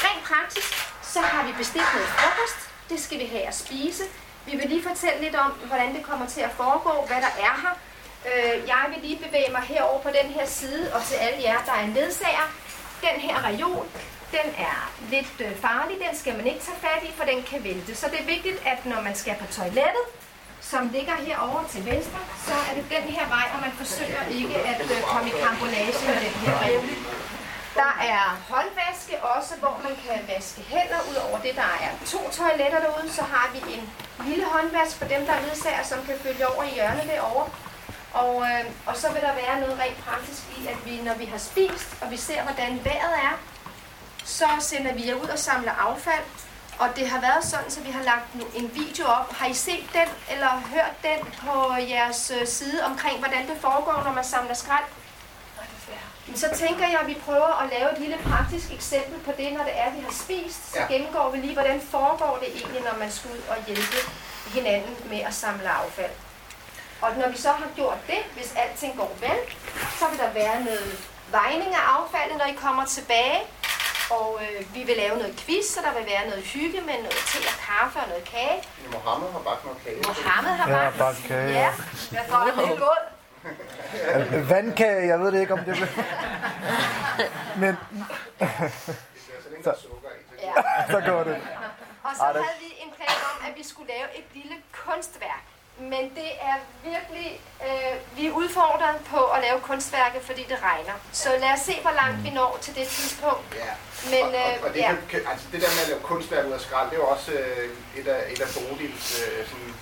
Rent 0.04 0.24
praktisk, 0.30 0.70
så 1.02 1.20
har 1.20 1.46
vi 1.46 1.52
bestilt 1.58 1.88
noget 1.94 2.08
frokost. 2.08 2.60
Det 2.90 3.00
skal 3.00 3.18
vi 3.18 3.26
have 3.26 3.42
at 3.42 3.54
spise. 3.54 4.04
Vi 4.46 4.56
vil 4.56 4.68
lige 4.68 4.82
fortælle 4.82 5.20
lidt 5.20 5.34
om, 5.34 5.50
hvordan 5.50 5.94
det 5.94 6.02
kommer 6.02 6.26
til 6.26 6.40
at 6.40 6.50
foregå, 6.50 7.06
hvad 7.06 7.20
der 7.26 7.32
er 7.46 7.54
her. 7.62 7.74
Øh, 8.30 8.68
jeg 8.68 8.84
vil 8.92 8.98
lige 9.08 9.18
bevæge 9.26 9.50
mig 9.52 9.62
herover 9.62 10.00
på 10.02 10.08
den 10.08 10.30
her 10.30 10.46
side, 10.46 10.94
og 10.94 11.04
til 11.04 11.14
alle 11.14 11.42
jer, 11.42 11.64
der 11.66 11.72
er 11.72 11.86
ledsager. 11.86 12.48
Den 13.00 13.20
her 13.20 13.36
reol, 13.48 13.86
den 14.36 14.46
er 14.58 14.92
lidt 15.10 15.36
øh, 15.40 15.56
farlig. 15.56 15.96
Den 16.08 16.18
skal 16.20 16.36
man 16.36 16.46
ikke 16.46 16.60
tage 16.60 16.78
fat 16.80 17.02
i, 17.08 17.12
for 17.16 17.24
den 17.24 17.42
kan 17.42 17.64
vælte. 17.64 17.94
Så 17.94 18.06
det 18.12 18.20
er 18.20 18.24
vigtigt, 18.24 18.58
at 18.66 18.86
når 18.86 19.00
man 19.00 19.14
skal 19.14 19.34
på 19.40 19.46
toilettet, 19.52 20.04
som 20.70 20.82
ligger 20.96 21.14
herovre 21.26 21.64
til 21.72 21.82
venstre, 21.92 22.20
så 22.46 22.54
er 22.68 22.72
det 22.78 22.84
den 22.96 23.06
her 23.16 23.26
vej, 23.36 23.46
og 23.54 23.60
man 23.66 23.72
forsøger 23.82 24.22
ikke 24.38 24.56
at 24.70 24.80
øh, 24.94 25.02
komme 25.12 25.28
i 25.28 25.34
kambolage 25.42 25.98
med 26.06 26.16
den 26.24 26.34
her 26.42 26.54
revle. 26.64 26.94
Der 27.80 27.92
er 28.14 28.24
håndvaske 28.52 29.14
også, 29.34 29.54
hvor 29.62 29.80
man 29.86 29.94
kan 30.04 30.18
vaske 30.34 30.60
hænder. 30.72 31.00
Udover 31.10 31.38
det, 31.46 31.54
der 31.62 31.70
er 31.84 31.90
to 32.06 32.20
toiletter 32.38 32.80
derude, 32.80 33.12
så 33.12 33.22
har 33.22 33.46
vi 33.54 33.60
en 33.74 33.84
lille 34.28 34.44
håndvask 34.54 34.96
for 34.98 35.04
dem, 35.04 35.26
der 35.26 35.32
er 35.32 35.42
ledsager, 35.46 35.82
som 35.82 35.98
kan 36.06 36.16
følge 36.22 36.48
over 36.48 36.62
i 36.64 36.74
hjørnet 36.74 37.06
derovre. 37.12 37.46
Og, 38.22 38.34
øh, 38.48 38.64
og 38.86 38.96
så 38.96 39.12
vil 39.12 39.22
der 39.22 39.34
være 39.42 39.60
noget 39.60 39.78
rent 39.82 39.98
praktisk 40.06 40.42
i, 40.58 40.66
at 40.66 40.78
vi, 40.86 41.00
når 41.02 41.14
vi 41.14 41.24
har 41.24 41.38
spist, 41.38 41.88
og 42.02 42.10
vi 42.10 42.16
ser, 42.16 42.42
hvordan 42.42 42.80
vejret 42.84 43.14
er, 43.28 43.34
så 44.24 44.48
sender 44.60 44.92
vi 44.94 45.08
jer 45.08 45.14
ud 45.14 45.28
og 45.28 45.38
samler 45.38 45.72
affald. 45.72 46.24
Og 46.78 46.88
det 46.96 47.08
har 47.08 47.20
været 47.20 47.44
sådan, 47.44 47.70
så 47.70 47.80
vi 47.80 47.90
har 47.90 48.02
lagt 48.02 48.32
en 48.54 48.70
video 48.74 49.06
op. 49.06 49.32
Har 49.36 49.46
I 49.46 49.54
set 49.54 49.84
den, 49.92 50.08
eller 50.30 50.48
hørt 50.74 50.92
den 51.02 51.32
på 51.46 51.74
jeres 51.88 52.32
øh, 52.40 52.46
side 52.46 52.84
omkring, 52.84 53.18
hvordan 53.18 53.48
det 53.48 53.56
foregår, 53.60 54.02
når 54.04 54.12
man 54.12 54.24
samler 54.24 54.54
skrald? 54.54 54.84
Så 56.36 56.46
tænker 56.58 56.88
jeg, 56.88 57.00
at 57.00 57.06
vi 57.06 57.14
prøver 57.26 57.62
at 57.62 57.70
lave 57.78 57.92
et 57.92 57.98
lille 57.98 58.18
praktisk 58.30 58.72
eksempel 58.72 59.20
på 59.20 59.32
det, 59.36 59.52
når 59.52 59.64
det 59.64 59.78
er, 59.80 59.90
vi 59.90 60.00
har 60.00 60.12
spist. 60.12 60.72
Så 60.72 60.78
Ja. 60.78 60.86
gennemgår 60.92 61.30
vi 61.30 61.38
lige, 61.38 61.52
hvordan 61.52 61.80
foregår 61.90 62.38
det 62.40 62.48
egentlig, 62.56 62.80
når 62.82 62.98
man 62.98 63.10
skal 63.12 63.30
ud 63.30 63.40
og 63.48 63.56
hjælpe 63.66 63.96
hinanden 64.54 64.96
med 65.10 65.20
at 65.20 65.34
samle 65.34 65.68
affald. 65.70 66.10
Og 67.02 67.10
når 67.16 67.28
vi 67.28 67.36
så 67.36 67.48
har 67.48 67.66
gjort 67.76 67.98
det, 68.06 68.18
hvis 68.34 68.52
alting 68.56 68.96
går 68.96 69.12
vel, 69.20 69.38
så 69.98 70.04
vil 70.10 70.18
der 70.18 70.30
være 70.32 70.60
noget 70.64 70.98
vejning 71.30 71.74
af 71.74 71.80
affaldet, 71.98 72.36
når 72.38 72.44
I 72.44 72.52
kommer 72.52 72.84
tilbage. 72.84 73.40
Og 74.10 74.40
øh, 74.42 74.74
vi 74.74 74.82
vil 74.82 74.96
lave 74.96 75.16
noget 75.18 75.36
quiz, 75.36 75.64
så 75.66 75.80
der 75.86 75.92
vil 75.98 76.06
være 76.06 76.28
noget 76.28 76.42
hygge 76.44 76.80
med 76.80 76.94
noget 76.94 77.22
te 77.30 77.38
og 77.38 77.58
kaffe 77.68 77.98
og 78.00 78.08
noget 78.08 78.24
kage. 78.24 78.62
Mohammed 78.92 79.32
har 79.32 79.38
bagt 79.38 79.64
noget 79.64 79.78
kage. 79.84 79.96
Mohammed 80.06 80.50
har 80.50 80.70
Ja, 80.70 80.76
bagt. 80.84 80.98
bagt 80.98 81.18
kage, 81.28 81.48
Ja, 81.48 81.70
jeg 82.12 82.24
får 82.28 82.44
det 82.44 82.68
lidt 82.68 82.80
godt. 82.80 83.04
Øh, 84.34 84.50
Vandkage, 84.50 85.06
jeg 85.06 85.20
ved 85.20 85.32
det 85.32 85.40
ikke, 85.40 85.52
om 85.52 85.58
det 85.58 85.74
bliver... 85.74 85.88
Men... 87.56 87.76
så, 89.64 89.74
Ja. 90.42 90.52
så 90.90 91.00
går 91.06 91.24
det. 91.24 91.36
Og 92.02 92.10
så 92.16 92.22
Ej, 92.22 92.32
havde 92.32 92.44
vi 92.60 92.70
en 92.84 92.90
plan 92.96 93.16
om, 93.30 93.46
at 93.50 93.52
vi 93.58 93.64
skulle 93.68 93.88
lave 93.88 94.18
et 94.18 94.24
lille 94.34 94.54
kunstværk. 94.72 95.44
Men 95.78 96.02
det 96.14 96.30
er 96.40 96.56
virkelig, 96.84 97.40
øh, 97.66 98.16
vi 98.16 98.26
er 98.26 98.32
udfordret 98.32 98.96
på 99.10 99.24
at 99.24 99.40
lave 99.42 99.60
kunstværket, 99.60 100.22
fordi 100.22 100.42
det 100.48 100.58
regner. 100.62 100.92
Så 101.12 101.28
lad 101.40 101.52
os 101.52 101.60
se, 101.60 101.74
hvor 101.82 101.90
langt 101.90 102.24
vi 102.24 102.30
når 102.30 102.58
til 102.60 102.74
det 102.74 102.86
tidspunkt. 102.88 103.54
Ja. 103.54 103.72
Men 104.10 104.22
og, 104.22 104.28
og, 104.28 104.34
øh, 104.34 104.64
og 104.64 104.74
det, 104.74 104.80
ja. 104.80 104.96
altså 105.30 105.46
det 105.52 105.60
der 105.62 105.70
med 105.76 105.82
at 105.82 105.88
lave 105.88 106.00
kunstværk 106.00 106.46
ud 106.46 106.52
af 106.52 106.60
skrald, 106.60 106.90
det 106.90 106.96
er 106.96 107.00
jo 107.00 107.06
også 107.06 107.32
øh, 107.32 107.68
et 108.00 108.08
af, 108.08 108.32
et 108.32 108.40
af 108.40 108.48
Bodils 108.54 109.06
øh, 109.24 109.46
sådan, 109.50 109.74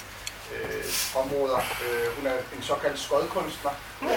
øh, 0.53 0.85
områder. 1.23 1.61
Øh, 1.85 2.07
hun 2.17 2.27
er 2.27 2.37
en 2.57 2.63
såkaldt 2.63 2.99
skodkunstner. 2.99 3.71
Øh, 4.03 4.09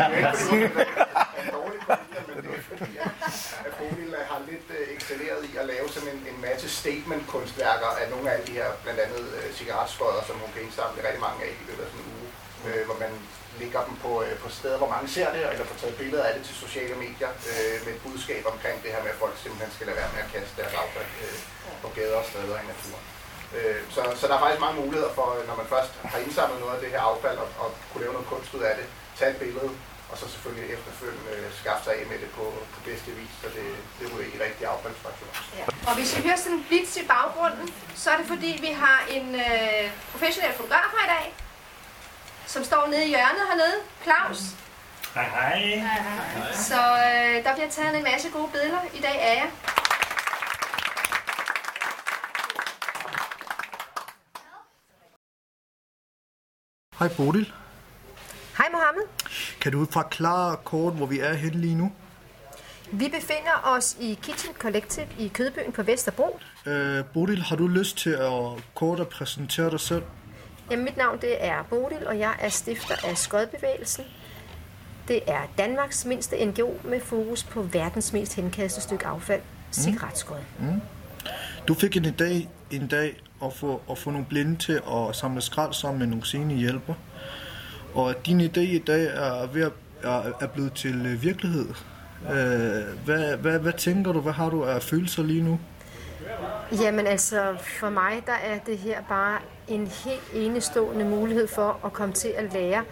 er 0.00 0.32
en 0.52 1.50
dårlig 1.58 1.80
men 2.28 2.36
det 2.44 2.50
er 2.58 2.62
fordi, 2.72 2.90
at, 3.66 3.72
Bodil 3.78 4.12
øh, 4.20 4.24
har 4.32 4.40
lidt 4.50 4.68
øh, 4.76 4.96
excelleret 4.96 5.40
i 5.50 5.52
at 5.62 5.66
lave 5.72 5.86
sådan 5.94 6.10
en, 6.14 6.20
en 6.32 6.38
masse 6.48 6.68
statement-kunstværker 6.80 7.90
af 8.00 8.06
nogle 8.12 8.24
af 8.28 8.32
alle 8.34 8.46
de 8.50 8.56
her, 8.60 8.68
blandt 8.84 9.00
andet 9.06 9.24
øh, 9.38 9.48
cigaretskodder, 9.58 10.22
som 10.26 10.36
hun 10.42 10.50
kan 10.54 10.62
indsamle 10.62 11.06
rigtig 11.08 11.22
mange 11.26 11.38
af 11.44 11.50
i 11.60 11.64
løbet 11.68 11.82
af 11.84 11.90
sådan 11.90 12.04
en 12.06 12.12
uge, 12.18 12.28
øh, 12.66 12.82
hvor 12.88 12.98
man 13.04 13.12
lægger 13.60 13.82
dem 13.88 13.96
på, 14.04 14.12
øh, 14.24 14.34
på 14.44 14.48
steder, 14.58 14.78
hvor 14.82 14.92
mange 14.94 15.08
ser 15.16 15.28
det, 15.34 15.42
eller 15.52 15.66
får 15.70 15.78
taget 15.82 15.96
billeder 16.02 16.24
af 16.28 16.32
det 16.36 16.42
til 16.48 16.56
sociale 16.64 16.94
medier, 17.04 17.30
øh, 17.50 17.76
med 17.84 17.92
et 17.94 18.00
budskab 18.06 18.42
omkring 18.52 18.76
det 18.82 18.90
her 18.94 19.02
med, 19.04 19.12
at 19.14 19.22
folk 19.24 19.36
simpelthen 19.42 19.70
skal 19.76 19.86
lade 19.86 19.98
være 20.00 20.10
med 20.14 20.22
at 20.24 20.30
kaste 20.34 20.54
deres 20.60 20.74
affald 20.82 21.10
øh, 21.24 21.38
på 21.82 21.88
gader 21.96 22.18
og 22.22 22.26
steder 22.30 22.56
i 22.62 22.66
naturen. 22.72 23.04
Øh, 23.56 23.80
så, 23.94 24.00
så 24.20 24.24
der 24.28 24.34
er 24.34 24.42
faktisk 24.44 24.60
mange 24.66 24.80
muligheder 24.82 25.12
for, 25.18 25.26
øh, 25.36 25.42
når 25.48 25.56
man 25.60 25.66
først 25.74 25.92
har 26.12 26.18
indsamlet 26.18 26.60
noget 26.60 26.74
af 26.76 26.80
det 26.84 26.90
her 26.94 27.02
affald, 27.10 27.38
og, 27.44 27.48
og 27.62 27.68
kunne 27.88 28.02
lave 28.04 28.12
noget 28.16 28.28
kunst 28.32 28.54
ud 28.54 28.62
af 28.70 28.74
det, 28.78 28.86
tage 29.18 29.30
et 29.30 29.36
billede, 29.36 29.70
og 30.10 30.18
så 30.20 30.26
selvfølgelig 30.34 30.66
efterfølgende 30.76 31.34
skaffe 31.60 31.82
sig 31.84 31.94
af 32.00 32.04
med 32.10 32.18
det 32.22 32.30
på, 32.38 32.44
på 32.72 32.78
bedste 32.88 33.10
vis, 33.18 33.32
så 33.42 33.46
det, 33.56 33.66
det 33.96 34.02
er 34.06 34.10
jo 34.14 34.18
i 34.20 34.36
rigtig 34.46 34.64
affaldsfraktion. 34.74 35.30
Ja. 35.58 35.64
Og 35.88 35.94
hvis 35.98 36.16
vi 36.16 36.22
hører 36.26 36.36
sådan 36.36 36.58
en 36.58 36.64
blitz 36.68 36.96
i 36.96 37.04
baggrunden, 37.14 37.66
så 38.02 38.10
er 38.10 38.16
det 38.16 38.26
fordi, 38.26 38.50
vi 38.66 38.72
har 38.82 38.98
en 39.16 39.26
øh, 39.34 39.84
professionel 40.12 40.52
fotograf 40.58 40.90
her 40.96 41.04
i 41.08 41.10
dag, 41.16 41.26
som 42.46 42.64
står 42.64 42.86
nede 42.86 43.04
i 43.04 43.08
hjørnet 43.08 43.44
hernede, 43.50 43.78
Claus. 44.02 44.40
Hej 45.14 45.28
hej. 45.36 45.82
Så 46.54 46.80
øh, 47.08 47.44
der 47.44 47.52
bliver 47.54 47.70
taget 47.70 47.96
en 47.96 48.02
masse 48.02 48.28
gode 48.30 48.48
billeder 48.52 48.80
i 48.94 49.00
dag 49.00 49.20
af 49.20 49.36
jer. 49.36 49.50
Hej 57.00 57.08
Bodil. 57.08 57.52
Hej 58.58 58.66
Mohammed. 58.72 59.02
Kan 59.60 59.72
du 59.72 59.86
forklare 59.90 60.56
kort, 60.64 60.94
hvor 60.94 61.06
vi 61.06 61.20
er 61.20 61.34
henne 61.34 61.60
lige 61.60 61.74
nu? 61.74 61.92
Vi 62.92 63.08
befinder 63.08 63.76
os 63.76 63.96
i 64.00 64.18
Kitchen 64.22 64.54
Collective 64.54 65.06
i 65.18 65.28
Kødbyen 65.28 65.72
på 65.72 65.82
Vesterbro. 65.82 66.38
Øh, 66.66 67.04
Bodil, 67.04 67.42
har 67.42 67.56
du 67.56 67.66
lyst 67.66 67.96
til 67.96 68.10
at 68.10 68.32
kort 68.74 69.00
at 69.00 69.08
præsentere 69.08 69.70
dig 69.70 69.80
selv? 69.80 70.02
Jamen, 70.70 70.84
mit 70.84 70.96
navn 70.96 71.20
det 71.20 71.44
er 71.44 71.62
Bodil, 71.62 72.06
og 72.06 72.18
jeg 72.18 72.34
er 72.38 72.48
stifter 72.48 72.94
af 73.04 73.18
Skodbevægelsen. 73.18 74.04
Det 75.08 75.20
er 75.26 75.40
Danmarks 75.58 76.04
mindste 76.04 76.44
NGO 76.44 76.74
med 76.84 77.00
fokus 77.00 77.44
på 77.44 77.62
verdens 77.62 78.12
mest 78.12 78.34
henkastede 78.34 78.82
stykke 78.82 79.06
affald, 79.06 79.42
cigaretskod. 79.72 80.38
Mm. 80.58 80.80
Du 81.68 81.74
fik 81.74 81.96
en 81.96 82.04
idé 82.04 82.48
en 82.70 82.86
dag 82.88 83.20
at 83.44 83.52
få, 83.52 83.80
at 83.90 83.98
få 83.98 84.10
nogle 84.10 84.26
blinde 84.28 84.56
til 84.56 84.72
at 84.72 85.16
samle 85.16 85.40
skrald 85.40 85.72
sammen 85.72 85.98
med 85.98 86.06
nogle 86.06 86.26
sene 86.26 86.54
hjælper. 86.54 86.94
Og 87.94 88.10
at 88.10 88.26
din 88.26 88.40
idé 88.40 88.60
i 88.60 88.78
dag 88.78 89.04
er, 89.04 89.46
ved 89.46 89.62
at, 89.62 89.72
er, 90.02 90.32
er 90.40 90.46
blevet 90.46 90.72
til 90.72 91.06
øh, 91.06 91.22
virkelighed. 91.22 91.68
Øh, 92.30 93.04
hvad, 93.04 93.36
hvad, 93.36 93.58
hvad 93.58 93.72
tænker 93.72 94.12
du? 94.12 94.20
Hvad 94.20 94.32
har 94.32 94.50
du 94.50 94.64
af 94.64 94.82
følelser 94.82 95.22
lige 95.22 95.42
nu? 95.42 95.60
Jamen 96.72 97.06
altså, 97.06 97.56
for 97.60 97.90
mig 97.90 98.22
der 98.26 98.32
er 98.32 98.58
det 98.58 98.78
her 98.78 99.02
bare 99.08 99.38
en 99.68 99.86
helt 99.86 100.30
enestående 100.34 101.04
mulighed 101.04 101.48
for 101.48 101.80
at 101.84 101.92
komme 101.92 102.14
til 102.14 102.28
at 102.28 102.52
lære 102.52 102.84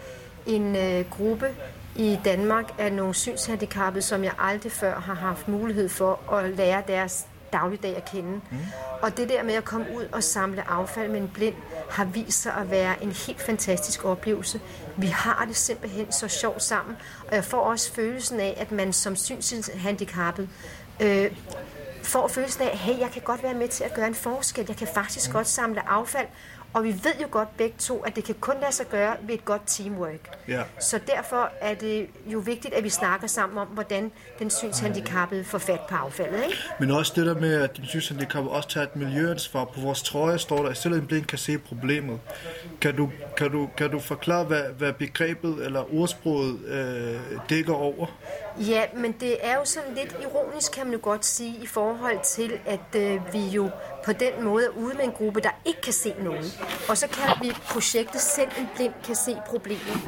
en 0.45 0.75
øh, 0.75 1.09
gruppe 1.09 1.47
i 1.95 2.19
Danmark 2.25 2.73
af 2.79 2.93
nogle 2.93 3.13
synshandicappede, 3.13 4.01
som 4.01 4.23
jeg 4.23 4.33
aldrig 4.39 4.71
før 4.71 4.99
har 4.99 5.13
haft 5.13 5.47
mulighed 5.47 5.89
for 5.89 6.33
at 6.33 6.49
lære 6.49 6.83
deres 6.87 7.27
dagligdag 7.53 7.95
at 7.95 8.05
kende. 8.11 8.31
Mm. 8.31 8.57
Og 9.01 9.17
det 9.17 9.29
der 9.29 9.43
med 9.43 9.53
at 9.53 9.65
komme 9.65 9.85
ud 9.97 10.07
og 10.11 10.23
samle 10.23 10.69
affald 10.69 11.11
med 11.11 11.21
en 11.21 11.31
blind, 11.33 11.55
har 11.89 12.05
vist 12.05 12.41
sig 12.41 12.53
at 12.53 12.71
være 12.71 13.03
en 13.03 13.11
helt 13.11 13.41
fantastisk 13.41 14.05
oplevelse. 14.05 14.61
Vi 14.97 15.07
har 15.07 15.45
det 15.47 15.55
simpelthen 15.55 16.11
så 16.11 16.27
sjovt 16.27 16.63
sammen, 16.63 16.97
og 17.27 17.35
jeg 17.35 17.43
får 17.43 17.59
også 17.59 17.93
følelsen 17.93 18.39
af, 18.39 18.57
at 18.57 18.71
man 18.71 18.93
som 18.93 19.15
synshandicappet 19.15 20.49
øh, 20.99 21.31
får 22.03 22.27
følelsen 22.27 22.61
af, 22.63 22.77
hey, 22.77 22.99
jeg 22.99 23.11
kan 23.11 23.21
godt 23.21 23.43
være 23.43 23.53
med 23.53 23.67
til 23.67 23.83
at 23.83 23.93
gøre 23.93 24.07
en 24.07 24.15
forskel. 24.15 24.65
Jeg 24.67 24.77
kan 24.77 24.87
faktisk 24.93 25.31
godt 25.31 25.47
samle 25.47 25.89
affald. 25.89 26.27
Og 26.73 26.83
vi 26.83 26.89
ved 26.89 27.13
jo 27.21 27.27
godt 27.31 27.57
begge 27.57 27.75
to, 27.79 27.99
at 27.99 28.15
det 28.15 28.23
kan 28.23 28.35
kun 28.39 28.55
lade 28.61 28.71
sig 28.71 28.85
gøre 28.89 29.15
ved 29.21 29.35
et 29.35 29.45
godt 29.45 29.61
teamwork. 29.65 30.37
Ja. 30.47 30.63
Så 30.79 30.99
derfor 31.07 31.49
er 31.61 31.73
det 31.73 32.07
jo 32.25 32.39
vigtigt, 32.39 32.73
at 32.73 32.83
vi 32.83 32.89
snakker 32.89 33.27
sammen 33.27 33.57
om, 33.57 33.67
hvordan 33.67 34.11
den 34.39 34.49
synshandicappede 34.49 35.43
får 35.43 35.57
fat 35.57 35.79
på 35.89 35.95
affaldet. 35.95 36.43
Ikke? 36.43 36.57
Men 36.79 36.91
også 36.91 37.13
det 37.15 37.25
der 37.25 37.39
med, 37.39 37.53
at 37.53 37.77
din 37.77 37.85
synshandicap 37.85 38.45
også 38.45 38.69
tager 38.69 38.85
et 38.85 38.95
miljøansvar. 38.95 39.65
På 39.65 39.81
vores 39.81 40.03
trøje 40.03 40.39
står 40.39 40.63
der, 40.63 40.69
at 40.69 40.77
selv 40.77 40.93
en 40.93 41.07
blind 41.07 41.25
kan 41.25 41.37
se 41.37 41.57
problemet. 41.57 42.19
Kan 42.81 42.95
du, 42.95 43.09
kan 43.37 43.51
du, 43.51 43.69
kan 43.77 43.89
du 43.89 43.99
forklare, 43.99 44.43
hvad, 44.43 44.63
hvad 44.77 44.93
begrebet 44.93 45.65
eller 45.65 45.95
ordsproget 45.95 46.59
øh, 46.65 47.19
dækker 47.49 47.73
over? 47.73 48.05
Ja, 48.57 48.85
men 48.93 49.11
det 49.11 49.37
er 49.45 49.55
jo 49.55 49.65
sådan 49.65 49.93
lidt 49.93 50.15
ironisk, 50.21 50.71
kan 50.71 50.85
man 50.85 50.93
jo 50.93 50.99
godt 51.01 51.25
sige, 51.25 51.57
i 51.61 51.65
forhold 51.65 52.19
til, 52.23 52.59
at 52.65 52.95
øh, 52.95 53.33
vi 53.33 53.39
jo 53.39 53.69
på 54.05 54.13
den 54.13 54.43
måde 54.43 54.65
er 54.65 54.69
ude 54.69 54.93
med 54.93 55.03
en 55.03 55.11
gruppe, 55.11 55.39
der 55.41 55.49
ikke 55.65 55.81
kan 55.81 55.93
se 55.93 56.15
nogen. 56.19 56.45
Og 56.89 56.97
så 56.97 57.07
kan 57.07 57.47
vi 57.47 57.51
projektet 57.69 58.21
selv 58.21 58.49
en 58.59 58.69
blind 58.75 58.93
kan 59.03 59.15
se 59.15 59.37
problemet. 59.45 60.01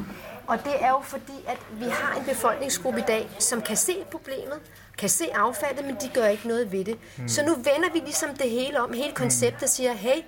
Og 0.46 0.58
det 0.64 0.72
er 0.80 0.90
jo 0.90 1.00
fordi, 1.02 1.44
at 1.48 1.58
vi 1.70 1.84
har 1.84 2.18
en 2.18 2.24
befolkningsgruppe 2.24 3.00
i 3.00 3.04
dag, 3.06 3.30
som 3.38 3.62
kan 3.62 3.76
se 3.76 4.04
problemet, 4.10 4.60
kan 4.98 5.08
se 5.08 5.24
affaldet, 5.34 5.84
men 5.84 5.94
de 5.94 6.10
gør 6.14 6.26
ikke 6.26 6.48
noget 6.48 6.72
ved 6.72 6.84
det. 6.84 6.98
Mm. 7.18 7.28
Så 7.28 7.44
nu 7.44 7.54
vender 7.54 7.92
vi 7.92 7.98
ligesom 7.98 8.36
det 8.36 8.50
hele 8.50 8.80
om, 8.80 8.92
hele 8.92 9.12
konceptet 9.12 9.70
siger, 9.70 9.92
hey, 9.92 10.22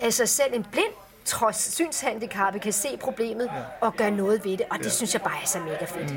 altså 0.00 0.26
selv 0.26 0.54
en 0.54 0.66
blind 0.72 0.92
trods 1.24 1.74
synshandicappet 1.74 2.62
kan 2.62 2.72
se 2.72 2.96
problemet 3.00 3.50
og 3.80 3.94
gøre 3.96 4.10
noget 4.10 4.44
ved 4.44 4.52
det, 4.52 4.66
og 4.70 4.78
det 4.78 4.84
Ja. 4.84 4.90
synes 4.90 5.14
jeg 5.14 5.22
bare 5.22 5.42
er 5.42 5.46
så 5.46 5.58
mega 5.58 5.84
fedt. 5.84 6.10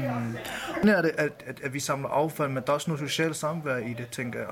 Mm. 0.83 0.89
er 0.89 1.01
det, 1.01 1.11
at, 1.17 1.31
at, 1.47 1.59
at 1.63 1.73
vi 1.73 1.79
samler 1.79 2.09
affald, 2.09 2.49
men 2.49 2.63
der 2.63 2.69
er 2.69 2.73
også 2.73 2.89
noget 2.91 3.09
socialt 3.09 3.35
samvær 3.35 3.77
i 3.77 3.93
det, 3.97 4.07
tænker 4.11 4.39
jeg. 4.39 4.49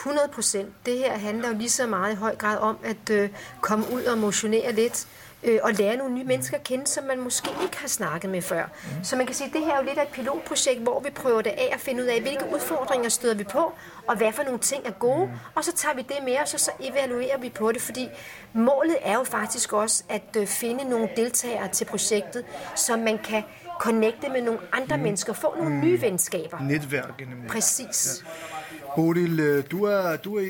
100 0.00 0.28
procent. 0.34 0.68
Det 0.86 0.98
her 0.98 1.18
handler 1.18 1.48
jo 1.48 1.54
lige 1.54 1.70
så 1.70 1.86
meget 1.86 2.12
i 2.12 2.16
høj 2.16 2.36
grad 2.36 2.58
om 2.58 2.78
at 2.84 3.10
øh, 3.10 3.30
komme 3.60 3.84
ud 3.92 4.02
og 4.04 4.18
motionere 4.18 4.72
lidt, 4.72 5.06
øh, 5.44 5.58
og 5.62 5.72
lære 5.72 5.96
nogle 5.96 6.14
nye 6.14 6.24
mennesker 6.24 6.56
at 6.56 6.64
kende, 6.64 6.86
som 6.86 7.04
man 7.04 7.20
måske 7.20 7.50
ikke 7.62 7.76
har 7.76 7.88
snakket 7.88 8.30
med 8.30 8.42
før. 8.42 8.64
Mm. 8.64 9.04
Så 9.04 9.16
man 9.16 9.26
kan 9.26 9.34
sige, 9.34 9.48
at 9.48 9.52
det 9.52 9.64
her 9.64 9.72
er 9.72 9.76
jo 9.78 9.84
lidt 9.84 9.98
af 9.98 10.02
et 10.02 10.08
pilotprojekt, 10.08 10.80
hvor 10.80 11.00
vi 11.00 11.10
prøver 11.10 11.42
det 11.42 11.50
af 11.50 11.70
at 11.72 11.80
finde 11.80 12.02
ud 12.02 12.08
af, 12.08 12.20
hvilke 12.20 12.44
udfordringer 12.54 13.08
støder 13.08 13.34
vi 13.34 13.44
på, 13.44 13.72
og 14.08 14.16
hvad 14.16 14.32
for 14.32 14.42
nogle 14.42 14.58
ting 14.58 14.86
er 14.86 14.90
gode, 14.90 15.26
mm. 15.26 15.32
og 15.54 15.64
så 15.64 15.72
tager 15.72 15.94
vi 15.94 16.02
det 16.02 16.16
med 16.24 16.36
os, 16.42 16.54
og 16.54 16.60
så 16.60 16.70
evaluerer 16.80 17.38
vi 17.38 17.50
på 17.50 17.72
det, 17.72 17.82
fordi 17.82 18.08
målet 18.52 18.96
er 19.02 19.14
jo 19.14 19.24
faktisk 19.24 19.72
også 19.72 20.04
at 20.08 20.36
øh, 20.36 20.46
finde 20.46 20.84
nogle 20.90 21.08
deltagere 21.16 21.68
til 21.68 21.84
projektet, 21.84 22.44
som 22.74 22.98
man 22.98 23.18
kan 23.18 23.42
connecte 23.80 24.28
med 24.28 24.42
nogle 24.42 24.60
andre 24.72 24.96
mm. 24.96 25.02
mennesker, 25.02 25.32
få 25.32 25.54
nogle 25.58 25.74
mm. 25.74 25.80
nye 25.80 26.00
venskaber. 26.00 26.58
Netværk. 26.60 27.20
nemlig. 27.20 27.50
Præcis. 27.50 28.22
Ja. 28.24 28.53
Bodil, 28.96 29.40
øh, 29.40 29.64
du 29.70 29.84
er, 29.84 30.16
du 30.16 30.36
er 30.36 30.46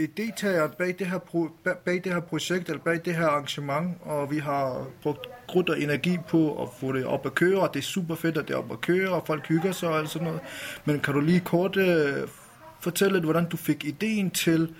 idétager 0.00 0.66
bag 0.78 0.94
det, 0.98 1.06
her 1.06 1.18
pro, 1.18 1.48
bag 1.84 2.00
det 2.04 2.12
her 2.12 2.20
projekt, 2.20 2.68
eller 2.68 2.82
bag 2.82 3.00
det 3.04 3.14
her 3.14 3.26
arrangement, 3.26 3.98
og 4.02 4.30
vi 4.30 4.38
har 4.38 4.86
brugt 5.02 5.26
krudt 5.48 5.68
og 5.68 5.80
energi 5.80 6.18
på 6.28 6.62
at 6.62 6.68
få 6.80 6.92
det 6.92 7.04
op 7.04 7.26
at 7.26 7.34
køre, 7.34 7.60
og 7.60 7.74
det 7.74 7.80
er 7.80 7.84
super 7.84 8.14
fedt, 8.14 8.36
at 8.38 8.48
det 8.48 8.54
er 8.54 8.58
op 8.58 8.72
at 8.72 8.80
køre, 8.80 9.08
og 9.10 9.22
folk 9.26 9.46
hygger 9.46 9.72
sig 9.72 9.88
og 9.88 9.98
alt 9.98 10.10
sådan 10.10 10.26
noget. 10.26 10.40
Men 10.84 11.00
kan 11.00 11.14
du 11.14 11.20
lige 11.20 11.40
kort 11.40 11.76
øh, 11.76 12.28
fortælle 12.80 13.12
lidt, 13.14 13.24
hvordan 13.24 13.48
du 13.48 13.56
fik 13.56 13.84
ideen 13.84 14.30
til 14.30 14.74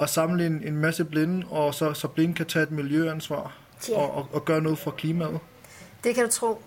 at 0.00 0.08
samle 0.10 0.46
en, 0.46 0.62
en 0.64 0.76
masse 0.76 1.04
blinde, 1.04 1.46
og 1.50 1.74
så, 1.74 1.92
så 1.92 2.08
blinde 2.08 2.34
kan 2.34 2.46
tage 2.46 2.62
et 2.62 2.70
miljøansvar 2.70 3.56
Ja. 3.88 3.96
og, 3.98 4.14
og, 4.16 4.28
og 4.32 4.44
gøre 4.44 4.60
noget 4.60 4.78
for 4.78 4.90
klimaet. 4.90 5.38
Det 6.04 6.14
kan 6.14 6.24
du 6.24 6.30
tro. 6.30 6.62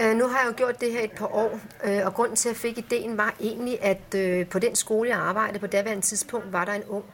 Øh, 0.00 0.16
nu 0.16 0.26
har 0.26 0.38
jeg 0.38 0.46
jo 0.48 0.54
gjort 0.56 0.80
det 0.80 0.92
her 0.92 1.00
et 1.04 1.12
par 1.12 1.34
år, 1.34 1.60
øh, 1.84 2.06
og 2.06 2.14
grunden 2.14 2.36
til, 2.36 2.48
at 2.48 2.52
jeg 2.54 2.60
fik 2.60 2.78
ideen, 2.78 3.16
var 3.16 3.34
egentlig, 3.40 3.82
at 3.82 4.14
øh, 4.16 4.46
på 4.46 4.58
den 4.58 4.76
skole, 4.76 5.08
jeg 5.08 5.18
arbejdede 5.18 5.58
på 5.58 5.66
daværende 5.66 6.02
tidspunkt, 6.02 6.52
var 6.52 6.64
der 6.64 6.72
en 6.72 6.84
ung 6.88 7.04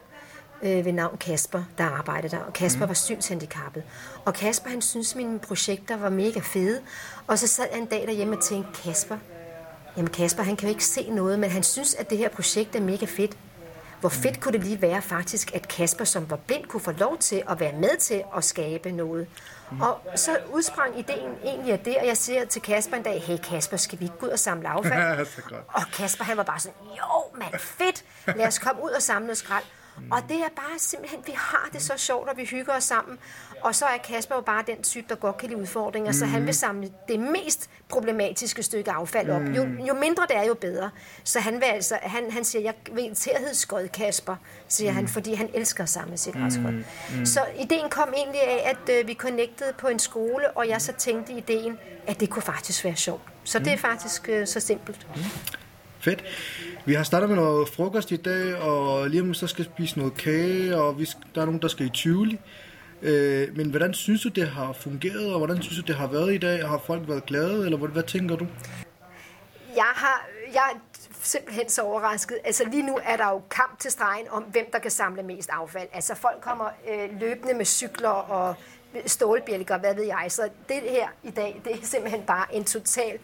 øh, 0.63 0.85
ved 0.85 0.93
navn 0.93 1.17
Kasper, 1.19 1.63
der 1.79 1.85
arbejdede 1.85 2.37
der, 2.37 2.43
og 2.43 2.53
Kasper 2.53 2.85
Mm. 2.85 2.89
var 2.89 2.95
synshandicappet. 2.95 3.83
Og 4.25 4.35
Kasper, 4.35 4.71
han 4.71 4.83
synes 4.83 5.15
mine 5.15 5.39
projekter 5.39 5.97
var 5.97 6.09
mega 6.11 6.41
fede, 6.41 6.81
og 7.27 7.39
så 7.39 7.47
sad 7.47 7.65
jeg 7.73 7.81
en 7.81 7.87
dag 7.87 8.07
derhjemme 8.07 8.37
og 8.37 8.43
tænkte, 8.43 8.83
Kasper, 8.83 9.17
jamen 9.97 10.11
Kasper, 10.11 10.43
han 10.43 10.57
kan 10.57 10.69
jo 10.69 10.75
ikke 10.75 10.85
se 10.85 11.11
noget, 11.11 11.39
men 11.39 11.51
han 11.51 11.63
synes, 11.63 11.95
at 11.95 12.11
det 12.11 12.19
her 12.19 12.29
projekt 12.29 12.77
er 12.77 12.81
mega 12.81 13.07
fedt. 13.07 13.37
Hvor 14.01 14.09
fedt 14.09 14.41
kunne 14.41 14.53
det 14.53 14.65
lige 14.65 14.83
være 14.83 15.03
faktisk, 15.03 15.55
at 15.55 15.69
Kasper, 15.69 16.05
som 16.05 16.31
var 16.31 16.37
blind, 16.37 16.65
kunne 16.65 16.81
få 16.81 16.93
lov 16.93 17.19
til 17.19 17.43
at 17.51 17.61
være 17.61 17.73
med 17.73 17.97
til 17.99 18.23
at 18.37 18.45
skabe 18.45 18.93
noget. 18.93 19.27
Og 19.81 20.01
så 20.15 20.31
udsprang 20.53 20.99
ideen 20.99 21.31
egentlig 21.45 21.73
af 21.73 21.79
det, 21.79 21.97
og 21.97 22.07
jeg 22.07 22.17
siger 22.17 22.45
til 22.45 22.63
Kasper 22.63 22.97
en 22.97 23.03
dag, 23.03 23.23
hey 23.23 23.37
Kasper, 23.37 23.77
skal 23.77 24.01
vi 24.01 24.05
ikke 24.05 24.17
gå 24.19 24.27
ud 24.27 24.31
og 24.31 24.39
samle 24.39 24.69
affald? 24.69 24.93
Og 25.79 25.83
Kasper, 25.93 26.25
han 26.25 26.37
var 26.37 26.43
bare 26.43 26.59
sådan, 26.61 26.77
jo 26.97 27.39
mand, 27.39 27.55
fedt, 27.61 28.05
lad 28.27 28.47
os 28.47 28.59
komme 28.59 28.83
ud 28.85 28.91
og 28.91 29.03
samle 29.03 29.27
noget 29.27 29.39
skrald. 29.39 29.65
Og 30.13 30.19
det 30.29 30.37
er 30.37 30.49
bare 30.57 30.79
simpelthen, 30.79 31.21
vi 31.27 31.33
har 31.37 31.69
det 31.73 31.83
så 31.83 31.93
sjovt, 31.97 32.29
og 32.29 32.37
vi 32.37 32.45
hygger 32.45 32.73
os 32.77 32.85
sammen. 32.85 33.19
Og 33.63 33.75
så 33.75 33.85
er 33.85 33.99
Kasper 33.99 34.35
jo 34.35 34.41
bare 34.41 34.65
den 34.67 34.83
type, 34.83 35.07
der 35.09 35.15
godt 35.15 35.37
kan 35.37 35.49
lide 35.49 35.61
udfordringer, 35.61 36.13
så 36.13 36.25
han 36.25 36.39
Mhm. 36.41 36.47
vil 36.47 36.55
samle 36.55 36.91
det 37.09 37.21
mest 37.21 37.71
problematiske 37.89 38.63
stykke 38.63 38.91
affald 38.91 39.31
op. 39.31 39.43
Jo, 39.43 39.65
Mm. 39.65 39.77
jo 39.79 39.95
mindre 39.95 40.27
det 40.29 40.37
er, 40.37 40.45
jo 40.45 40.55
bedre. 40.55 40.91
Så 41.25 41.41
han, 41.41 41.55
vil 41.55 41.63
altså, 41.67 41.99
han, 42.03 42.31
han 42.31 42.45
siger, 42.45 42.63
jeg 42.63 42.75
vil 42.93 43.15
tilhedsskod 43.15 43.89
Kasper, 43.89 44.37
siger 44.69 44.93
han, 44.93 45.09
fordi 45.09 45.35
han 45.35 45.51
elsker 45.55 45.83
at 45.83 45.89
samle 45.91 46.17
sit 46.17 46.35
Mm. 46.35 46.43
retskrot. 46.43 46.75
Mm. 47.19 47.27
Så 47.27 47.41
ideen 47.59 47.91
kom 47.91 48.13
egentlig 48.17 48.41
af, 48.43 48.71
at 48.71 48.95
øh, 49.01 49.09
vi 49.09 49.15
connectede 49.15 49.73
på 49.79 49.89
en 49.89 49.99
skole, 49.99 50.51
og 50.51 50.69
jeg 50.69 50.83
så 50.83 50.93
tænkte 50.93 51.33
ideen, 51.33 51.79
at 52.07 52.21
det 52.21 52.31
kunne 52.31 52.43
faktisk 52.43 52.85
være 52.85 52.97
sjovt. 52.97 53.23
Så 53.45 53.59
det 53.59 53.67
er 53.69 53.73
Mm. 53.77 53.79
faktisk 53.83 54.29
øh, 54.29 54.47
så 54.47 54.61
simpelt. 54.61 55.07
Fedt. 56.01 56.25
Vi 56.85 56.95
har 56.95 57.03
startet 57.03 57.29
med 57.29 57.37
noget 57.37 57.69
frokost 57.69 58.11
i 58.11 58.17
dag, 58.17 58.57
og 58.57 59.11
lige 59.11 59.23
om 59.23 59.35
så 59.35 59.47
skal 59.47 59.65
vi 59.65 59.71
spise 59.71 59.99
noget 59.99 60.15
kage, 60.15 60.77
og 60.77 60.99
vi 60.99 61.05
skal, 61.05 61.23
der 61.35 61.41
er 61.41 61.45
nogen, 61.45 61.63
der 61.63 61.69
skal 61.69 61.87
i 61.87 61.91
Tivoli. 61.91 62.41
Øh, 63.03 63.57
men 63.57 63.71
hvordan 63.71 63.95
synes 63.95 64.23
du, 64.23 64.29
det 64.29 64.49
har 64.49 64.73
fungeret, 64.73 65.33
og 65.33 65.39
hvordan 65.39 65.63
synes 65.63 65.79
du, 65.79 65.83
det 65.87 65.97
har 65.97 66.07
været 66.07 66.35
i 66.35 66.39
dag? 66.39 66.69
Har 66.69 66.83
folk 66.87 67.09
været 67.09 67.27
glade, 67.27 67.65
eller 67.65 67.79
hvad, 67.79 67.89
hvad 67.89 68.03
tænker 68.03 68.37
du? 68.37 68.47
Jeg 69.77 69.93
har, 69.95 70.27
jeg 70.53 70.63
er 70.75 70.79
simpelthen 71.23 71.69
så 71.69 71.83
overrasket. 71.83 72.39
Altså 72.45 72.65
lige 72.65 72.83
nu 72.83 72.99
er 73.05 73.17
der 73.17 73.29
jo 73.29 73.43
kamp 73.51 73.79
til 73.79 73.91
stregen 73.91 74.27
om, 74.31 74.43
hvem 74.43 74.67
der 74.73 74.79
kan 74.79 74.91
samle 74.91 75.23
mest 75.23 75.51
affald. 75.53 75.89
Altså 75.93 76.15
folk 76.15 76.41
kommer 76.41 76.69
øh, 76.91 77.21
løbende 77.21 77.55
med 77.55 77.65
cykler 77.65 78.09
og 78.09 78.55
stålbjælker, 79.07 79.79
hvad 79.79 79.95
ved 79.95 80.05
jeg. 80.05 80.27
Så 80.29 80.49
det 80.69 80.81
her 80.83 81.09
i 81.23 81.31
dag, 81.31 81.61
det 81.65 81.73
er 81.73 81.77
simpelthen 81.83 82.23
bare 82.23 82.55
en 82.55 82.65
total 82.65 83.19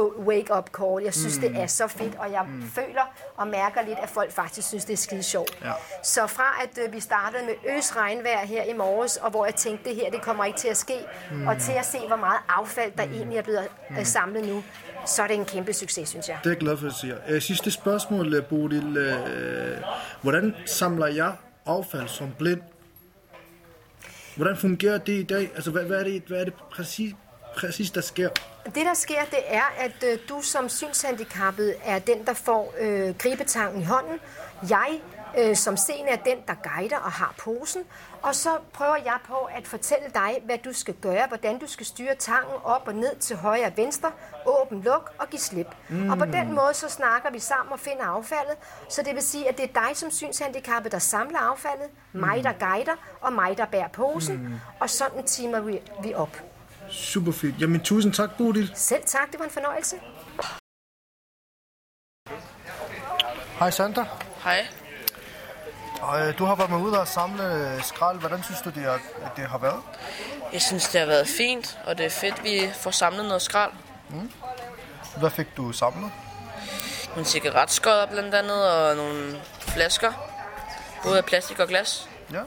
wake-up 0.00 0.70
call. 0.78 1.04
Jeg 1.04 1.14
synes, 1.14 1.38
Mm. 1.38 1.44
mm. 1.44 1.52
det 1.54 1.62
er 1.62 1.66
så 1.66 1.86
fedt, 1.88 2.14
og 2.18 2.32
jeg 2.32 2.42
Mm. 2.48 2.52
mm. 2.54 2.70
føler 2.74 3.14
og 3.36 3.48
mærker 3.48 3.82
lidt, 3.86 3.98
at 4.02 4.08
folk 4.08 4.32
faktisk 4.32 4.68
synes, 4.68 4.84
det 4.84 4.92
er 4.92 4.96
skide 4.96 5.22
sjovt. 5.22 5.58
Ja. 5.64 5.72
Så 6.02 6.26
fra 6.26 6.62
at 6.62 6.78
øh, 6.86 6.92
vi 6.92 7.00
startede 7.00 7.42
med 7.46 7.54
øs 7.76 7.96
regnvejr 7.96 8.46
her 8.46 8.62
i 8.64 8.72
morges, 8.72 9.16
og 9.16 9.30
hvor 9.30 9.44
jeg 9.44 9.54
tænkte, 9.54 9.88
det 9.90 9.96
her 9.96 10.10
det 10.10 10.22
kommer 10.22 10.44
ikke 10.44 10.58
til 10.58 10.68
at 10.68 10.76
ske, 10.76 10.98
Mm. 11.30 11.36
mm. 11.36 11.46
og 11.46 11.58
til 11.58 11.72
at 11.72 11.86
se, 11.86 11.98
hvor 12.06 12.16
meget 12.16 12.38
affald, 12.48 12.92
der 12.98 13.06
mm. 13.06 13.12
egentlig 13.12 13.38
er 13.38 13.42
blevet 13.42 13.68
Mm. 13.90 13.96
øh, 13.96 14.06
samlet 14.06 14.46
nu, 14.48 14.62
så 15.06 15.22
er 15.22 15.26
det 15.26 15.36
en 15.36 15.44
kæmpe 15.44 15.72
succes, 15.72 16.08
synes 16.08 16.28
jeg. 16.28 16.38
Det 16.44 16.46
er 16.46 16.50
jeg 16.50 16.58
glad 16.60 16.76
for, 16.76 16.86
at 16.86 16.92
du 16.92 16.98
siger. 16.98 17.16
Øh, 17.28 17.42
Sidste 17.42 17.70
spørgsmål, 17.70 18.34
øh, 18.34 18.44
Bodil. 18.44 18.96
Øh, 18.96 19.76
Hvordan 20.22 20.54
samler 20.66 21.06
jeg 21.06 21.32
affald 21.66 22.08
som 22.08 22.28
blind? 22.38 22.60
Hvordan 24.36 24.56
fungerer 24.56 24.98
det 24.98 25.12
i 25.12 25.22
dag? 25.22 25.50
Altså, 25.54 25.70
hvad, 25.70 25.82
hvad 25.84 26.00
er 26.00 26.04
det, 26.04 26.22
hvad 26.26 26.40
er 26.40 26.44
det 26.44 26.54
præcis, 26.72 27.14
præcis, 27.56 27.90
der 27.90 28.00
sker? 28.00 28.28
Det, 28.64 28.74
der 28.74 28.94
sker, 28.94 29.24
det 29.30 29.38
er, 29.46 29.74
at 29.78 30.04
øh, 30.06 30.18
du 30.28 30.40
som 30.42 30.68
synshandicappet 30.68 31.74
er 31.84 31.98
den, 31.98 32.26
der 32.26 32.34
får 32.34 32.74
øh, 32.80 33.14
gribetangen 33.18 33.82
i 33.82 33.84
hånden. 33.84 34.18
Jeg 34.70 35.00
øh, 35.38 35.56
som 35.56 35.76
seende 35.76 36.10
er 36.10 36.16
den, 36.16 36.38
der 36.48 36.54
guider 36.54 36.96
og 36.96 37.12
har 37.12 37.34
posen. 37.38 37.82
Og 38.22 38.34
så 38.34 38.50
prøver 38.72 38.96
jeg 38.96 39.18
på 39.26 39.34
at 39.34 39.66
fortælle 39.66 40.06
dig, 40.14 40.42
hvad 40.44 40.58
du 40.58 40.72
skal 40.72 40.94
gøre, 40.94 41.26
hvordan 41.28 41.58
du 41.58 41.66
skal 41.66 41.86
styre 41.86 42.14
tangen 42.14 42.54
op 42.64 42.82
og 42.86 42.94
ned 42.94 43.16
til 43.16 43.36
højre 43.36 43.66
og 43.66 43.72
venstre, 43.76 44.12
åben, 44.46 44.82
luk 44.82 45.12
og 45.18 45.30
give 45.30 45.40
slip. 45.40 45.66
Mm. 45.88 46.10
Og 46.10 46.18
på 46.18 46.24
den 46.24 46.52
måde 46.52 46.74
så 46.74 46.88
snakker 46.88 47.30
vi 47.30 47.38
sammen 47.38 47.72
og 47.72 47.80
finder 47.80 48.04
affaldet. 48.04 48.56
Så 48.88 49.02
det 49.02 49.14
vil 49.14 49.22
sige, 49.22 49.48
at 49.48 49.56
det 49.56 49.64
er 49.64 49.86
dig 49.86 49.96
som 49.96 50.10
synshandicappet, 50.10 50.92
der 50.92 50.98
samler 50.98 51.38
affaldet, 51.38 51.88
mm. 52.12 52.20
mig, 52.20 52.44
der 52.44 52.52
guider, 52.52 52.96
og 53.20 53.32
mig, 53.32 53.58
der 53.58 53.64
bærer 53.66 53.88
posen. 53.88 54.36
Mm. 54.36 54.54
Og 54.80 54.90
sådan 54.90 55.26
timer 55.26 55.60
vi, 55.60 55.80
vi 56.02 56.14
op. 56.14 56.53
Super 56.94 57.32
fedt. 57.32 57.54
Jamen, 57.60 57.80
tusind 57.80 58.12
tak, 58.12 58.30
Bodil. 58.38 58.72
Selv 58.74 59.02
tak, 59.06 59.32
det 59.32 59.38
var 59.38 59.44
en 59.44 59.50
fornøjelse. 59.50 59.96
Hej, 63.58 63.70
Sandra. 63.70 64.06
Hej. 64.44 64.66
Og, 66.00 66.28
øh, 66.28 66.38
du 66.38 66.44
har 66.44 66.54
været 66.54 66.70
med 66.70 66.78
ude 66.78 67.00
og 67.00 67.08
samle 67.08 67.54
øh, 67.54 67.82
skrald. 67.82 68.18
Hvordan 68.18 68.42
synes 68.42 68.60
du, 68.60 68.70
det, 68.70 68.84
er, 68.84 68.98
det 69.36 69.46
har 69.46 69.58
været? 69.58 69.82
Jeg 70.52 70.62
synes, 70.62 70.88
det 70.88 71.00
har 71.00 71.06
været 71.06 71.28
fint, 71.28 71.78
og 71.86 71.98
det 71.98 72.06
er 72.06 72.10
fedt, 72.10 72.44
vi 72.44 72.70
får 72.74 72.90
samlet 72.90 73.24
noget 73.24 73.42
skrald. 73.42 73.72
Mm. 74.10 74.30
Hvad 75.16 75.30
fik 75.30 75.56
du 75.56 75.72
samlet? 75.72 76.10
Nogle 77.08 77.24
cigaretskodder 77.24 78.06
blandt 78.06 78.34
andet, 78.34 78.70
og 78.72 78.96
nogle 78.96 79.40
flasker. 79.60 80.12
Både 81.02 81.18
af 81.18 81.24
plastik 81.24 81.58
og 81.58 81.68
glas. 81.68 82.08
Ja. 82.32 82.40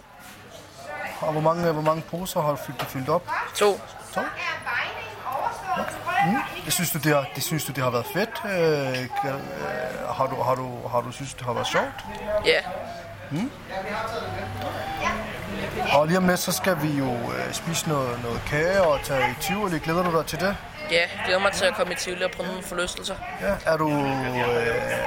Og 1.20 1.32
hvor 1.32 1.42
mange, 1.42 1.72
hvor 1.72 1.82
mange 1.82 2.02
poser 2.02 2.42
har 2.42 2.56
fik 2.56 2.80
du 2.80 2.86
fyldt 2.86 3.10
op? 3.10 3.28
To. 3.56 3.80
To? 4.14 4.22
Mm. 6.26 6.38
Det 6.66 6.74
synes 6.74 6.92
du, 6.92 6.98
det 6.98 7.16
har, 7.16 7.26
det 7.36 7.44
synes 7.44 7.66
du, 7.66 7.72
det 7.72 7.84
har 7.84 7.90
været 7.90 8.06
fedt? 8.14 8.42
Øh, 8.46 9.02
øh, 9.02 9.40
har, 10.18 10.28
du, 10.28 10.42
har, 10.42 10.56
du, 10.56 10.88
har 10.88 11.02
du 11.02 11.12
synes, 11.12 11.34
det 11.34 11.46
har 11.46 11.54
været 11.54 11.68
sjovt? 11.68 12.06
Ja. 12.46 12.60
Mm. 13.32 13.52
Og 15.94 16.08
lige 16.08 16.18
om 16.18 16.28
lidt, 16.28 16.40
så 16.40 16.52
skal 16.52 16.82
vi 16.82 16.88
jo 16.98 17.12
øh, 17.14 17.54
spise 17.54 17.90
noget, 17.90 18.24
noget 18.24 18.42
kage 18.48 18.82
og 18.82 19.00
tage 19.04 19.32
i 19.32 19.42
Tivoli. 19.42 19.80
Glæder 19.80 20.04
du 20.04 20.18
dig 20.18 20.26
til 20.26 20.40
det? 20.40 20.58
Ja, 20.92 21.00
jeg 21.00 21.10
glæder 21.26 21.40
mig 21.40 21.52
til 21.52 21.66
at 21.66 21.74
komme 21.74 21.94
i 21.94 21.96
Tivoli 21.96 22.24
og 22.24 22.32
prøve 22.32 22.48
nogle 22.48 22.64
forlystelser. 22.64 23.16
Ja. 23.42 23.56
Er 23.66 23.78
du, 23.78 23.90
øh, 23.90 24.38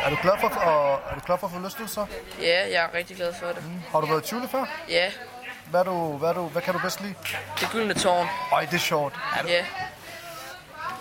er 0.05 0.11
du 0.11 0.17
glad 0.23 0.33
for, 0.41 0.49
og, 0.49 1.01
er 1.11 1.15
du 1.15 1.21
glad 1.27 1.39
for 1.39 1.49
forlystelser? 1.49 2.07
Ja, 2.41 2.59
jeg 2.73 2.85
er 2.93 2.95
rigtig 2.99 3.17
glad 3.17 3.35
for 3.41 3.47
det. 3.47 3.65
Mm. 3.67 3.83
Har 3.93 4.01
du 4.01 4.07
været 4.07 4.25
i 4.25 4.29
Tivoli 4.29 4.49
før? 4.49 4.65
Ja, 4.89 5.11
Hvad, 5.71 5.85
du, 5.85 6.17
hvad, 6.19 6.35
du, 6.35 6.49
hvad 6.49 6.63
kan 6.63 6.75
du 6.75 6.81
bedst 6.81 7.01
lide? 7.01 7.15
det 7.61 7.69
gyldne 7.73 7.95
tårn. 7.95 8.27
Ej, 8.53 8.61
det 8.65 8.75
er 8.75 8.79
sjovt. 8.79 9.15
Er 9.39 9.43
du, 9.43 9.49
Ja, 9.49 9.65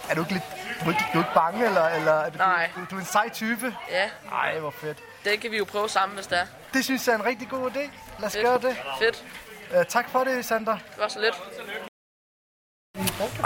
er 0.09 0.15
du 0.15 0.21
ikke 0.21 0.33
lidt 0.33 0.43
du 0.79 0.85
er 0.85 0.89
ikke, 0.89 1.03
du 1.13 1.19
er 1.19 1.23
ikke 1.23 1.33
bange, 1.33 1.65
eller, 1.65 1.87
eller 1.87 2.11
er 2.11 2.29
du, 2.29 2.37
Nej. 2.37 2.69
du, 2.75 2.81
du 2.91 2.95
er 2.95 2.99
en 2.99 3.05
sej 3.05 3.29
type? 3.29 3.75
ja. 3.91 4.09
Ej, 4.31 4.59
hvor 4.59 4.71
fedt. 4.71 4.97
Det 5.25 5.39
kan 5.39 5.51
vi 5.51 5.57
jo 5.57 5.63
prøve 5.65 5.89
sammen, 5.89 6.15
hvis 6.15 6.27
det 6.27 6.39
er. 6.39 6.45
Det 6.73 6.83
synes 6.85 7.07
jeg 7.07 7.13
er 7.13 7.17
en 7.19 7.25
rigtig 7.25 7.49
god 7.49 7.71
idé. 7.71 7.79
Lad 8.19 8.25
os 8.27 8.33
Fedt. 8.33 8.45
gøre 8.45 8.57
det. 8.61 8.77
Fedt. 8.99 9.23
Uh, 9.77 9.83
tak 9.85 10.09
for 10.09 10.23
det, 10.23 10.45
Sandra. 10.45 10.71
Det 10.73 10.99
var 11.01 11.07
så 11.07 11.19
lidt. 11.19 11.35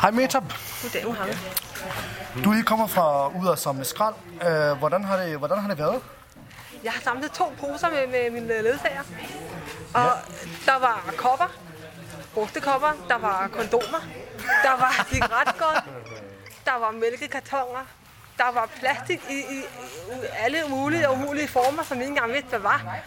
Hej 0.02 0.12
Metab. 0.12 0.44
Goddag, 0.82 1.06
Mohammed. 1.06 1.36
Du 2.44 2.50
er 2.50 2.54
lige 2.54 2.66
kommer 2.66 2.88
fra 2.88 3.28
ud 3.28 3.48
og 3.48 3.58
samle 3.60 3.86
skrald. 3.86 4.16
Uh, 4.32 4.78
hvordan, 4.78 5.04
har 5.04 5.18
det, 5.18 5.38
hvordan 5.38 5.58
har 5.60 5.68
det 5.68 5.78
været? 5.78 6.02
Jeg 6.84 6.92
har 6.92 7.02
samlet 7.02 7.32
to 7.32 7.54
poser 7.60 7.90
med, 7.90 8.08
med 8.08 8.30
mine 8.30 8.62
ledsager. 8.62 9.02
Og 9.94 10.12
der 10.66 10.80
var 10.80 11.14
kopper, 11.18 11.52
brugte 12.34 12.62
kopper, 12.62 13.06
der 13.08 13.18
var 13.18 13.48
kondomer, 13.48 14.02
der 14.64 14.72
var 14.72 15.06
cigaretskod, 15.12 15.82
der 16.66 16.80
var 16.80 16.92
mælkekartoner, 16.92 17.86
der 18.38 18.52
var 18.52 18.70
plastik 18.80 19.22
i, 19.30 19.34
i, 19.34 19.60
i 19.60 19.64
alle 20.40 20.64
mulige 20.70 21.10
og 21.10 21.16
umulige 21.16 21.48
former, 21.48 21.84
som 21.84 21.98
jeg 21.98 22.04
ikke 22.04 22.12
engang 22.12 22.34
vidste, 22.34 22.50
hvad 22.50 22.60
var. 22.60 22.98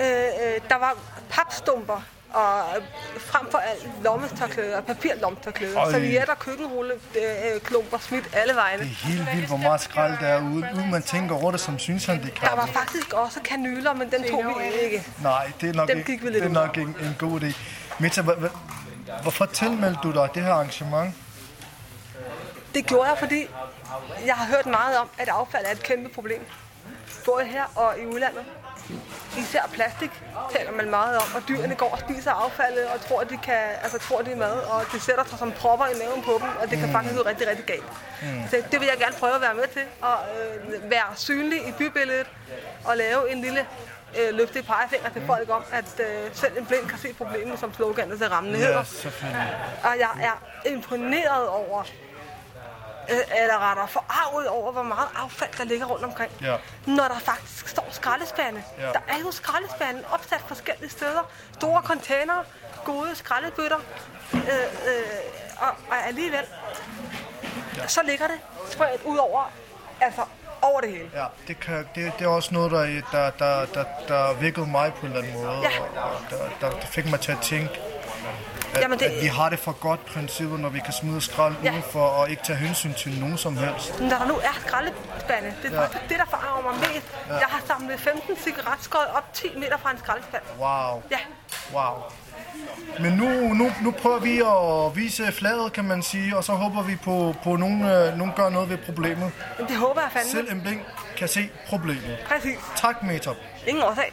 Øh, 0.00 0.54
øh, 0.54 0.60
der 0.68 0.76
var 0.76 0.96
papstumper, 1.30 2.00
og 2.32 2.64
frem 3.18 3.50
for 3.50 3.58
alt 3.58 3.88
lommetørklæder, 4.04 4.80
papirlommetørklæder, 4.80 5.90
servietter, 5.90 6.34
køkkenrulle, 6.34 6.92
øh, 6.94 7.60
klumper 7.60 7.98
smidt 7.98 8.28
alle 8.32 8.54
vegne. 8.54 8.82
Det 8.82 8.90
er 8.90 9.06
helt 9.06 9.28
vildt, 9.34 9.48
hvor 9.48 9.56
meget 9.56 9.80
skrald 9.80 10.18
der 10.20 10.26
er 10.26 10.42
ude, 10.42 10.68
uden 10.74 10.90
man 10.90 11.02
tænker 11.02 11.34
over 11.34 11.50
det 11.50 11.60
som 11.60 11.78
Der 11.78 12.56
var 12.56 12.66
faktisk 12.66 13.12
også 13.12 13.40
kanyler, 13.44 13.94
men 13.94 14.10
den 14.10 14.30
tog 14.30 14.44
vi 14.58 14.84
ikke. 14.84 15.06
Nej, 15.22 15.52
det 15.60 15.68
er 15.68 15.74
nok, 15.74 15.88
Dem 15.88 15.98
ikke, 15.98 16.12
gik 16.12 16.22
vi 16.22 16.28
lidt 16.30 16.42
det 16.42 16.50
er 16.50 16.54
nok 16.54 16.78
en, 16.78 16.96
en 17.00 17.16
god 17.18 17.40
idé. 17.40 17.56
Meta, 17.98 18.22
hvorfor 19.22 19.46
tilmeldte 19.46 20.00
du 20.02 20.12
dig 20.12 20.28
det 20.34 20.42
her 20.42 20.52
arrangement? 20.52 21.14
Det 22.74 22.86
gjorde 22.86 23.08
jeg, 23.08 23.18
fordi 23.18 23.46
jeg 24.26 24.34
har 24.34 24.46
hørt 24.46 24.66
meget 24.66 24.98
om, 24.98 25.08
at 25.18 25.28
affald 25.28 25.64
er 25.66 25.70
et 25.70 25.82
kæmpe 25.82 26.08
problem. 26.08 26.46
Både 27.24 27.44
her 27.44 27.64
og 27.74 27.94
i 28.02 28.06
udlandet. 28.06 28.44
Især 29.38 29.62
plastik 29.72 30.10
taler 30.56 30.72
man 30.72 30.90
meget 30.90 31.16
om, 31.18 31.28
og 31.36 31.42
dyrene 31.48 31.74
går 31.74 31.90
og 31.90 31.98
spiser 31.98 32.30
affaldet 32.30 32.84
og 32.94 33.00
tror, 33.00 33.20
at 33.20 33.30
de, 33.30 33.36
kan, 33.36 33.60
altså, 33.82 33.98
tror, 33.98 34.22
det 34.22 34.32
er 34.32 34.36
mad, 34.36 34.52
og 34.72 34.82
det 34.92 35.02
sætter 35.02 35.24
sig 35.24 35.38
som 35.38 35.52
propper 35.52 35.86
i 35.86 35.94
maven 36.04 36.22
på 36.22 36.32
dem, 36.42 36.48
og 36.62 36.70
det 36.70 36.78
kan 36.78 36.86
Mm. 36.88 36.92
faktisk 36.94 37.14
gå 37.16 37.22
rigtig, 37.22 37.48
rigtig 37.48 37.64
galt. 37.64 37.92
Mm. 38.22 38.42
Så 38.50 38.56
det 38.70 38.80
vil 38.80 38.88
jeg 38.92 38.98
gerne 38.98 39.14
prøve 39.18 39.34
at 39.34 39.40
være 39.40 39.54
med 39.54 39.66
til, 39.72 39.82
og 40.02 40.16
øh, 40.38 40.90
være 40.90 41.08
synlig 41.16 41.68
i 41.68 41.72
bybilledet, 41.78 42.26
og 42.84 42.96
lave 42.96 43.32
en 43.32 43.40
lille 43.40 43.66
øh, 44.18 44.34
løfte 44.34 44.62
pegefinger 44.62 45.08
til 45.10 45.22
folk 45.26 45.50
om, 45.50 45.64
at 45.72 46.00
øh, 46.00 46.30
selv 46.32 46.58
en 46.58 46.66
blind 46.66 46.88
kan 46.88 46.98
se 46.98 47.12
problemet, 47.14 47.58
som 47.58 47.74
sloganet 47.74 48.18
til 48.18 48.28
rammen 48.28 48.52
Ja, 48.52 48.58
hedder. 48.58 48.82
selvfølgelig. 48.84 49.56
Og 49.84 49.94
jeg 49.98 50.10
er 50.22 50.68
imponeret 50.70 51.48
over, 51.48 51.82
eller 53.08 53.70
rettere 53.70 53.88
forarvet 53.88 54.48
over, 54.48 54.72
hvor 54.72 54.82
meget 54.82 55.08
affald, 55.16 55.50
der 55.58 55.64
ligger 55.64 55.86
rundt 55.86 56.04
omkring. 56.04 56.32
Ja. 56.40 56.56
Når 56.86 57.08
der 57.08 57.18
faktisk 57.18 57.68
står 57.68 57.86
skraldespande. 57.90 58.62
Ja. 58.78 58.86
Der 58.86 59.00
er 59.08 59.18
jo 59.24 59.30
skraldespande 59.30 60.04
opsat 60.12 60.40
forskellige 60.46 60.90
steder. 60.90 61.30
Store 61.52 61.82
containere, 61.82 62.44
gode 62.84 63.14
skraldebøtter. 63.14 63.78
Øh, 64.34 64.40
øh, 64.40 65.02
og, 65.60 65.68
og 65.90 66.06
alligevel, 66.06 66.44
ja. 67.76 67.86
så 67.86 68.00
ligger 68.04 68.26
det 68.26 68.40
spredt 68.70 69.02
ud 69.04 69.16
over, 69.18 69.50
altså 70.00 70.22
over 70.62 70.80
det 70.80 70.90
hele. 70.90 71.10
Ja, 71.14 71.24
det, 71.48 71.60
kan, 71.60 71.88
det, 71.94 72.12
det 72.18 72.24
er 72.24 72.28
også 72.28 72.54
noget, 72.54 72.70
der, 72.70 73.02
der, 73.12 73.30
der, 73.30 73.66
der, 73.74 73.84
der 74.08 74.32
virkede 74.32 74.66
mig 74.66 74.92
på 74.94 75.06
en 75.06 75.12
eller 75.12 75.28
anden 75.28 75.42
måde. 75.42 75.58
Ja. 75.58 76.00
Og, 76.00 76.10
og 76.10 76.20
der, 76.30 76.36
der, 76.60 76.80
der 76.80 76.86
fik 76.86 77.10
mig 77.10 77.20
til 77.20 77.32
at 77.32 77.38
tænke, 77.42 77.80
Jamen, 78.80 78.98
det- 78.98 79.04
at 79.06 79.22
vi 79.22 79.26
har 79.26 79.48
det 79.48 79.58
for 79.58 79.72
godt 79.72 80.06
princippet, 80.06 80.60
når 80.60 80.68
vi 80.68 80.80
kan 80.84 80.92
smide 80.92 81.20
skrald 81.20 81.54
Ja. 81.64 81.70
udenfor 81.72 82.00
og 82.06 82.30
ikke 82.30 82.42
tage 82.44 82.58
hensyn 82.58 82.94
til 82.94 83.20
nogen 83.20 83.38
som 83.38 83.56
helst. 83.56 84.00
Når 84.00 84.08
der 84.08 84.26
nu 84.26 84.34
er 84.34 84.54
skraldespande, 84.66 85.54
det 85.62 85.72
er 85.72 85.80
Ja. 85.82 85.86
det, 86.08 86.18
der 86.18 86.24
forarver 86.30 86.62
mig 86.72 86.80
mest. 86.80 87.06
Ja. 87.28 87.34
Jeg 87.34 87.46
har 87.48 87.62
samlet 87.66 88.00
15 88.00 88.36
cigaretskod 88.36 89.06
op 89.16 89.32
10 89.34 89.46
meter 89.56 89.76
fra 89.78 89.90
en 89.90 89.98
skraldespand. 89.98 90.42
Wow. 90.58 91.02
Ja. 91.10 91.18
Wow. 91.74 92.02
Men 93.00 93.12
nu, 93.12 93.54
nu, 93.54 93.70
nu 93.82 93.90
prøver 93.90 94.18
vi 94.18 94.40
at 94.40 94.96
vise 94.96 95.32
flaget, 95.32 95.72
kan 95.72 95.84
man 95.84 96.02
sige, 96.02 96.36
og 96.36 96.44
så 96.44 96.52
håber 96.52 96.82
vi 96.82 96.96
på, 96.96 97.34
på 97.44 97.56
nogen, 97.56 97.82
øh, 97.82 98.18
nogen 98.18 98.32
gør 98.36 98.48
noget 98.48 98.68
ved 98.68 98.78
problemet. 98.78 99.32
Det 99.68 99.76
håber 99.76 100.00
jeg 100.00 100.10
fandme. 100.12 100.30
Selv 100.30 100.52
en 100.52 100.60
blink 100.60 100.80
kan 101.16 101.28
se 101.28 101.50
problemet. 101.68 102.18
Præcis. 102.28 102.58
Tak, 102.76 103.02
Metop. 103.02 103.36
Ingen 103.66 103.84
årsag. 103.84 104.12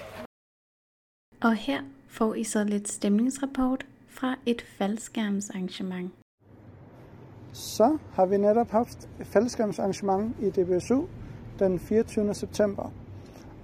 Og 1.41 1.55
her 1.55 1.80
får 2.11 2.34
I 2.34 2.43
så 2.43 2.64
lidt 2.64 2.91
stemningsrapport 2.91 3.84
fra 4.14 4.36
et 4.45 4.61
faldskærmsarrangement. 4.61 6.11
Så 7.53 7.97
har 8.14 8.26
vi 8.26 8.38
netop 8.38 8.70
haft 8.70 9.09
et 9.20 9.28
fællesskabsarrangement 9.28 10.36
i 10.41 10.49
DBSU 10.49 11.05
den 11.59 11.80
24. 11.80 12.34
september. 12.34 12.91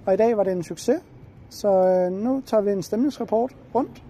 Og 0.06 0.14
i 0.14 0.16
dag 0.16 0.36
var 0.36 0.44
det 0.44 0.52
en 0.52 0.62
succes, 0.62 1.02
så 1.48 1.68
øh, 1.68 2.12
nu 2.12 2.42
tager 2.46 2.62
vi 2.62 2.70
en 2.70 2.82
stemningsrapport 2.82 3.56
rundt. 3.74 4.02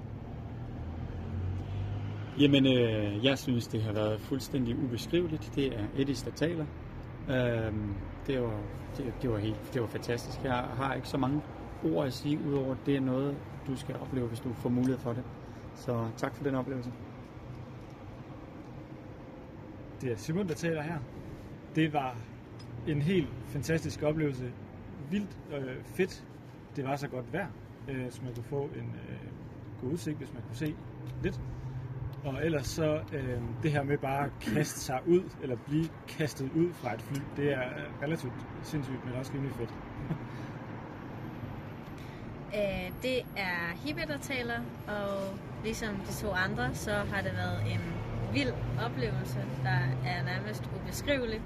Jamen, 2.40 2.66
øh, 2.66 3.24
jeg 3.24 3.38
synes, 3.38 3.66
det 3.66 3.82
har 3.82 3.92
været 3.92 4.20
fuldstændig 4.20 4.76
ubeskriveligt. 4.84 5.52
Det 5.54 5.66
er 5.66 5.84
Edis, 5.96 6.22
der 6.22 6.30
taler. 6.30 6.66
Øhm, 7.30 7.94
det, 8.26 8.42
var, 8.42 8.60
det, 8.96 9.12
det, 9.22 9.30
var 9.30 9.38
helt, 9.38 9.74
det 9.74 9.82
var 9.82 9.88
fantastisk. 9.88 10.44
Jeg 10.44 10.52
har 10.54 10.94
ikke 10.94 11.08
så 11.08 11.16
mange 11.16 11.42
ord 11.84 12.06
at 12.06 12.12
sige, 12.12 12.38
udover 12.48 12.72
at 12.72 12.78
det 12.86 12.96
er 12.96 13.00
noget, 13.00 13.36
du 13.66 13.76
skal 13.76 13.96
opleve, 14.02 14.26
hvis 14.26 14.40
du 14.40 14.52
får 14.52 14.68
mulighed 14.68 14.98
for 14.98 15.12
det. 15.12 15.22
Så 15.80 16.08
tak 16.16 16.34
for 16.36 16.44
den 16.44 16.54
oplevelse. 16.54 16.92
Det 20.00 20.12
er 20.12 20.16
Simon, 20.16 20.48
der 20.48 20.54
taler 20.54 20.82
her. 20.82 20.98
Det 21.74 21.92
var 21.92 22.16
en 22.86 23.02
helt 23.02 23.28
fantastisk 23.46 24.02
oplevelse. 24.02 24.52
Vildt 25.10 25.38
øh, 25.52 25.84
fedt. 25.84 26.24
Det 26.76 26.84
var 26.84 26.96
så 26.96 27.08
godt 27.08 27.32
vejr, 27.32 27.46
øh, 27.88 28.10
så 28.10 28.22
man 28.24 28.34
kunne 28.34 28.44
få 28.44 28.62
en 28.62 28.94
øh, 29.08 29.18
god 29.82 29.92
udsigt, 29.92 30.18
hvis 30.18 30.32
man 30.32 30.42
kunne 30.42 30.56
se 30.56 30.74
lidt. 31.22 31.40
Og 32.24 32.46
ellers 32.46 32.66
så 32.66 33.00
øh, 33.12 33.40
det 33.62 33.72
her 33.72 33.82
med 33.82 33.98
bare 33.98 34.24
at 34.24 34.30
kaste 34.40 34.80
sig 34.80 35.00
ud, 35.06 35.22
eller 35.42 35.56
blive 35.66 35.88
kastet 36.08 36.50
ud 36.56 36.72
fra 36.72 36.94
et 36.94 37.02
fly, 37.02 37.20
det 37.36 37.52
er 37.52 37.62
øh, 37.62 38.02
relativt 38.02 38.32
sindssygt, 38.62 39.04
men 39.04 39.14
også 39.14 39.32
rimelig 39.34 39.54
fedt. 39.54 39.74
Øh, 42.54 42.90
det 43.02 43.18
er 43.36 43.86
Hippe, 43.86 44.02
der 44.08 44.18
taler, 44.18 44.60
og 44.88 45.34
ligesom 45.64 45.88
de 46.08 46.12
to 46.22 46.32
andre, 46.32 46.74
så 46.74 46.90
har 46.90 47.22
det 47.22 47.32
været 47.36 47.72
en 47.72 47.80
vild 48.32 48.52
oplevelse, 48.86 49.38
der 49.64 49.80
er 50.10 50.24
nærmest 50.24 50.62
ubeskrivelig. 50.76 51.40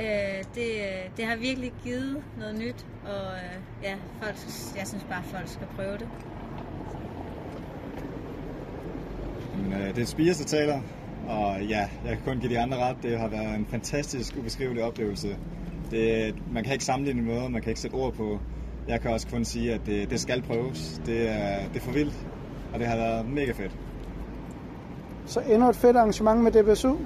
Øh, 0.00 0.44
det, 0.54 0.68
det 1.16 1.24
har 1.24 1.36
virkelig 1.36 1.72
givet 1.84 2.22
noget 2.38 2.58
nyt, 2.58 2.86
og 3.04 3.34
øh, 3.34 3.58
ja, 3.82 3.94
folk, 4.22 4.36
jeg 4.76 4.86
synes 4.86 5.04
bare, 5.08 5.18
at 5.18 5.24
folk 5.24 5.48
skal 5.48 5.66
prøve 5.76 5.98
det. 5.98 6.08
Men, 9.56 9.72
øh, 9.72 9.94
det 9.94 10.02
er 10.02 10.06
Spias, 10.06 10.38
der 10.38 10.44
taler, 10.44 10.80
og 11.28 11.62
ja, 11.62 11.88
jeg 12.04 12.16
kan 12.16 12.24
kun 12.24 12.40
give 12.40 12.52
de 12.52 12.58
andre 12.58 12.78
ret. 12.78 12.96
Det 13.02 13.18
har 13.18 13.28
været 13.28 13.54
en 13.54 13.66
fantastisk, 13.66 14.36
ubeskrivelig 14.36 14.82
oplevelse. 14.82 15.36
Det, 15.90 16.34
man 16.52 16.64
kan 16.64 16.72
ikke 16.72 16.84
sammenligne 16.84 17.22
med 17.22 17.34
noget, 17.34 17.50
man 17.50 17.62
kan 17.62 17.70
ikke 17.70 17.80
sætte 17.80 17.94
ord 17.94 18.12
på. 18.12 18.40
Jeg 18.88 19.00
kan 19.00 19.10
også 19.10 19.28
kun 19.28 19.44
sige, 19.44 19.74
at 19.74 19.80
det, 19.86 20.10
det 20.10 20.20
skal 20.20 20.42
prøves. 20.42 21.00
Det 21.06 21.28
er, 21.28 21.68
det 21.68 21.76
er 21.76 21.80
for 21.80 21.92
vildt, 21.92 22.14
og 22.72 22.78
det 22.78 22.86
har 22.86 22.96
været 22.96 23.28
mega 23.28 23.52
fedt. 23.52 23.76
Så 25.26 25.40
endnu 25.40 25.68
et 25.68 25.76
fedt 25.76 25.96
arrangement 25.96 26.40
med 26.40 26.52
DBSU. 26.52 26.96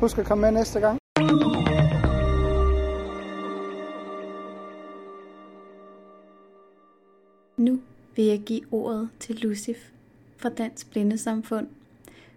Husk 0.00 0.18
at 0.18 0.24
komme 0.24 0.42
med 0.42 0.50
næste 0.52 0.80
gang. 0.80 0.98
Nu 7.56 7.80
vil 8.16 8.24
jeg 8.24 8.40
give 8.40 8.62
ordet 8.70 9.08
til 9.20 9.34
Lucif 9.34 9.90
fra 10.36 10.48
Dansk 10.48 10.90
Blindesamfund, 10.90 11.66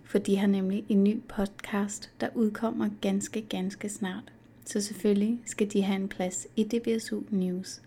for 0.04 0.18
de 0.18 0.38
har 0.38 0.48
nemlig 0.48 0.86
en 0.90 1.04
ny 1.04 1.22
podcast, 1.28 2.12
der 2.22 2.28
udkommer 2.36 2.90
ganske, 3.02 3.42
ganske 3.42 3.90
snart. 3.90 4.34
Så 4.66 4.82
selvfølgelig 4.82 5.40
skal 5.46 5.74
de 5.74 5.82
have 5.82 5.96
en 5.96 6.08
plads 6.08 6.48
i 6.56 6.64
DBSU 6.64 7.22
News. 7.30 7.82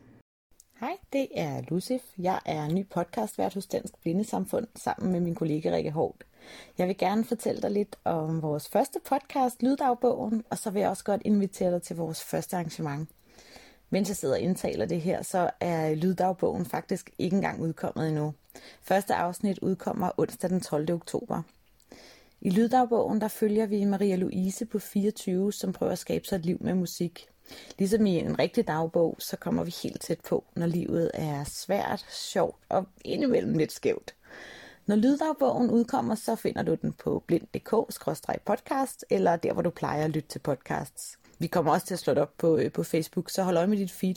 Hej, 0.83 0.97
det 1.13 1.29
er 1.35 1.63
Lucif. 1.69 2.03
Jeg 2.19 2.41
er 2.47 2.69
ny 2.69 2.89
podcastvært 2.89 3.55
hos 3.55 3.67
Dansk 3.67 3.95
Blindesamfund 4.03 4.67
sammen 4.77 5.13
med 5.13 5.21
min 5.21 5.35
kollega 5.35 5.77
Rikke 5.77 5.91
Hård. 5.91 6.17
Jeg 6.79 6.89
vil 6.89 6.99
gerne 6.99 7.25
fortælle 7.25 7.63
dig 7.63 7.71
lidt 7.71 7.97
om 8.05 8.43
vores 8.43 8.69
første 8.69 9.01
podcast, 9.05 9.63
Lyddagbogen, 9.63 10.45
og 10.51 10.59
så 10.59 10.71
vil 10.71 10.81
jeg 10.81 10.91
også 10.91 11.05
godt 11.05 11.23
invitere 11.25 11.73
dig 11.73 11.83
til 11.83 11.97
vores 11.97 12.25
første 12.25 12.57
arrangement. 12.57 13.09
Mens 13.91 14.09
jeg 14.09 14.17
sidder 14.17 14.35
og 14.35 14.41
indtaler 14.41 14.87
det 14.87 15.01
her, 15.01 15.23
så 15.23 15.51
er 15.61 15.95
Lyddagbogen 15.95 16.67
faktisk 16.67 17.11
ikke 17.19 17.37
engang 17.37 17.61
udkommet 17.61 18.09
endnu. 18.09 18.35
Første 18.83 19.15
afsnit 19.15 19.59
udkommer 19.59 20.11
onsdag 20.17 20.51
den 20.51 20.61
12. 20.61 20.93
oktober. 20.93 21.43
I 22.41 22.51
Lyddagbogen 22.51 23.21
der 23.21 23.29
følger 23.29 23.67
vi 23.67 23.85
Maria 23.85 24.17
Louise 24.17 24.67
på 24.67 24.79
24, 24.79 25.53
som 25.53 25.73
prøver 25.73 25.93
at 25.93 25.99
skabe 25.99 26.25
sig 26.25 26.37
et 26.37 26.47
liv 26.47 26.59
med 26.61 26.75
musik. 26.75 27.32
Ligesom 27.79 28.07
i 28.07 28.19
en 28.19 28.39
rigtig 28.39 28.69
dagbog, 28.69 29.17
så 29.19 29.37
kommer 29.37 29.65
vi 29.65 29.75
helt 29.83 30.01
tæt 30.01 30.21
på, 30.21 30.45
når 30.57 30.67
livet 30.67 31.11
er 31.15 31.45
svært, 31.45 32.07
sjovt 32.11 32.57
og 32.69 32.87
indimellem 33.05 33.59
lidt 33.59 33.73
skævt. 33.73 34.15
Når 34.87 34.97
Lyddagbogen 34.97 35.71
udkommer, 35.71 36.15
så 36.15 36.37
finder 36.37 36.63
du 36.63 36.75
den 36.75 36.93
på 36.93 37.25
blind.dk-podcast, 37.27 39.03
eller 39.11 39.37
der, 39.37 39.53
hvor 39.53 39.63
du 39.63 39.71
plejer 39.71 40.05
at 40.05 40.11
lytte 40.11 40.29
til 40.29 40.39
podcasts. 40.39 41.19
Vi 41.39 41.47
kommer 41.47 41.73
også 41.73 41.87
til 41.87 41.95
at 41.95 42.01
slå 42.01 42.15
det 42.15 42.23
op 42.23 42.39
på, 42.39 42.57
øh, 42.57 42.73
på 42.73 42.83
Facebook, 42.83 43.31
så 43.31 43.43
hold 43.43 43.57
øje 43.57 43.67
med 43.67 43.79
dit 43.79 43.91
feed. 43.91 44.15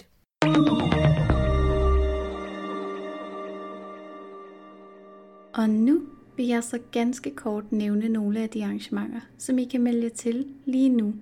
Og 5.53 5.69
nu 5.69 6.01
vil 6.37 6.47
jeg 6.47 6.63
så 6.63 6.79
ganske 6.91 7.35
kort 7.35 7.71
nævne 7.71 8.09
nogle 8.09 8.39
af 8.39 8.49
de 8.49 8.63
arrangementer, 8.63 9.21
som 9.37 9.57
I 9.57 9.65
kan 9.65 9.81
melde 9.81 10.03
jer 10.03 10.09
til 10.09 10.47
lige 10.65 10.89
nu. 10.89 11.13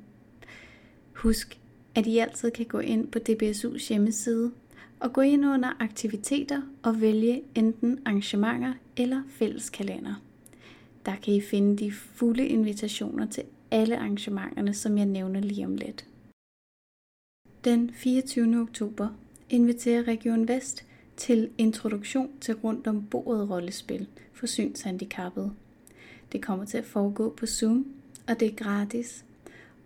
Husk, 1.16 1.60
at 1.96 2.08
I 2.08 2.18
altid 2.18 2.52
kan 2.52 2.66
gå 2.66 2.80
ind 2.80 3.08
på 3.08 3.20
DBSU's 3.30 3.90
hjemmeside 3.90 4.52
og 5.00 5.14
gå 5.14 5.22
ind 5.22 5.46
under 5.46 5.78
aktiviteter 5.80 6.62
og 6.84 7.02
vælge 7.02 7.44
enten 7.56 8.00
arrangementer 8.06 8.74
eller 8.98 9.24
fælleskalender. 9.30 10.14
Der 11.06 11.16
kan 11.16 11.34
I 11.34 11.42
finde 11.42 11.78
de 11.78 11.92
fulde 11.92 12.48
invitationer 12.48 13.26
til 13.26 13.44
alle 13.72 13.98
arrangementerne, 13.98 14.74
som 14.74 14.98
jeg 14.98 15.06
nævner 15.06 15.40
lige 15.40 15.66
om 15.66 15.76
lidt. 15.76 16.06
Den 17.64 17.92
24. 17.94 18.62
oktober 18.62 19.08
inviterer 19.50 20.08
Region 20.08 20.48
Vest 20.48 20.86
til 21.18 21.50
introduktion 21.58 22.30
til 22.42 22.56
rundt 22.56 22.88
om 22.88 23.04
bordet 23.04 23.50
rollespil 23.50 24.08
for 24.34 24.46
synshandicappede. 24.46 25.52
Det 26.32 26.42
kommer 26.42 26.66
til 26.66 26.78
at 26.78 26.86
foregå 26.86 27.34
på 27.38 27.46
Zoom, 27.46 27.86
og 28.28 28.40
det 28.40 28.48
er 28.48 28.56
gratis. 28.56 29.26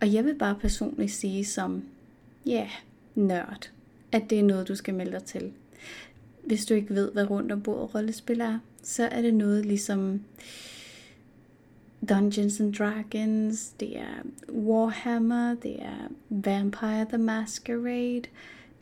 Og 0.00 0.12
jeg 0.12 0.24
vil 0.24 0.34
bare 0.34 0.54
personligt 0.60 1.12
sige 1.12 1.44
som, 1.44 1.82
ja, 2.46 2.52
yeah, 2.52 2.70
nørd, 3.14 3.70
at 4.12 4.30
det 4.30 4.38
er 4.38 4.42
noget, 4.42 4.68
du 4.68 4.74
skal 4.74 4.94
melde 4.94 5.12
dig 5.12 5.24
til. 5.24 5.52
Hvis 6.44 6.66
du 6.66 6.74
ikke 6.74 6.94
ved, 6.94 7.12
hvad 7.12 7.30
rundt 7.30 7.52
om 7.52 7.62
bordet 7.62 7.94
rollespil 7.94 8.40
er, 8.40 8.58
så 8.82 9.04
er 9.04 9.22
det 9.22 9.34
noget 9.34 9.66
ligesom 9.66 10.20
Dungeons 12.08 12.60
and 12.60 12.74
Dragons, 12.74 13.68
det 13.80 13.98
er 13.98 14.22
Warhammer, 14.52 15.54
det 15.54 15.82
er 15.82 16.08
Vampire 16.28 17.06
the 17.08 17.18
Masquerade, 17.18 18.22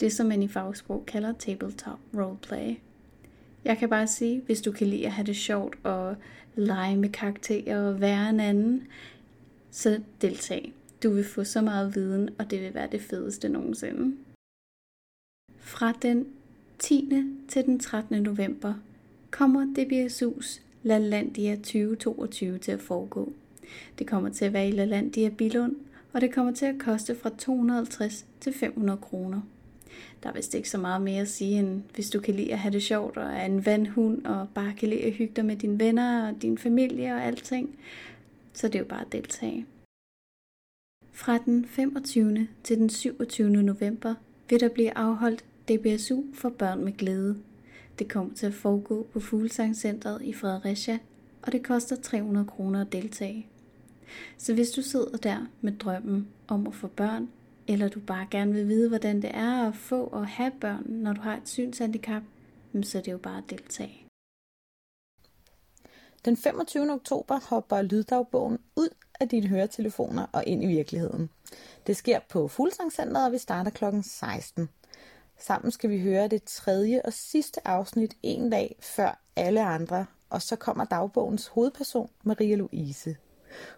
det 0.01 0.13
som 0.13 0.27
man 0.27 0.43
i 0.43 0.49
fagsprog 0.49 1.07
kalder 1.07 1.33
tabletop 1.33 1.99
roleplay. 2.15 2.75
Jeg 3.65 3.79
kan 3.79 3.89
bare 3.89 4.07
sige, 4.07 4.43
hvis 4.47 4.61
du 4.61 4.73
kan 4.73 4.87
lide 4.87 5.07
at 5.07 5.13
have 5.13 5.27
det 5.27 5.37
sjovt 5.37 5.79
og 5.83 6.17
lege 6.55 6.97
med 6.97 7.09
karakterer 7.09 7.89
og 7.89 8.01
være 8.01 8.31
en 8.31 8.41
anden, 8.41 8.87
så 9.71 10.01
deltag. 10.23 10.73
Du 11.03 11.11
vil 11.11 11.25
få 11.25 11.45
så 11.45 11.61
meget 11.61 11.95
viden, 11.95 12.31
og 12.39 12.51
det 12.51 12.63
vil 12.63 12.75
være 12.75 12.89
det 12.93 13.01
fedeste 13.01 13.49
nogensinde. 13.49 14.17
Fra 15.59 15.93
den 16.03 16.27
10. 16.79 17.13
til 17.49 17.65
den 17.65 17.79
13. 17.79 18.23
november 18.23 18.75
kommer 19.31 19.75
DBSU's 19.79 20.61
LaLandia 20.83 21.55
2022 21.55 22.59
til 22.59 22.73
at 22.73 22.81
foregå. 22.81 23.33
Det 23.99 24.07
kommer 24.07 24.31
til 24.31 24.45
at 24.45 24.53
være 24.53 24.69
i 24.69 24.71
LaLandia 24.71 25.29
Bilund, 25.29 25.77
og 26.13 26.21
det 26.21 26.35
kommer 26.35 26.53
til 26.53 26.67
at 26.67 26.79
koste 26.79 27.15
fra 27.15 27.31
250 27.39 28.27
til 28.41 28.53
500 28.53 28.99
kroner. 28.99 29.41
Der 30.23 30.29
er 30.29 30.33
vist 30.33 30.55
ikke 30.55 30.71
så 30.71 30.79
meget 30.79 31.03
mere 31.03 31.21
at 31.21 31.29
sige, 31.29 31.59
end 31.59 31.83
hvis 31.95 32.11
du 32.11 32.21
kan 32.21 32.35
lide 32.35 32.53
at 32.53 32.59
have 32.59 32.73
det 32.73 32.83
sjovt 32.83 33.17
og 33.17 33.33
er 33.33 33.45
en 33.45 33.67
vandhund 33.67 34.27
og 34.27 34.49
bare 34.55 34.75
kan 34.75 34.89
lide 34.89 35.03
at 35.03 35.13
hygge 35.13 35.33
dig 35.37 35.45
med 35.45 35.57
dine 35.57 35.81
venner 35.81 36.29
og 36.29 36.43
din 36.43 36.59
familie 36.59 37.15
og 37.15 37.25
alting, 37.25 37.79
så 38.53 38.69
det 38.69 38.75
er 38.75 38.79
jo 38.79 38.85
bare 38.85 39.01
at 39.01 39.13
deltage. 39.13 39.67
Fra 41.17 41.39
den 41.39 41.65
25. 41.65 42.49
til 42.65 42.79
den 42.79 42.91
27. 42.91 43.51
november 43.51 44.15
vil 44.49 44.61
der 44.61 44.69
blive 44.69 44.97
afholdt 44.97 45.45
DBSU 45.69 46.23
for 46.35 46.49
børn 46.49 46.85
med 46.85 46.93
glæde. 46.93 47.43
Det 47.99 48.09
kommer 48.09 48.35
til 48.35 48.47
at 48.47 48.55
foregå 48.55 49.07
på 49.13 49.21
Fuglesangcentret 49.21 50.23
i 50.23 50.33
Fredericia, 50.33 50.99
og 51.43 51.53
det 51.53 51.63
koster 51.63 51.97
300 51.97 52.47
kroner 52.47 52.81
at 52.81 52.93
deltage. 52.93 53.47
Så 54.39 54.55
hvis 54.55 54.71
du 54.71 54.83
sidder 54.83 55.17
der 55.17 55.47
med 55.61 55.73
drømmen 55.73 56.29
om 56.49 56.67
at 56.67 56.75
få 56.75 56.87
børn, 56.87 57.29
eller 57.67 57.89
du 57.89 58.01
bare 58.01 58.27
gerne 58.31 58.53
vil 58.53 58.69
vide, 58.69 58.89
hvordan 58.89 59.23
det 59.23 59.31
er 59.35 59.69
at 59.69 59.77
få 59.77 60.05
og 60.05 60.27
have 60.27 60.53
børn, 60.61 60.85
når 60.89 61.13
du 61.13 61.21
har 61.21 61.37
et 61.37 61.49
synshandicap, 61.49 62.23
så 62.83 62.99
er 62.99 63.03
det 63.03 63.13
jo 63.13 63.19
bare 63.19 63.39
at 63.39 63.51
deltage. 63.51 64.07
Den 66.25 66.37
25. 66.37 66.93
oktober 66.93 67.41
hopper 67.49 67.83
Lyddagbogen 67.83 68.59
ud 68.77 68.89
af 69.21 69.29
dine 69.29 69.49
høretelefoner 69.49 70.27
og 70.33 70.45
ind 70.47 70.65
i 70.65 70.67
virkeligheden. 70.67 71.31
Det 71.87 71.97
sker 71.97 72.21
på 72.29 72.49
Fuglsangcenteret, 72.49 73.27
og 73.27 73.33
vi 73.33 73.39
starter 73.39 73.71
kl. 73.71 73.85
16. 74.03 74.69
Sammen 75.39 75.71
skal 75.71 75.91
vi 75.91 76.01
høre 76.01 76.29
det 76.29 76.43
tredje 76.43 77.03
og 77.05 77.13
sidste 77.13 77.69
afsnit 77.69 78.17
en 78.23 78.51
dag 78.51 78.77
før 78.81 79.23
alle 79.37 79.65
andre, 79.65 80.07
og 80.31 80.43
så 80.43 80.57
kommer 80.57 80.85
dagbogens 80.85 81.47
hovedperson, 81.47 82.11
Maria 82.25 82.57
Louise. 82.57 83.17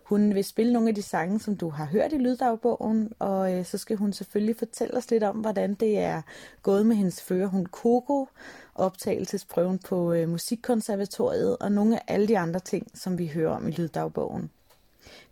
Hun 0.03 0.35
vil 0.35 0.45
spille 0.45 0.73
nogle 0.73 0.89
af 0.89 0.95
de 0.95 1.03
sange, 1.03 1.41
som 1.41 1.57
du 1.57 1.69
har 1.69 1.85
hørt 1.85 2.13
i 2.13 2.17
lyddagbogen, 2.17 3.13
og 3.19 3.55
øh, 3.55 3.65
så 3.65 3.79
skal 3.79 3.97
hun 3.97 4.13
selvfølgelig 4.13 4.57
fortælle 4.57 4.97
os 4.97 5.11
lidt 5.11 5.23
om, 5.23 5.37
hvordan 5.37 5.75
det 5.75 5.99
er 5.99 6.23
gået 6.63 6.87
med 6.87 6.97
hendes 6.97 7.23
førerhund 7.23 7.67
Coco, 7.67 8.29
optagelsesprøven 8.75 9.79
på 9.79 10.13
øh, 10.13 10.29
Musikkonservatoriet 10.29 11.57
og 11.59 11.73
nogle 11.73 11.97
af 11.97 12.15
alle 12.15 12.29
de 12.29 12.39
andre 12.39 12.61
ting, 12.61 12.87
som 12.95 13.19
vi 13.19 13.27
hører 13.27 13.51
om 13.51 13.69
i 13.69 13.71
lyddagbogen. 13.71 14.51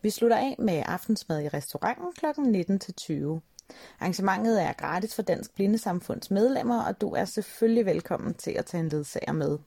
Vi 0.02 0.10
slutter 0.10 0.36
af 0.36 0.56
med 0.58 0.82
aftensmad 0.86 1.42
i 1.42 1.48
restauranten 1.48 2.12
kl. 2.12 2.26
19-20. 2.26 3.40
Arrangementet 4.00 4.62
er 4.62 4.72
gratis 4.72 5.14
for 5.14 5.22
Dansk 5.22 5.54
Blindesamfunds 5.54 6.30
medlemmer, 6.30 6.82
og 6.82 7.00
du 7.00 7.10
er 7.10 7.24
selvfølgelig 7.24 7.86
velkommen 7.86 8.34
til 8.34 8.50
at 8.50 8.66
tage 8.66 8.80
en 8.80 8.88
ledsager 8.88 9.32
med. 9.32 9.58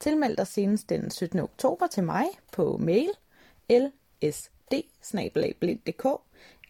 Tilmeld 0.00 0.36
dig 0.36 0.46
senest 0.46 0.88
den 0.88 1.10
17. 1.10 1.40
oktober 1.40 1.86
til 1.86 2.04
mig 2.04 2.26
på 2.52 2.76
mail 2.76 3.10
lsd 3.70 4.74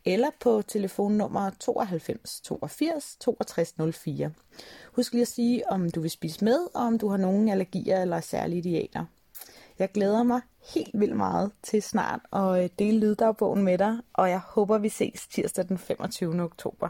eller 0.04 0.30
på 0.40 0.62
telefonnummer 0.62 1.50
92 1.60 2.40
82 2.40 3.16
62 3.20 3.74
04. 3.94 4.32
Husk 4.92 5.12
lige 5.12 5.22
at 5.22 5.28
sige, 5.28 5.70
om 5.70 5.90
du 5.90 6.00
vil 6.00 6.10
spise 6.10 6.44
med, 6.44 6.58
og 6.74 6.82
om 6.82 6.98
du 6.98 7.08
har 7.08 7.16
nogen 7.16 7.48
allergier 7.48 8.02
eller 8.02 8.20
særlige 8.20 8.58
idealer. 8.58 9.04
Jeg 9.80 9.92
glæder 9.92 10.22
mig 10.22 10.40
helt 10.74 11.00
vildt 11.00 11.16
meget 11.16 11.52
til 11.62 11.82
snart 11.82 12.20
at 12.32 12.64
øh, 12.64 12.70
dele 12.78 13.00
lyddagbogen 13.00 13.62
med 13.62 13.78
dig, 13.78 13.98
og 14.12 14.30
jeg 14.30 14.38
håber, 14.38 14.78
vi 14.78 14.88
ses 14.88 15.26
tirsdag 15.26 15.68
den 15.68 15.78
25. 15.78 16.42
oktober. 16.42 16.88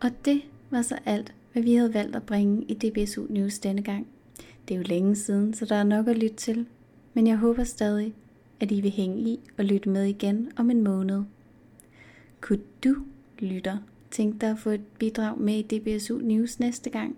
Og 0.00 0.10
det 0.24 0.42
var 0.70 0.82
så 0.82 0.98
alt, 1.04 1.34
hvad 1.52 1.62
vi 1.62 1.74
havde 1.74 1.94
valgt 1.94 2.16
at 2.16 2.26
bringe 2.26 2.62
i 2.62 2.74
DBSU 2.74 3.26
News 3.28 3.58
denne 3.58 3.82
gang. 3.82 4.06
Det 4.68 4.74
er 4.74 4.78
jo 4.78 4.84
længe 4.86 5.16
siden, 5.16 5.54
så 5.54 5.64
der 5.64 5.76
er 5.76 5.84
nok 5.84 6.08
at 6.08 6.16
lytte 6.18 6.36
til, 6.36 6.66
men 7.14 7.26
jeg 7.26 7.36
håber 7.36 7.64
stadig, 7.64 8.14
at 8.60 8.70
I 8.70 8.80
vil 8.80 8.90
hænge 8.90 9.18
i 9.18 9.40
og 9.58 9.64
lytte 9.64 9.88
med 9.88 10.04
igen 10.04 10.52
om 10.56 10.70
en 10.70 10.84
måned. 10.84 11.22
Kunne 12.40 12.62
du, 12.84 12.96
lytter, 13.38 13.78
tænke 14.10 14.38
dig 14.38 14.50
at 14.50 14.58
få 14.58 14.70
et 14.70 14.84
bidrag 14.98 15.38
med 15.38 15.54
i 15.54 15.78
DBSU 15.78 16.18
News 16.18 16.60
næste 16.60 16.90
gang? 16.90 17.16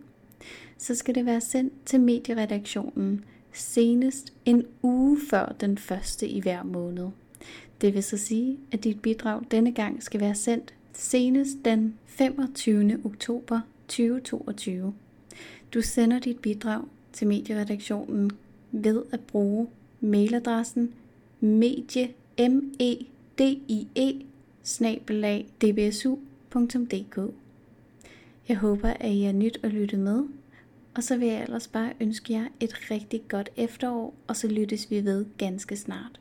Så 0.79 0.95
skal 0.95 1.15
det 1.15 1.27
være 1.27 1.41
sendt 1.41 1.73
til 1.87 2.01
medieredaktionen 2.01 3.25
senest 3.53 4.33
en 4.45 4.65
uge 4.83 5.19
før 5.31 5.55
den 5.61 5.79
første 5.79 6.29
i 6.29 6.41
hver 6.41 6.63
måned. 6.63 7.09
Det 7.81 7.95
vil 7.95 8.03
så 8.03 8.17
sige, 8.17 8.59
at 8.73 8.85
dit 8.85 9.03
bidrag 9.03 9.43
denne 9.51 9.73
gang 9.73 10.03
skal 10.03 10.21
være 10.21 10.35
sendt 10.35 10.75
senest 10.93 11.59
den 11.65 11.95
25. 12.07 13.01
oktober 13.05 13.61
2022. 13.89 14.95
Du 15.75 15.83
sender 15.83 16.19
dit 16.19 16.39
bidrag 16.39 16.85
til 17.13 17.27
medieredaktionen 17.27 18.31
ved 18.73 19.03
at 19.13 19.21
bruge 19.21 19.69
mailadressen 20.01 20.95
medie 21.41 22.09
m 22.39 22.73
e 22.81 22.97
d 23.39 23.41
i 23.69 23.87
e 23.95 24.13
dbsu.dk. 26.55 27.35
Jeg 28.49 28.57
håber, 28.57 28.89
at 28.89 29.11
I 29.11 29.25
er 29.25 29.33
nyt 29.33 29.61
at 29.63 29.73
lytte 29.73 29.97
med, 29.97 30.25
og 30.95 31.03
så 31.03 31.17
vil 31.17 31.29
jeg 31.29 31.43
ellers 31.43 31.69
bare 31.69 31.93
ønske 32.01 32.33
jer 32.33 32.49
et 32.61 32.91
rigtig 32.91 33.23
godt 33.29 33.51
efterår, 33.57 34.15
og 34.27 34.37
så 34.37 34.49
lyttes 34.49 34.91
vi 34.91 35.05
ved 35.05 35.27
ganske 35.39 35.77
snart. 35.77 36.21